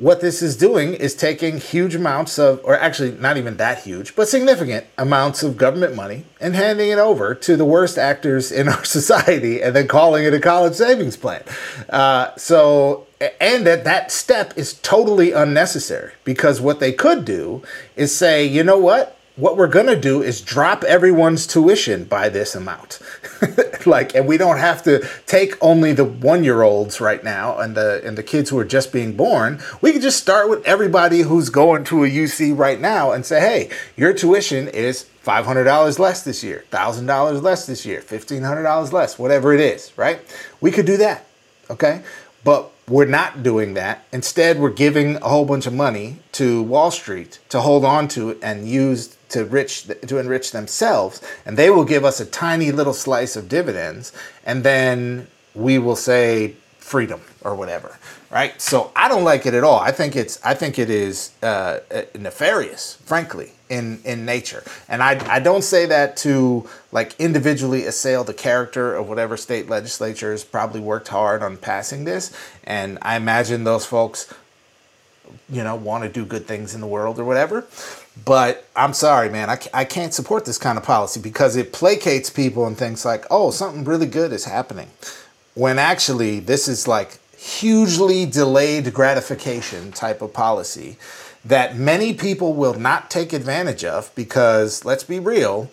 what 0.04 0.20
this 0.20 0.42
is 0.42 0.58
doing 0.58 0.94
is 0.94 1.16
taking 1.16 1.58
huge 1.58 1.96
amounts 1.96 2.38
of, 2.38 2.60
or 2.66 2.78
actually 2.78 3.12
not 3.12 3.38
even 3.38 3.56
that 3.56 3.82
huge, 3.84 4.18
but 4.18 4.28
significant 4.28 4.86
amounts 4.98 5.44
of 5.44 5.56
government 5.56 5.96
money 5.96 6.26
and 6.42 6.54
handing 6.54 6.90
it 6.90 6.98
over 6.98 7.34
to 7.34 7.56
the 7.56 7.64
worst 7.64 7.98
actors 7.98 8.52
in 8.52 8.68
our 8.74 8.84
society 8.84 9.64
and 9.64 9.74
then 9.74 9.88
calling 9.88 10.26
it 10.26 10.34
a 10.34 10.42
college 10.42 10.74
savings 10.74 11.16
plan. 11.16 11.42
Uh, 11.90 12.36
so, 12.36 13.08
and 13.40 13.66
that 13.66 13.86
that 13.86 14.12
step 14.12 14.54
is 14.58 14.74
totally 14.74 15.32
unnecessary 15.32 16.12
because 16.26 16.60
what 16.60 16.82
they 16.82 16.92
could 16.92 17.24
do 17.24 17.64
is 17.96 18.14
say, 18.14 18.46
you 18.46 18.62
know 18.62 18.78
what? 18.78 19.18
What 19.36 19.58
we're 19.58 19.68
going 19.68 19.88
to 19.88 20.00
do 20.00 20.22
is 20.22 20.42
drop 20.42 20.84
everyone's 20.84 21.48
tuition 21.48 22.04
by 22.04 22.30
this 22.30 22.54
amount. 22.54 23.00
like 23.86 24.14
and 24.14 24.28
we 24.28 24.38
don't 24.38 24.60
have 24.60 24.84
to 24.84 25.08
take 25.26 25.56
only 25.62 25.92
the 25.92 26.06
1-year-olds 26.06 27.02
right 27.02 27.24
now 27.24 27.58
and 27.58 27.76
the 27.76 28.02
and 28.06 28.18
the 28.18 28.24
kids 28.24 28.50
who 28.50 28.60
are 28.60 28.66
just 28.66 28.94
being 28.94 29.16
born. 29.16 29.60
We 29.82 29.92
can 29.92 30.02
just 30.02 30.20
start 30.20 30.50
with 30.50 30.64
everybody 30.66 31.22
who's 31.22 31.50
going 31.50 31.84
to 31.86 32.04
a 32.04 32.08
UC 32.08 32.58
right 32.58 32.80
now 32.80 33.12
and 33.12 33.26
say, 33.26 33.40
"Hey, 33.40 33.70
your 33.96 34.14
tuition 34.14 34.68
is 34.68 35.06
$500 35.26 36.00
less 36.00 36.24
this 36.24 36.44
year, 36.44 36.66
$1,000 36.72 37.42
less 37.42 37.66
this 37.66 37.86
year, 37.86 38.02
$1,500 38.02 38.92
less, 38.92 39.18
whatever 39.18 39.54
it 39.54 39.62
is, 39.62 39.92
right? 39.98 40.20
We 40.60 40.70
could 40.70 40.86
do 40.86 40.98
that, 40.98 41.26
okay? 41.70 42.04
But 42.44 42.72
we're 42.90 43.06
not 43.06 43.42
doing 43.42 43.74
that. 43.76 44.06
Instead, 44.12 44.60
we're 44.60 44.70
giving 44.70 45.16
a 45.18 45.30
whole 45.30 45.46
bunch 45.46 45.66
of 45.66 45.74
money 45.74 46.18
to 46.34 46.62
Wall 46.62 46.92
Street 46.92 47.40
to 47.50 47.62
hold 47.62 47.86
on 47.86 48.10
to 48.10 48.38
and 48.42 48.68
use 48.68 49.16
to 49.34 49.46
rich 49.46 49.88
to 50.08 50.18
enrich 50.18 50.52
themselves, 50.52 51.22
and 51.46 51.58
they 51.58 51.70
will 51.70 51.86
give 51.86 52.06
us 52.06 52.20
a 52.20 52.26
tiny 52.26 52.72
little 52.72 52.94
slice 52.94 53.36
of 53.36 53.50
dividends, 53.50 54.14
and 54.46 54.64
then 54.64 55.28
we 55.54 55.78
will 55.78 55.96
say 55.96 56.56
freedom 56.78 57.22
or 57.42 57.56
whatever, 57.56 57.98
right? 58.30 58.62
So 58.62 58.92
I 58.96 59.08
don't 59.08 59.24
like 59.24 59.46
it 59.46 59.54
at 59.54 59.64
all. 59.64 59.80
I 59.80 59.92
think 59.92 60.16
it's 60.16 60.40
I 60.46 60.54
think 60.54 60.78
it 60.78 60.90
is 60.90 61.32
uh, 61.42 61.80
nefarious, 62.14 62.98
frankly, 63.06 63.52
in 63.70 64.02
in 64.06 64.26
nature. 64.26 64.64
And 64.88 65.02
I 65.02 65.12
I 65.38 65.40
don't 65.40 65.64
say 65.64 65.88
that 65.88 66.16
to 66.18 66.70
like 66.92 67.16
individually 67.20 67.86
assail 67.86 68.24
the 68.24 68.34
character 68.34 68.94
of 68.96 69.10
whatever 69.10 69.38
state 69.38 69.70
legislatures 69.70 70.44
probably 70.44 70.82
worked 70.82 71.08
hard 71.08 71.42
on 71.42 71.58
passing 71.58 72.06
this. 72.06 72.32
And 72.66 73.00
I 73.02 73.16
imagine 73.16 73.64
those 73.64 73.86
folks, 73.86 74.32
you 75.50 75.64
know, 75.64 75.76
want 75.76 76.04
to 76.04 76.10
do 76.10 76.26
good 76.26 76.46
things 76.46 76.76
in 76.76 76.82
the 76.82 76.88
world 76.88 77.20
or 77.20 77.26
whatever. 77.26 77.66
But 78.26 78.68
I'm 78.76 78.94
sorry, 78.94 79.30
man, 79.30 79.50
I, 79.50 79.60
I 79.74 79.86
can't 79.86 80.14
support 80.14 80.46
this 80.46 80.58
kind 80.58 80.78
of 80.78 80.84
policy 80.84 81.20
because 81.20 81.56
it 81.56 81.74
placates 81.74 82.34
people 82.34 82.66
and 82.68 82.78
thinks 82.78 83.06
like, 83.06 83.26
oh, 83.32 83.50
something 83.52 83.84
really 83.84 84.06
good 84.06 84.32
is 84.32 84.46
happening. 84.46 84.90
When 85.56 85.80
actually 85.80 86.40
this 86.40 86.68
is 86.68 86.88
like 86.88 87.20
hugely 87.38 88.26
delayed 88.26 88.94
gratification 88.94 89.92
type 89.92 90.22
of 90.22 90.34
policy 90.34 90.98
that 91.44 91.76
many 91.76 92.14
people 92.14 92.54
will 92.54 92.76
not 92.76 93.10
take 93.10 93.34
advantage 93.34 93.84
of 93.84 94.14
because 94.16 94.86
let's 94.86 95.04
be 95.04 95.20
real 95.20 95.70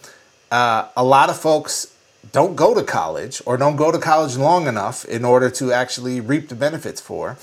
uh, 0.51 0.89
a 0.97 1.05
lot 1.05 1.31
of 1.31 1.39
folks 1.39 1.95
don't 2.33 2.57
go 2.57 2.75
to 2.75 2.83
college 2.83 3.41
or 3.47 3.57
don't 3.57 3.77
go 3.77 3.93
to 3.93 3.99
college 3.99 4.37
long 4.37 4.67
enough 4.67 5.05
in 5.05 5.25
order 5.25 5.49
to 5.49 5.73
actually 5.73 6.21
reap 6.21 6.49
the 6.49 6.57
benefits 6.57 7.01
for 7.01 7.37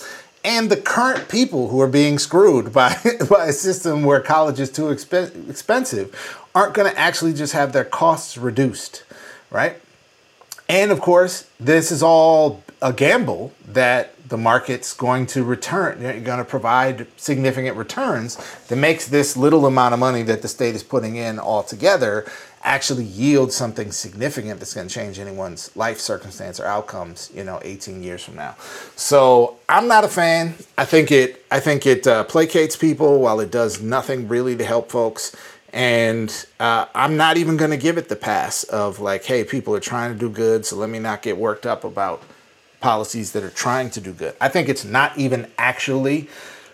and 0.44 0.70
the 0.70 0.78
current 0.78 1.30
people 1.30 1.70
who 1.70 1.82
are 1.82 1.88
being 1.88 2.20
screwed 2.20 2.72
by, 2.82 2.96
by 3.30 3.48
a 3.48 3.54
system 3.54 4.04
where 4.04 4.22
college 4.22 4.60
is 4.60 4.72
too 4.72 4.84
exp- 4.84 5.50
expensive 5.50 6.46
aren't 6.56 6.74
going 6.74 6.90
to 6.90 6.98
actually 7.00 7.34
just 7.34 7.54
have 7.54 7.74
their 7.74 7.86
costs 7.86 8.38
reduced 8.38 9.04
right? 9.50 9.78
And 10.70 10.92
of 10.92 11.00
course, 11.00 11.50
this 11.60 11.92
is 11.92 12.04
all 12.04 12.64
a 12.82 12.92
gamble 12.94 13.54
that 13.68 14.14
the 14.28 14.38
market's 14.38 14.94
going 14.94 15.26
to 15.26 15.44
return, 15.44 16.02
you're 16.02 16.20
going 16.20 16.38
to 16.38 16.46
provide 16.46 17.08
significant 17.16 17.78
returns 17.78 18.38
that 18.68 18.76
makes 18.76 19.08
this 19.08 19.38
little 19.38 19.66
amount 19.66 19.94
of 19.94 20.00
money 20.02 20.22
that 20.24 20.42
the 20.42 20.50
state 20.50 20.76
is 20.76 20.84
putting 20.84 21.16
in 21.16 21.40
altogether 21.40 22.30
actually 22.68 23.06
yield 23.06 23.52
something 23.52 23.92
significant 23.92 24.60
that's 24.60 24.74
going 24.74 24.88
to 24.88 24.94
change 24.94 25.20
anyone's 25.20 25.76
life 25.76 26.00
circumstance 26.00 26.60
or 26.60 26.66
outcomes, 26.66 27.32
you 27.34 27.44
know, 27.44 27.60
18 27.64 28.04
years 28.04 28.24
from 28.24 28.36
now. 28.36 28.56
So 28.96 29.58
I'm 29.70 29.88
not 29.88 30.04
a 30.04 30.08
fan. 30.10 30.54
I 30.78 30.86
think 30.86 31.12
it, 31.12 31.46
I 31.50 31.60
think 31.60 31.86
it 31.86 32.06
uh, 32.06 32.26
placates 32.26 32.80
people 32.80 33.22
while 33.22 33.40
it 33.40 33.52
does 33.52 33.82
nothing 33.82 34.28
really 34.28 34.56
to 34.58 34.66
help 34.66 34.92
folks. 34.92 35.36
And 35.74 36.46
uh, 36.60 36.86
I'm 36.94 37.18
not 37.18 37.38
even 37.38 37.56
going 37.58 37.72
to 37.72 37.78
give 37.78 37.98
it 37.98 38.10
the 38.10 38.16
pass 38.16 38.64
of 38.66 39.00
like, 39.00 39.24
hey, 39.24 39.44
people 39.44 39.74
are 39.76 39.80
trying 39.80 40.14
to 40.14 40.20
do 40.20 40.30
good, 40.30 40.66
so 40.66 40.76
let 40.76 40.90
me 40.90 41.00
not 41.00 41.22
get 41.22 41.38
worked 41.38 41.66
up 41.66 41.84
about 41.84 42.22
policies 42.80 43.32
that 43.32 43.44
are 43.44 43.50
trying 43.50 43.90
to 43.92 44.02
do 44.02 44.14
good. 44.14 44.36
I 44.42 44.50
think 44.50 44.70
it's 44.70 44.86
not 44.86 45.18
even 45.18 45.50
actually 45.58 46.30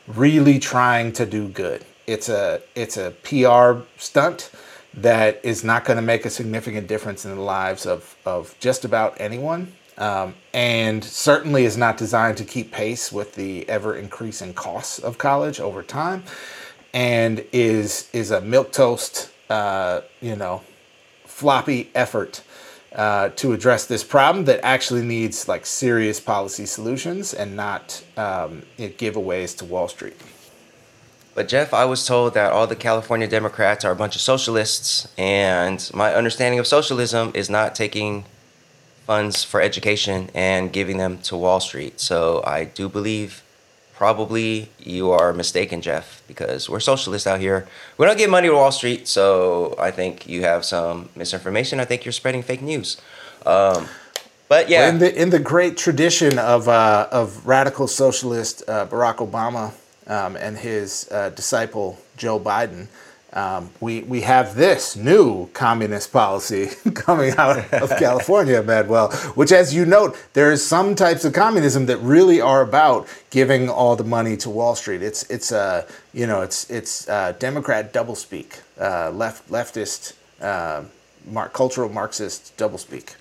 really 0.08 0.60
trying 0.60 1.14
to 1.14 1.26
do 1.26 1.48
good. 1.48 1.86
It's 2.08 2.30
a 2.30 2.62
it's 2.76 2.98
a 2.98 3.12
PR 3.24 3.84
stunt 3.98 4.52
that 4.96 5.40
is 5.44 5.64
not 5.64 5.86
going 5.86 5.98
to 5.98 6.04
make 6.04 6.26
a 6.26 6.30
significant 6.30 6.88
difference 6.88 7.26
in 7.26 7.36
the 7.36 7.42
lives 7.42 7.86
of 7.86 8.16
of 8.26 8.56
just 8.60 8.86
about 8.86 9.20
anyone. 9.20 9.74
Um, 9.96 10.34
and 10.56 11.04
certainly 11.04 11.66
is 11.66 11.78
not 11.78 11.98
designed 11.98 12.38
to 12.38 12.46
keep 12.46 12.72
pace 12.72 13.12
with 13.12 13.36
the 13.36 13.70
ever 13.70 13.96
increasing 13.96 14.56
costs 14.56 14.98
of 14.98 15.20
college 15.20 15.60
over 15.60 15.84
time 15.84 16.24
and 16.94 17.44
is 17.52 18.10
is 18.14 18.32
a 18.32 18.42
milquetoast, 18.42 19.30
uh, 19.50 20.02
you 20.22 20.36
know, 20.36 20.62
floppy 21.26 21.90
effort 21.96 22.44
uh, 22.94 23.30
to 23.30 23.54
address 23.54 23.86
this 23.86 24.04
problem 24.04 24.46
that 24.46 24.64
actually 24.64 25.02
needs 25.02 25.48
like 25.48 25.66
serious 25.66 26.20
policy 26.20 26.66
solutions 26.66 27.34
and 27.34 27.56
not 27.56 28.04
um, 28.18 28.62
giveaways 28.78 29.58
to 29.58 29.66
Wall 29.66 29.88
Street. 29.88 30.16
But 31.36 31.48
Jeff, 31.48 31.74
I 31.74 31.86
was 31.86 32.06
told 32.06 32.36
that 32.36 32.52
all 32.52 32.68
the 32.68 32.76
California 32.76 33.28
Democrats 33.28 33.84
are 33.84 33.92
a 33.92 33.96
bunch 33.96 34.16
of 34.16 34.22
socialists, 34.22 35.08
and 35.18 35.90
my 35.94 36.14
understanding 36.14 36.60
of 36.60 36.68
socialism 36.68 37.32
is 37.34 37.50
not 37.50 37.74
taking 37.74 38.26
funds 39.08 39.44
for 39.44 39.60
education 39.60 40.30
and 40.36 40.72
giving 40.72 40.98
them 40.98 41.18
to 41.20 41.36
Wall 41.36 41.60
Street. 41.60 42.00
So 42.00 42.44
I 42.46 42.66
do 42.66 42.88
believe 42.88 43.42
probably 43.96 44.70
you 44.78 45.12
are 45.12 45.34
mistaken, 45.34 45.82
Jeff, 45.82 46.22
because 46.28 46.70
we're 46.70 46.80
socialists 46.80 47.26
out 47.26 47.40
here. 47.40 47.68
We 47.98 48.06
don't 48.06 48.18
give 48.18 48.30
money 48.30 48.48
to 48.48 48.54
Wall 48.54 48.72
Street, 48.72 49.08
so 49.08 49.76
I 49.80 49.90
think 49.90 50.28
you 50.28 50.44
have 50.44 50.64
some 50.64 51.10
misinformation. 51.16 51.80
I 51.80 51.86
think 51.86 52.06
you're 52.06 52.12
spreading 52.12 52.44
fake 52.44 52.62
news. 52.62 53.02
Um, 53.46 53.88
but 54.50 54.70
yeah, 54.70 54.82
well, 54.82 54.90
in 54.90 55.00
the 55.00 55.22
in 55.22 55.30
the 55.32 55.40
great 55.40 55.78
tradition 55.78 56.38
of 56.38 56.68
uh, 56.68 57.08
of 57.12 57.46
radical 57.48 57.88
socialist 57.88 58.62
uh, 58.68 58.86
Barack 58.86 59.16
Obama 59.18 59.74
um, 60.08 60.36
and 60.36 60.58
his 60.58 61.08
uh, 61.12 61.30
disciple 61.30 62.00
Joe 62.18 62.40
Biden, 62.40 62.88
um, 63.34 63.72
we, 63.80 64.02
we 64.02 64.22
have 64.22 64.56
this 64.56 64.96
new 64.96 65.48
communist 65.54 66.12
policy 66.12 66.68
coming 66.94 67.34
out 67.38 67.74
of 67.74 67.90
California, 67.98 68.62
Madwell, 68.62 69.12
which, 69.36 69.52
as 69.52 69.74
you 69.74 69.86
note, 69.86 70.16
there 70.34 70.52
is 70.52 70.66
some 70.66 70.94
types 70.94 71.26
of 71.26 71.34
communism 71.34 71.88
that 71.88 71.98
really 71.98 72.40
are 72.40 72.62
about 72.62 73.08
giving 73.32 73.70
all 73.70 73.96
the 73.96 74.04
money 74.04 74.38
to 74.38 74.52
Wall 74.52 74.76
Street. 74.76 75.02
It's 75.02 75.24
it's 75.32 75.52
uh, 75.52 75.88
you 76.14 76.28
know 76.28 76.42
it's 76.42 76.70
it's 76.70 77.10
uh, 77.10 77.34
Democrat 77.40 77.92
doublespeak, 77.92 78.60
uh, 78.80 79.10
left 79.10 79.50
leftist, 79.50 80.14
uh, 80.40 80.84
mar- 81.26 81.50
cultural 81.50 81.90
Marxist 81.90 82.56
doublespeak. 82.56 83.16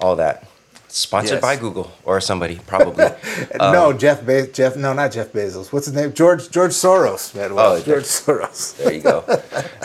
All 0.00 0.16
that. 0.16 0.46
Sponsored 0.88 1.36
yes. 1.36 1.42
by 1.42 1.56
Google 1.56 1.92
or 2.04 2.20
somebody, 2.20 2.60
probably. 2.66 3.06
no, 3.58 3.90
um, 3.90 3.98
Jeff 3.98 4.24
Be- 4.24 4.46
Jeff. 4.52 4.76
No, 4.76 4.92
not 4.92 5.12
Jeff 5.12 5.32
Bezos. 5.32 5.72
What's 5.72 5.86
his 5.86 5.94
name? 5.94 6.12
George 6.12 6.50
George 6.50 6.72
Soros. 6.72 7.34
Man, 7.34 7.50
oh, 7.52 7.80
George 7.82 8.04
Soros. 8.04 8.76
There 8.76 8.92
you 8.92 9.02
go. 9.02 9.20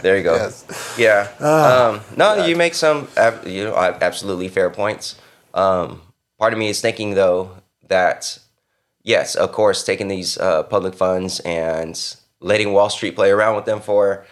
There 0.01 0.17
you 0.17 0.23
go. 0.23 0.35
yes. 0.35 0.95
Yeah. 0.97 1.31
Oh, 1.39 1.93
um, 1.93 2.01
no, 2.11 2.35
God. 2.35 2.49
you 2.49 2.55
make 2.55 2.75
some 2.75 3.07
you 3.45 3.65
know 3.65 3.75
absolutely 3.75 4.47
fair 4.47 4.69
points. 4.69 5.15
Um, 5.53 6.01
part 6.39 6.53
of 6.53 6.59
me 6.59 6.69
is 6.69 6.81
thinking 6.81 7.15
though 7.15 7.51
that 7.87 8.39
yes, 9.03 9.35
of 9.35 9.51
course, 9.51 9.83
taking 9.83 10.07
these 10.07 10.37
uh, 10.37 10.63
public 10.63 10.93
funds 10.93 11.39
and 11.41 12.15
letting 12.39 12.73
Wall 12.73 12.89
Street 12.89 13.15
play 13.15 13.31
around 13.31 13.55
with 13.55 13.65
them 13.65 13.81
for 13.81 14.25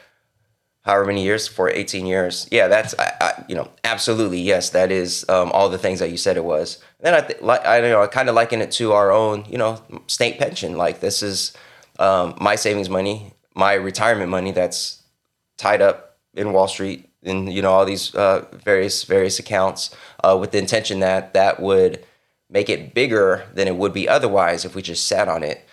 however 0.82 1.06
many 1.06 1.24
years 1.24 1.48
for 1.48 1.70
18 1.70 2.06
years. 2.06 2.48
Yeah 2.52 2.68
that's 2.68 2.96
I, 2.98 3.14
I, 3.22 3.46
you 3.48 3.56
know 3.56 3.70
absolutely 3.84 4.40
yes 4.40 4.70
that 4.72 4.92
is 4.92 5.28
um, 5.30 5.52
all 5.52 5.70
the 5.70 5.78
things 5.78 6.00
that 6.00 6.12
you 6.12 6.18
said 6.18 6.38
it 6.38 6.44
was. 6.44 6.82
And 7.00 7.06
then 7.08 7.14
i 7.14 7.26
th- 7.26 7.42
like 7.42 7.66
i 7.66 7.78
you 7.78 7.90
know 7.90 8.02
i 8.02 8.08
kind 8.08 8.30
of 8.30 8.36
liken 8.36 8.62
it 8.62 8.72
to 8.74 8.94
our 8.94 9.12
own 9.12 9.46
you 9.50 9.58
know 9.58 9.82
state 10.08 10.40
pension. 10.40 10.78
Like 10.78 11.00
this 11.00 11.22
is 11.22 11.54
um, 12.00 12.36
my 12.40 12.56
savings 12.56 12.90
money 12.90 13.34
my 13.56 13.74
retirement 13.74 14.30
money 14.30 14.52
that's 14.52 15.04
tied 15.58 15.82
up 15.82 16.18
in 16.34 16.54
wall 16.54 16.68
street 16.68 17.10
in 17.22 17.48
you 17.48 17.62
know 17.62 17.72
all 17.72 17.86
these 17.86 18.16
uh, 18.16 18.46
various 18.54 19.04
various 19.04 19.40
accounts 19.40 19.94
uh, 20.24 20.38
with 20.40 20.52
the 20.52 20.58
intention 20.58 21.00
that 21.00 21.34
that 21.34 21.60
would 21.60 22.06
make 22.50 22.70
it 22.70 22.94
bigger 22.94 23.46
than 23.54 23.68
it 23.68 23.76
would 23.76 23.94
be 23.94 24.08
otherwise 24.08 24.66
if 24.66 24.74
we 24.76 24.82
just 24.82 25.06
sat 25.06 25.28
on 25.28 25.44
it. 25.44 25.68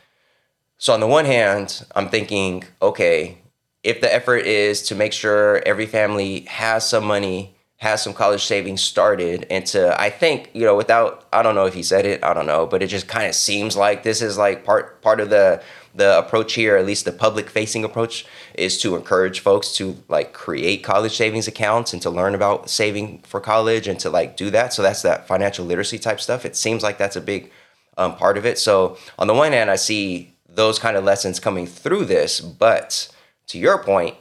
So 0.79 0.93
on 0.93 1.01
the 1.01 1.07
one 1.07 1.25
hand 1.25 1.87
i'm 1.95 2.09
thinking 2.09 2.65
okay 2.83 3.39
if 3.87 4.01
the 4.01 4.13
effort 4.13 4.39
is 4.47 4.83
to 4.83 4.97
make 4.97 5.13
sure 5.13 5.63
every 5.65 5.87
family 5.87 6.41
has 6.49 6.89
some 6.89 7.05
money, 7.05 7.55
has 7.77 8.03
some 8.03 8.13
college 8.13 8.45
savings 8.45 8.81
started, 8.83 9.47
and 9.49 9.65
to 9.67 9.99
I 10.01 10.11
think 10.11 10.51
you 10.55 10.65
know 10.65 10.75
without 10.75 11.25
I 11.33 11.43
don't 11.43 11.55
know 11.55 11.67
if 11.67 11.75
he 11.75 11.85
said 11.85 12.05
it 12.05 12.25
I 12.25 12.35
don't 12.35 12.47
know, 12.47 12.67
but 12.67 12.83
it 12.83 12.89
just 12.89 13.07
kind 13.07 13.29
of 13.29 13.37
seems 13.37 13.77
like 13.77 14.03
this 14.03 14.23
is 14.23 14.37
like 14.37 14.65
part 14.65 15.01
part 15.03 15.21
of 15.21 15.31
the 15.31 15.63
the 15.95 16.19
approach 16.19 16.55
here, 16.55 16.77
at 16.77 16.85
least 16.85 17.05
the 17.05 17.13
public 17.13 17.49
facing 17.49 17.85
approach, 17.85 18.27
is 18.55 18.81
to 18.83 18.97
encourage 18.97 19.39
folks 19.39 19.73
to 19.77 19.97
like 20.09 20.33
create 20.33 20.83
college 20.83 21.17
savings 21.17 21.47
accounts 21.47 21.93
and 21.93 22.03
to 22.03 22.11
learn 22.11 22.35
about 22.35 22.69
saving 22.69 23.21
for 23.21 23.41
college 23.41 23.87
and 23.87 24.01
to 24.01 24.11
like 24.11 24.37
do 24.37 24.51
that. 24.51 24.73
So 24.73 24.83
that's 24.83 25.03
that 25.03 25.29
financial 25.29 25.65
literacy 25.65 26.01
type 26.01 26.21
stuff. 26.21 26.45
It 26.45 26.57
seems 26.57 26.83
like 26.83 26.99
that's 26.99 27.17
a 27.17 27.21
big 27.21 27.53
um, 27.97 28.17
part 28.17 28.37
of 28.37 28.45
it. 28.45 28.59
So 28.59 28.99
on 29.17 29.29
the 29.29 29.33
one 29.33 29.53
hand, 29.53 29.71
I 29.71 29.77
see 29.77 30.35
those 30.49 30.81
kind 30.81 30.97
of 30.97 31.05
lessons 31.05 31.39
coming 31.39 31.67
through 31.67 32.07
this, 32.07 32.41
but 32.41 33.09
to 33.49 33.59
your 33.59 33.83
point, 33.83 34.17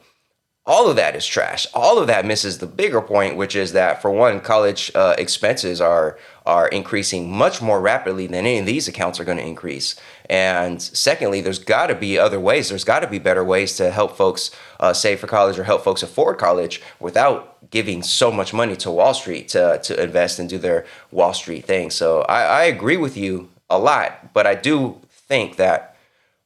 all 0.68 0.90
of 0.90 0.96
that 0.96 1.16
is 1.16 1.26
trash. 1.26 1.68
All 1.76 2.00
of 2.00 2.08
that 2.08 2.26
misses 2.26 2.58
the 2.58 2.66
bigger 2.66 3.00
point, 3.00 3.36
which 3.38 3.56
is 3.56 3.74
that 3.74 4.02
for 4.02 4.10
one, 4.10 4.40
college 4.40 4.92
uh, 4.96 5.14
expenses 5.18 5.80
are 5.80 6.18
are 6.46 6.68
increasing 6.68 7.32
much 7.32 7.62
more 7.62 7.82
rapidly 7.82 8.26
than 8.28 8.46
any 8.46 8.60
of 8.60 8.66
these 8.66 8.88
accounts 8.88 9.20
are 9.20 9.24
going 9.24 9.38
to 9.38 9.46
increase. 9.46 9.96
And 10.28 10.82
secondly, 10.82 11.42
there's 11.42 11.60
got 11.60 11.88
to 11.88 11.96
be 11.96 12.18
other 12.18 12.40
ways. 12.40 12.70
There's 12.70 12.84
got 12.84 13.00
to 13.00 13.08
be 13.08 13.20
better 13.20 13.44
ways 13.44 13.78
to 13.78 13.92
help 13.92 14.18
folks 14.18 14.52
uh, 14.80 14.94
save 14.94 15.20
for 15.20 15.28
college 15.28 15.60
or 15.60 15.64
help 15.64 15.84
folks 15.84 16.02
afford 16.02 16.40
college 16.40 16.82
without 17.00 17.70
giving 17.70 18.02
so 18.02 18.32
much 18.32 18.54
money 18.54 18.76
to 18.78 18.90
Wall 18.90 19.14
Street 19.14 19.48
to 19.50 19.80
to 19.84 20.04
invest 20.04 20.40
and 20.40 20.50
do 20.50 20.58
their 20.58 20.86
Wall 21.12 21.34
Street 21.34 21.66
thing. 21.66 21.92
So 21.92 22.22
I, 22.24 22.42
I 22.42 22.64
agree 22.64 22.98
with 22.98 23.18
you 23.18 23.50
a 23.70 23.78
lot, 23.78 24.34
but 24.34 24.48
I 24.48 24.56
do 24.56 25.00
think 25.10 25.58
that, 25.58 25.96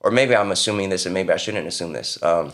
or 0.02 0.12
maybe 0.12 0.36
I'm 0.36 0.52
assuming 0.52 0.90
this, 0.90 1.06
and 1.06 1.14
maybe 1.14 1.32
I 1.32 1.38
shouldn't 1.38 1.68
assume 1.68 1.94
this. 1.94 2.22
Um, 2.22 2.54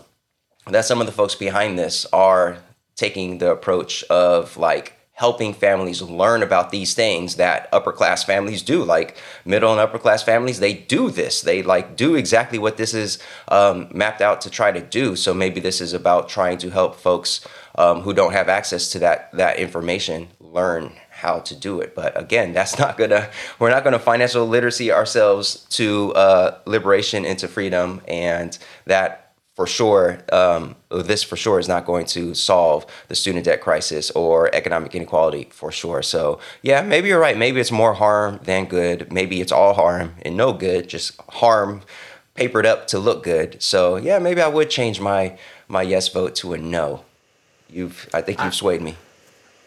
that 0.67 0.85
some 0.85 0.99
of 0.99 1.07
the 1.07 1.13
folks 1.13 1.35
behind 1.35 1.77
this 1.77 2.05
are 2.13 2.57
taking 2.95 3.37
the 3.37 3.51
approach 3.51 4.03
of 4.05 4.57
like, 4.57 4.95
helping 5.15 5.53
families 5.53 6.01
learn 6.01 6.43
about 6.43 6.71
these 6.71 6.93
things 6.93 7.35
that 7.37 7.69
upper 7.71 7.93
class 7.93 8.23
families 8.23 8.61
do. 8.61 8.83
Like 8.83 9.17
middle 9.45 9.71
and 9.71 9.79
upper 9.79 9.97
class 9.97 10.21
families 10.21 10.59
they 10.59 10.73
do 10.73 11.09
this. 11.09 11.41
They 11.41 11.63
like 11.63 11.95
do 11.95 12.15
exactly 12.15 12.59
what 12.59 12.75
this 12.75 12.93
is 12.93 13.17
um, 13.47 13.87
mapped 13.93 14.21
out 14.21 14.41
to 14.41 14.49
try 14.49 14.73
to 14.73 14.81
do. 14.81 15.15
So 15.15 15.33
maybe 15.33 15.61
this 15.61 15.79
is 15.79 15.93
about 15.93 16.27
trying 16.27 16.57
to 16.59 16.69
help 16.69 16.95
folks 16.95 17.47
um, 17.77 18.01
who 18.01 18.13
don't 18.13 18.33
have 18.33 18.49
access 18.49 18.91
to 18.91 18.99
that 18.99 19.31
that 19.31 19.57
information 19.57 20.27
learn 20.41 20.91
how 21.09 21.39
to 21.39 21.55
do 21.55 21.79
it. 21.79 21.95
But 21.95 22.19
again 22.19 22.51
that's 22.51 22.77
not 22.77 22.97
gonna 22.97 23.29
we're 23.57 23.69
not 23.69 23.85
gonna 23.85 23.99
financial 23.99 24.45
literacy 24.45 24.91
ourselves 24.91 25.65
to 25.71 26.13
uh, 26.13 26.59
liberation 26.65 27.23
into 27.23 27.47
freedom. 27.47 28.01
And 28.05 28.57
that 28.85 29.24
for 29.55 29.65
sure, 29.65 30.19
um, 30.33 30.75
this 30.89 31.23
for 31.23 31.37
sure 31.37 31.59
is 31.59 31.67
not 31.69 31.85
going 31.85 32.05
to 32.07 32.33
solve 32.35 32.85
the 33.07 33.15
student 33.15 33.45
debt 33.45 33.61
crisis 33.61 34.11
or 34.11 34.53
economic 34.53 34.93
inequality 34.93 35.47
for 35.49 35.71
sure. 35.71 36.01
So, 36.03 36.39
yeah, 36.61 36.81
maybe 36.81 37.07
you're 37.07 37.19
right. 37.19 37.37
Maybe 37.37 37.61
it's 37.61 37.71
more 37.71 37.93
harm 37.93 38.41
than 38.43 38.65
good. 38.65 39.13
Maybe 39.13 39.39
it's 39.39 39.53
all 39.53 39.73
harm 39.73 40.15
and 40.23 40.35
no 40.35 40.51
good, 40.51 40.89
just 40.89 41.19
harm 41.29 41.81
papered 42.33 42.65
up 42.65 42.87
to 42.87 42.99
look 42.99 43.23
good. 43.23 43.63
So, 43.63 43.95
yeah, 43.95 44.19
maybe 44.19 44.41
I 44.41 44.49
would 44.49 44.69
change 44.69 44.99
my 44.99 45.37
my 45.69 45.81
yes 45.81 46.09
vote 46.09 46.35
to 46.35 46.53
a 46.53 46.57
no. 46.57 47.05
You've, 47.69 48.07
I 48.13 48.21
think 48.21 48.43
you've 48.43 48.53
swayed 48.53 48.81
me. 48.81 48.95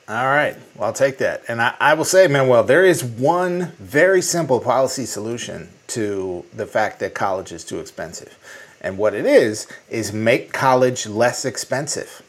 All 0.08 0.26
right. 0.26 0.56
Well, 0.76 0.86
I'll 0.86 0.92
take 0.92 1.18
that. 1.18 1.42
And 1.48 1.60
I, 1.60 1.74
I 1.80 1.94
will 1.94 2.04
say, 2.04 2.28
Manuel, 2.28 2.62
there 2.62 2.84
is 2.84 3.04
one 3.04 3.72
very 3.78 4.22
simple 4.22 4.60
policy 4.60 5.04
solution 5.04 5.68
to 5.88 6.44
the 6.54 6.66
fact 6.66 7.00
that 7.00 7.14
college 7.14 7.52
is 7.52 7.64
too 7.64 7.80
expensive 7.80 8.38
and 8.80 8.98
what 8.98 9.14
it 9.14 9.26
is, 9.26 9.66
is 9.88 10.12
make 10.12 10.52
college 10.52 11.06
less 11.06 11.44
expensive. 11.44 12.22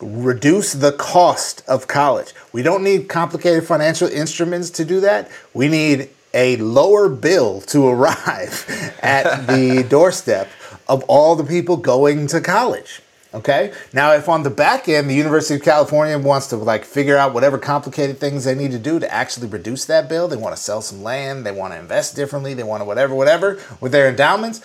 Reduce 0.00 0.72
the 0.72 0.92
cost 0.92 1.62
of 1.66 1.88
college. 1.88 2.34
We 2.52 2.62
don't 2.62 2.84
need 2.84 3.08
complicated 3.08 3.66
financial 3.66 4.08
instruments 4.08 4.70
to 4.70 4.84
do 4.84 5.00
that. 5.00 5.30
We 5.54 5.68
need 5.68 6.10
a 6.34 6.56
lower 6.56 7.08
bill 7.08 7.62
to 7.62 7.88
arrive 7.88 8.94
at 9.02 9.46
the 9.46 9.82
doorstep 9.88 10.48
of 10.88 11.02
all 11.04 11.34
the 11.36 11.44
people 11.44 11.76
going 11.76 12.26
to 12.28 12.40
college. 12.40 13.00
Okay. 13.34 13.74
Now, 13.92 14.12
if 14.12 14.30
on 14.30 14.44
the 14.44 14.50
back 14.50 14.88
end 14.88 15.10
the 15.10 15.14
University 15.14 15.56
of 15.56 15.62
California 15.62 16.18
wants 16.18 16.46
to 16.48 16.56
like 16.56 16.84
figure 16.84 17.18
out 17.18 17.34
whatever 17.34 17.58
complicated 17.58 18.18
things 18.18 18.44
they 18.44 18.54
need 18.54 18.70
to 18.70 18.78
do 18.78 18.98
to 18.98 19.12
actually 19.12 19.48
reduce 19.48 19.84
that 19.86 20.08
bill, 20.08 20.26
they 20.26 20.36
want 20.36 20.56
to 20.56 20.62
sell 20.62 20.80
some 20.80 21.02
land, 21.02 21.44
they 21.44 21.52
want 21.52 21.74
to 21.74 21.78
invest 21.78 22.16
differently, 22.16 22.54
they 22.54 22.62
want 22.62 22.80
to 22.80 22.84
whatever, 22.86 23.14
whatever 23.14 23.60
with 23.80 23.92
their 23.92 24.08
endowments 24.08 24.62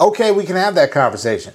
okay, 0.00 0.30
we 0.32 0.44
can 0.44 0.56
have 0.56 0.74
that 0.74 0.90
conversation. 0.90 1.54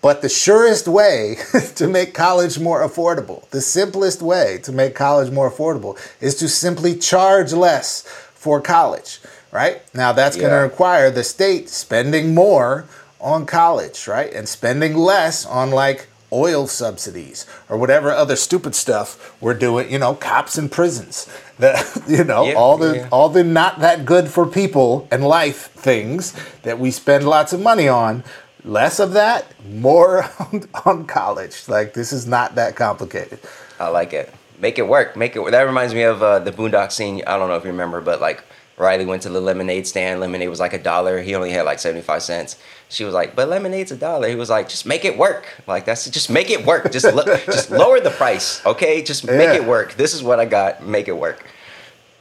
But 0.00 0.20
the 0.20 0.28
surest 0.28 0.88
way 0.88 1.36
to 1.76 1.86
make 1.86 2.12
college 2.12 2.58
more 2.58 2.86
affordable, 2.86 3.48
the 3.50 3.60
simplest 3.60 4.20
way 4.20 4.58
to 4.64 4.72
make 4.72 4.94
college 4.94 5.30
more 5.30 5.50
affordable 5.50 5.96
is 6.20 6.34
to 6.36 6.48
simply 6.48 6.96
charge 6.96 7.52
less 7.52 8.02
for 8.34 8.60
college, 8.60 9.20
right? 9.52 9.80
Now 9.94 10.12
that's 10.12 10.36
yeah. 10.36 10.42
going 10.42 10.52
to 10.54 10.58
require 10.58 11.10
the 11.10 11.22
state 11.22 11.68
spending 11.68 12.34
more 12.34 12.86
on 13.20 13.46
college, 13.46 14.08
right? 14.08 14.32
And 14.32 14.48
spending 14.48 14.96
less 14.96 15.46
on 15.46 15.70
like 15.70 16.08
oil 16.32 16.66
subsidies 16.66 17.46
or 17.68 17.76
whatever 17.76 18.10
other 18.10 18.36
stupid 18.36 18.74
stuff 18.74 19.36
we're 19.40 19.54
doing, 19.54 19.92
you 19.92 19.98
know, 19.98 20.14
cops 20.14 20.56
in 20.56 20.68
prisons. 20.68 21.28
The, 21.58 22.02
you 22.08 22.24
know, 22.24 22.46
yeah, 22.46 22.54
all 22.54 22.78
the 22.78 22.96
yeah. 22.96 23.08
all 23.12 23.28
the 23.28 23.44
not 23.44 23.80
that 23.80 24.04
good 24.04 24.28
for 24.28 24.46
people 24.46 25.06
and 25.10 25.22
life 25.24 25.70
things 25.72 26.34
that 26.62 26.78
we 26.78 26.90
spend 26.90 27.24
lots 27.28 27.52
of 27.52 27.60
money 27.60 27.88
on. 27.88 28.24
Less 28.64 29.00
of 29.00 29.12
that, 29.14 29.52
more 29.68 30.24
on, 30.38 30.68
on 30.84 31.06
college. 31.06 31.68
Like 31.68 31.94
this 31.94 32.12
is 32.12 32.26
not 32.26 32.54
that 32.54 32.76
complicated. 32.76 33.40
I 33.78 33.88
like 33.88 34.12
it. 34.12 34.32
Make 34.60 34.78
it 34.78 34.86
work. 34.86 35.16
Make 35.16 35.34
it. 35.34 35.40
Work. 35.40 35.50
That 35.50 35.62
reminds 35.62 35.92
me 35.92 36.02
of 36.02 36.22
uh, 36.22 36.38
the 36.38 36.52
Boondock 36.52 36.92
scene. 36.92 37.22
I 37.26 37.36
don't 37.36 37.48
know 37.48 37.56
if 37.56 37.64
you 37.64 37.70
remember, 37.70 38.00
but 38.00 38.20
like 38.20 38.44
Riley 38.78 39.04
went 39.04 39.22
to 39.22 39.28
the 39.28 39.40
lemonade 39.40 39.86
stand. 39.86 40.20
Lemonade 40.20 40.48
was 40.48 40.60
like 40.60 40.72
a 40.72 40.82
dollar. 40.82 41.20
He 41.20 41.34
only 41.34 41.50
had 41.50 41.62
like 41.62 41.78
75 41.78 42.22
cents. 42.22 42.56
She 42.92 43.04
was 43.04 43.14
like, 43.14 43.34
but 43.34 43.48
lemonade's 43.48 43.90
a 43.90 43.96
dollar. 43.96 44.28
He 44.28 44.34
was 44.34 44.50
like, 44.50 44.68
just 44.68 44.84
make 44.84 45.06
it 45.06 45.16
work. 45.16 45.46
Like 45.66 45.86
that's 45.86 46.10
just 46.10 46.28
make 46.28 46.50
it 46.50 46.66
work. 46.66 46.92
Just 46.92 47.06
lo- 47.06 47.24
just 47.46 47.70
lower 47.70 48.00
the 48.00 48.10
price, 48.10 48.64
okay? 48.66 49.02
Just 49.02 49.26
make 49.26 49.48
yeah. 49.48 49.54
it 49.54 49.64
work. 49.64 49.94
This 49.94 50.12
is 50.12 50.22
what 50.22 50.38
I 50.38 50.44
got. 50.44 50.84
Make 50.84 51.08
it 51.08 51.16
work. 51.16 51.42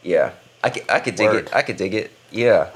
Yeah, 0.02 0.32
I 0.64 0.70
could, 0.70 0.90
I 0.90 1.00
could 1.02 1.16
dig 1.16 1.28
Word. 1.28 1.48
it. 1.48 1.54
I 1.56 1.62
could 1.62 1.76
dig 1.76 1.94
it. 1.94 2.12
Yeah. 2.32 2.70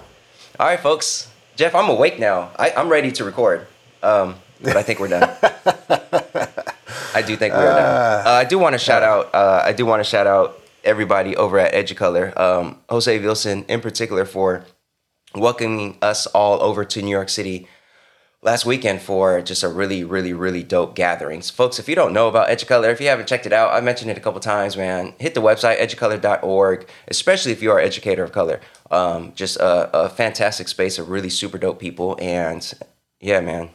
All 0.59 0.67
right, 0.67 0.79
folks. 0.79 1.31
Jeff, 1.55 1.73
I'm 1.73 1.87
awake 1.89 2.19
now. 2.19 2.51
I, 2.59 2.71
I'm 2.71 2.89
ready 2.89 3.13
to 3.13 3.23
record. 3.23 3.65
Um, 4.03 4.35
but 4.61 4.75
I 4.75 4.83
think 4.83 4.99
we're 4.99 5.07
done. 5.07 5.23
I 7.15 7.21
do 7.21 7.37
think 7.37 7.53
we're 7.53 7.71
uh, 7.71 7.75
done. 7.75 8.27
Uh, 8.27 8.29
I 8.29 8.43
do 8.43 8.59
want 8.59 8.73
to 8.73 8.79
shout 8.79 9.03
out. 9.03 9.33
Uh, 9.33 9.61
I 9.63 9.71
do 9.71 9.85
want 9.85 10.01
to 10.01 10.03
shout 10.03 10.27
out 10.27 10.61
everybody 10.83 11.37
over 11.37 11.57
at 11.57 11.73
Educolor, 11.73 12.37
um, 12.37 12.77
Jose 12.89 13.19
Vilson 13.19 13.65
in 13.69 13.79
particular, 13.79 14.25
for 14.25 14.65
welcoming 15.33 15.97
us 16.01 16.27
all 16.27 16.61
over 16.61 16.83
to 16.83 17.01
New 17.01 17.09
York 17.09 17.29
City 17.29 17.67
last 18.45 18.63
weekend 18.63 19.01
for 19.01 19.41
just 19.41 19.63
a 19.63 19.67
really, 19.67 20.03
really, 20.03 20.31
really 20.31 20.61
dope 20.61 20.95
gatherings. 20.95 21.49
Folks, 21.49 21.79
if 21.79 21.89
you 21.89 21.95
don't 21.95 22.13
know 22.13 22.27
about 22.27 22.47
Educolor, 22.47 22.91
if 22.91 23.01
you 23.01 23.07
haven't 23.07 23.27
checked 23.27 23.47
it 23.47 23.51
out, 23.51 23.73
I 23.73 23.81
mentioned 23.81 24.11
it 24.11 24.17
a 24.17 24.21
couple 24.21 24.39
times, 24.39 24.77
man. 24.77 25.15
Hit 25.19 25.33
the 25.33 25.41
website, 25.41 25.79
educolor.org, 25.79 26.87
especially 27.07 27.51
if 27.51 27.63
you 27.63 27.71
are 27.71 27.79
an 27.79 27.87
educator 27.87 28.23
of 28.23 28.31
color. 28.31 28.61
Um, 28.91 29.33
just 29.35 29.57
a, 29.57 29.89
a, 29.97 30.09
fantastic 30.09 30.67
space 30.67 30.99
of 30.99 31.09
really 31.09 31.29
super 31.29 31.57
dope 31.57 31.79
people. 31.79 32.15
And 32.21 32.71
yeah, 33.19 33.39
man, 33.39 33.71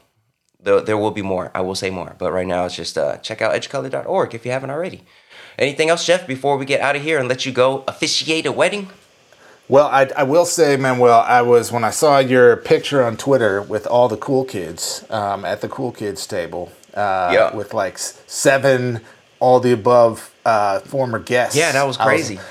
the, 0.61 0.81
there 0.81 0.97
will 0.97 1.11
be 1.11 1.23
more. 1.23 1.51
I 1.53 1.63
will 1.63 1.75
say 1.75 1.91
more. 1.91 2.15
But 2.17 2.31
right 2.31 2.47
now, 2.47 2.65
it's 2.65 2.77
just 2.77 2.97
uh, 2.97 3.17
check 3.17 3.43
out 3.43 3.53
educolor.org 3.53 4.35
if 4.37 4.47
you 4.47 4.53
haven't 4.53 4.71
already. 4.71 5.03
Anything 5.59 5.91
else, 5.91 6.07
Jeff, 6.07 6.29
before 6.29 6.57
we 6.57 6.65
get 6.65 6.81
out 6.81 6.95
of 6.95 7.03
here 7.03 7.19
and 7.19 7.29
let 7.29 7.45
you 7.45 7.51
go 7.51 7.83
officiate 7.89 8.47
a 8.47 8.53
wedding? 8.53 8.89
Well, 9.71 9.87
I, 9.87 10.11
I 10.17 10.25
will 10.25 10.47
say, 10.47 10.77
Manuel, 10.77 11.21
I 11.21 11.43
was 11.43 11.71
when 11.71 11.85
I 11.85 11.91
saw 11.91 12.19
your 12.19 12.57
picture 12.57 13.05
on 13.05 13.17
Twitter 13.17 13.63
with 13.63 13.87
all 13.87 14.09
the 14.09 14.17
cool 14.17 14.45
kids 14.45 15.05
um, 15.11 15.45
at 15.45 15.61
the 15.61 15.69
cool 15.69 15.93
kids 15.93 16.27
table, 16.27 16.73
uh, 16.93 17.31
yeah. 17.33 17.55
with 17.55 17.73
like 17.73 17.97
seven 17.97 19.01
all 19.39 19.61
the 19.61 19.71
above 19.71 20.35
uh, 20.45 20.81
former 20.81 21.21
guests. 21.21 21.57
Yeah, 21.57 21.71
that 21.71 21.85
was 21.85 21.97
crazy. 21.97 22.35
Was, 22.35 22.45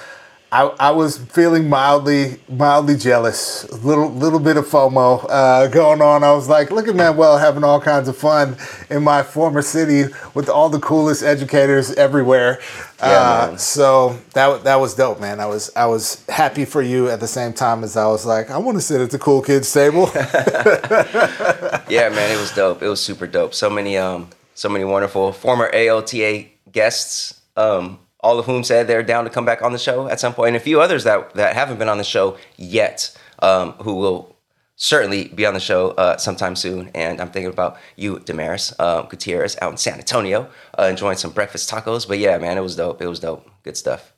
I, 0.52 0.64
I 0.80 0.92
was 0.92 1.20
feeling 1.20 1.70
mildly 1.70 2.40
mildly 2.50 2.98
jealous, 2.98 3.66
a 3.66 3.76
little 3.76 4.10
little 4.10 4.40
bit 4.40 4.58
of 4.58 4.66
FOMO 4.66 5.26
uh, 5.30 5.68
going 5.68 6.02
on. 6.02 6.24
I 6.24 6.32
was 6.32 6.50
like, 6.50 6.72
look 6.72 6.88
at 6.88 6.96
Manuel 6.96 7.38
having 7.38 7.64
all 7.64 7.80
kinds 7.80 8.08
of 8.08 8.18
fun 8.18 8.58
in 8.90 9.04
my 9.04 9.22
former 9.22 9.62
city 9.62 10.12
with 10.34 10.50
all 10.50 10.70
the 10.70 10.80
coolest 10.80 11.22
educators 11.22 11.92
everywhere. 11.94 12.60
Yeah, 13.00 13.08
uh, 13.08 13.58
so 13.58 14.20
that 14.34 14.64
that 14.64 14.78
was 14.78 14.96
dope, 14.96 15.20
man. 15.20 15.40
I 15.40 15.46
was 15.46 15.70
I 15.76 15.86
was 15.86 16.26
happy 16.28 16.66
for 16.66 16.82
you 16.82 17.10
at 17.10 17.20
the 17.20 17.28
same 17.28 17.54
time 17.54 17.84
as 17.84 17.96
I 17.96 18.08
was 18.08 18.26
like, 18.26 18.50
I 18.50 18.58
want 18.58 18.76
to 18.76 18.82
sit 18.82 19.02
at 19.02 19.12
the 19.12 19.20
cool 19.20 19.44
kids 19.44 19.72
table. 19.72 20.10
yeah, 20.16 22.10
man, 22.10 22.32
it 22.32 22.40
was 22.40 22.52
dope. 22.56 22.82
It 22.82 22.88
was 22.88 23.00
super 23.00 23.28
dope. 23.28 23.54
So 23.54 23.70
many 23.70 23.98
um 23.98 24.30
so 24.56 24.68
many 24.68 24.84
wonderful 24.84 25.32
former 25.32 25.70
ALTA 25.72 26.46
guests. 26.72 27.40
Um, 27.56 28.00
all 28.22 28.40
of 28.40 28.46
whom 28.46 28.64
said 28.64 28.88
they're 28.88 29.04
down 29.04 29.24
to 29.24 29.30
come 29.30 29.46
back 29.46 29.62
on 29.62 29.72
the 29.72 29.78
show 29.78 30.08
at 30.10 30.20
some 30.20 30.34
point, 30.34 30.50
and 30.50 30.58
a 30.58 30.60
few 30.60 30.82
others 30.82 31.04
that 31.04 31.34
that 31.34 31.56
haven't 31.56 31.80
been 31.80 31.90
on 31.90 31.98
the 31.98 32.04
show 32.04 32.38
yet, 32.58 33.18
um, 33.40 33.74
who 33.74 33.96
will 33.96 34.36
certainly 34.76 35.28
be 35.28 35.46
on 35.46 35.54
the 35.54 35.60
show 35.60 35.92
uh, 35.92 36.18
sometime 36.18 36.56
soon. 36.56 36.90
And 36.96 37.20
I'm 37.20 37.30
thinking 37.30 37.52
about 37.52 37.78
you, 37.96 38.20
Damaris 38.20 38.74
uh, 38.80 39.04
Gutierrez, 39.04 39.58
out 39.62 39.72
in 39.72 39.78
San 39.78 40.00
Antonio, 40.00 40.50
uh, 40.78 40.84
enjoying 40.84 41.18
some 41.18 41.32
breakfast 41.32 41.70
tacos. 41.70 42.08
But 42.08 42.20
yeah, 42.20 42.38
man, 42.38 42.58
it 42.58 42.62
was 42.62 42.76
dope. 42.76 43.02
It 43.02 43.08
was 43.08 43.20
dope. 43.20 43.50
Good 43.64 43.78
stuff. 43.78 44.14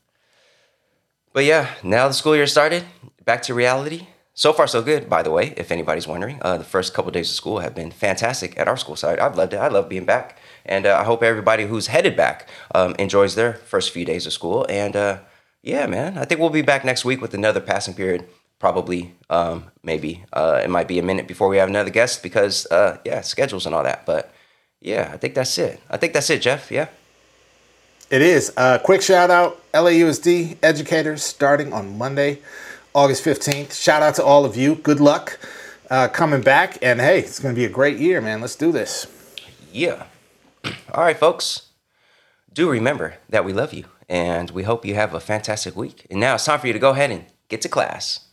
But 1.34 1.46
yeah, 1.46 1.74
now 1.84 2.08
the 2.08 2.14
school 2.14 2.36
year 2.36 2.48
started. 2.48 2.84
Back 3.26 3.42
to 3.44 3.54
reality. 3.54 4.08
So 4.34 4.54
far, 4.54 4.68
so 4.68 4.82
good. 4.82 5.10
By 5.10 5.24
the 5.24 5.32
way, 5.32 5.54
if 5.58 5.72
anybody's 5.72 6.08
wondering, 6.08 6.40
uh, 6.42 6.58
the 6.58 6.64
first 6.64 6.94
couple 6.94 7.10
of 7.10 7.14
days 7.14 7.30
of 7.30 7.36
school 7.36 7.60
have 7.60 7.76
been 7.76 7.92
fantastic 7.92 8.58
at 8.58 8.68
our 8.68 8.78
school 8.78 8.96
side. 8.96 9.20
I've 9.20 9.36
loved 9.36 9.54
it. 9.54 9.58
I 9.58 9.68
love 9.68 9.90
being 9.90 10.06
back. 10.06 10.38
And 10.66 10.86
uh, 10.86 10.98
I 10.98 11.04
hope 11.04 11.24
everybody 11.24 11.66
who's 11.66 11.88
headed 11.88 12.16
back 12.16 12.48
um, 12.76 12.96
enjoys 13.00 13.36
their 13.36 13.54
first 13.54 13.92
few 13.92 14.06
days 14.06 14.26
of 14.26 14.34
school. 14.34 14.66
And 14.70 14.96
uh, 14.96 15.20
yeah, 15.62 15.86
man, 15.88 16.18
I 16.18 16.26
think 16.26 16.40
we'll 16.40 16.50
be 16.50 16.62
back 16.62 16.84
next 16.84 17.06
week 17.06 17.22
with 17.22 17.34
another 17.34 17.60
passing 17.60 17.94
period. 17.94 18.28
Probably, 18.60 19.16
um, 19.30 19.66
maybe. 19.84 20.24
Uh, 20.32 20.62
it 20.64 20.70
might 20.70 20.88
be 20.88 21.00
a 21.00 21.04
minute 21.04 21.28
before 21.28 21.50
we 21.50 21.58
have 21.58 21.70
another 21.70 21.90
guest 21.90 22.22
because, 22.22 22.68
uh, 22.68 22.98
yeah, 23.04 23.22
schedules 23.22 23.66
and 23.66 23.74
all 23.74 23.84
that. 23.84 24.06
But 24.06 24.34
yeah, 24.80 25.10
I 25.14 25.18
think 25.18 25.34
that's 25.34 25.58
it. 25.58 25.80
I 25.90 25.98
think 25.98 26.14
that's 26.14 26.30
it, 26.30 26.42
Jeff. 26.42 26.72
Yeah. 26.72 26.88
It 28.12 28.22
is. 28.22 28.52
Uh, 28.58 28.78
quick 28.78 29.02
shout 29.02 29.32
out 29.32 29.58
LAUSD 29.72 30.58
educators 30.62 31.24
starting 31.24 31.72
on 31.72 31.98
Monday, 31.98 32.40
August 32.94 33.24
15th. 33.24 33.74
Shout 33.74 34.04
out 34.04 34.16
to 34.16 34.24
all 34.24 34.44
of 34.44 34.58
you. 34.58 34.76
Good 34.76 35.00
luck 35.00 35.40
uh, 35.90 36.08
coming 36.08 36.42
back. 36.42 36.78
And 36.82 37.00
hey, 37.00 37.20
it's 37.20 37.40
going 37.40 37.56
to 37.56 37.60
be 37.60 37.66
a 37.66 37.70
great 37.70 38.00
year, 38.00 38.20
man. 38.20 38.42
Let's 38.42 38.56
do 38.56 38.72
this. 38.72 39.08
Yeah. 39.72 40.04
All 40.66 41.04
right, 41.04 41.18
folks. 41.18 41.70
Do 42.54 42.70
remember 42.70 43.16
that 43.30 43.46
we 43.46 43.54
love 43.54 43.74
you 43.74 43.86
and 44.10 44.52
we 44.52 44.64
hope 44.64 44.86
you 44.86 44.96
have 44.96 45.14
a 45.14 45.20
fantastic 45.22 45.76
week. 45.76 46.06
And 46.10 46.20
now 46.20 46.36
it's 46.36 46.46
time 46.46 46.60
for 46.60 46.68
you 46.68 46.74
to 46.74 46.80
go 46.80 46.90
ahead 46.90 47.12
and 47.12 47.26
get 47.48 47.62
to 47.62 47.70
class. 47.70 48.31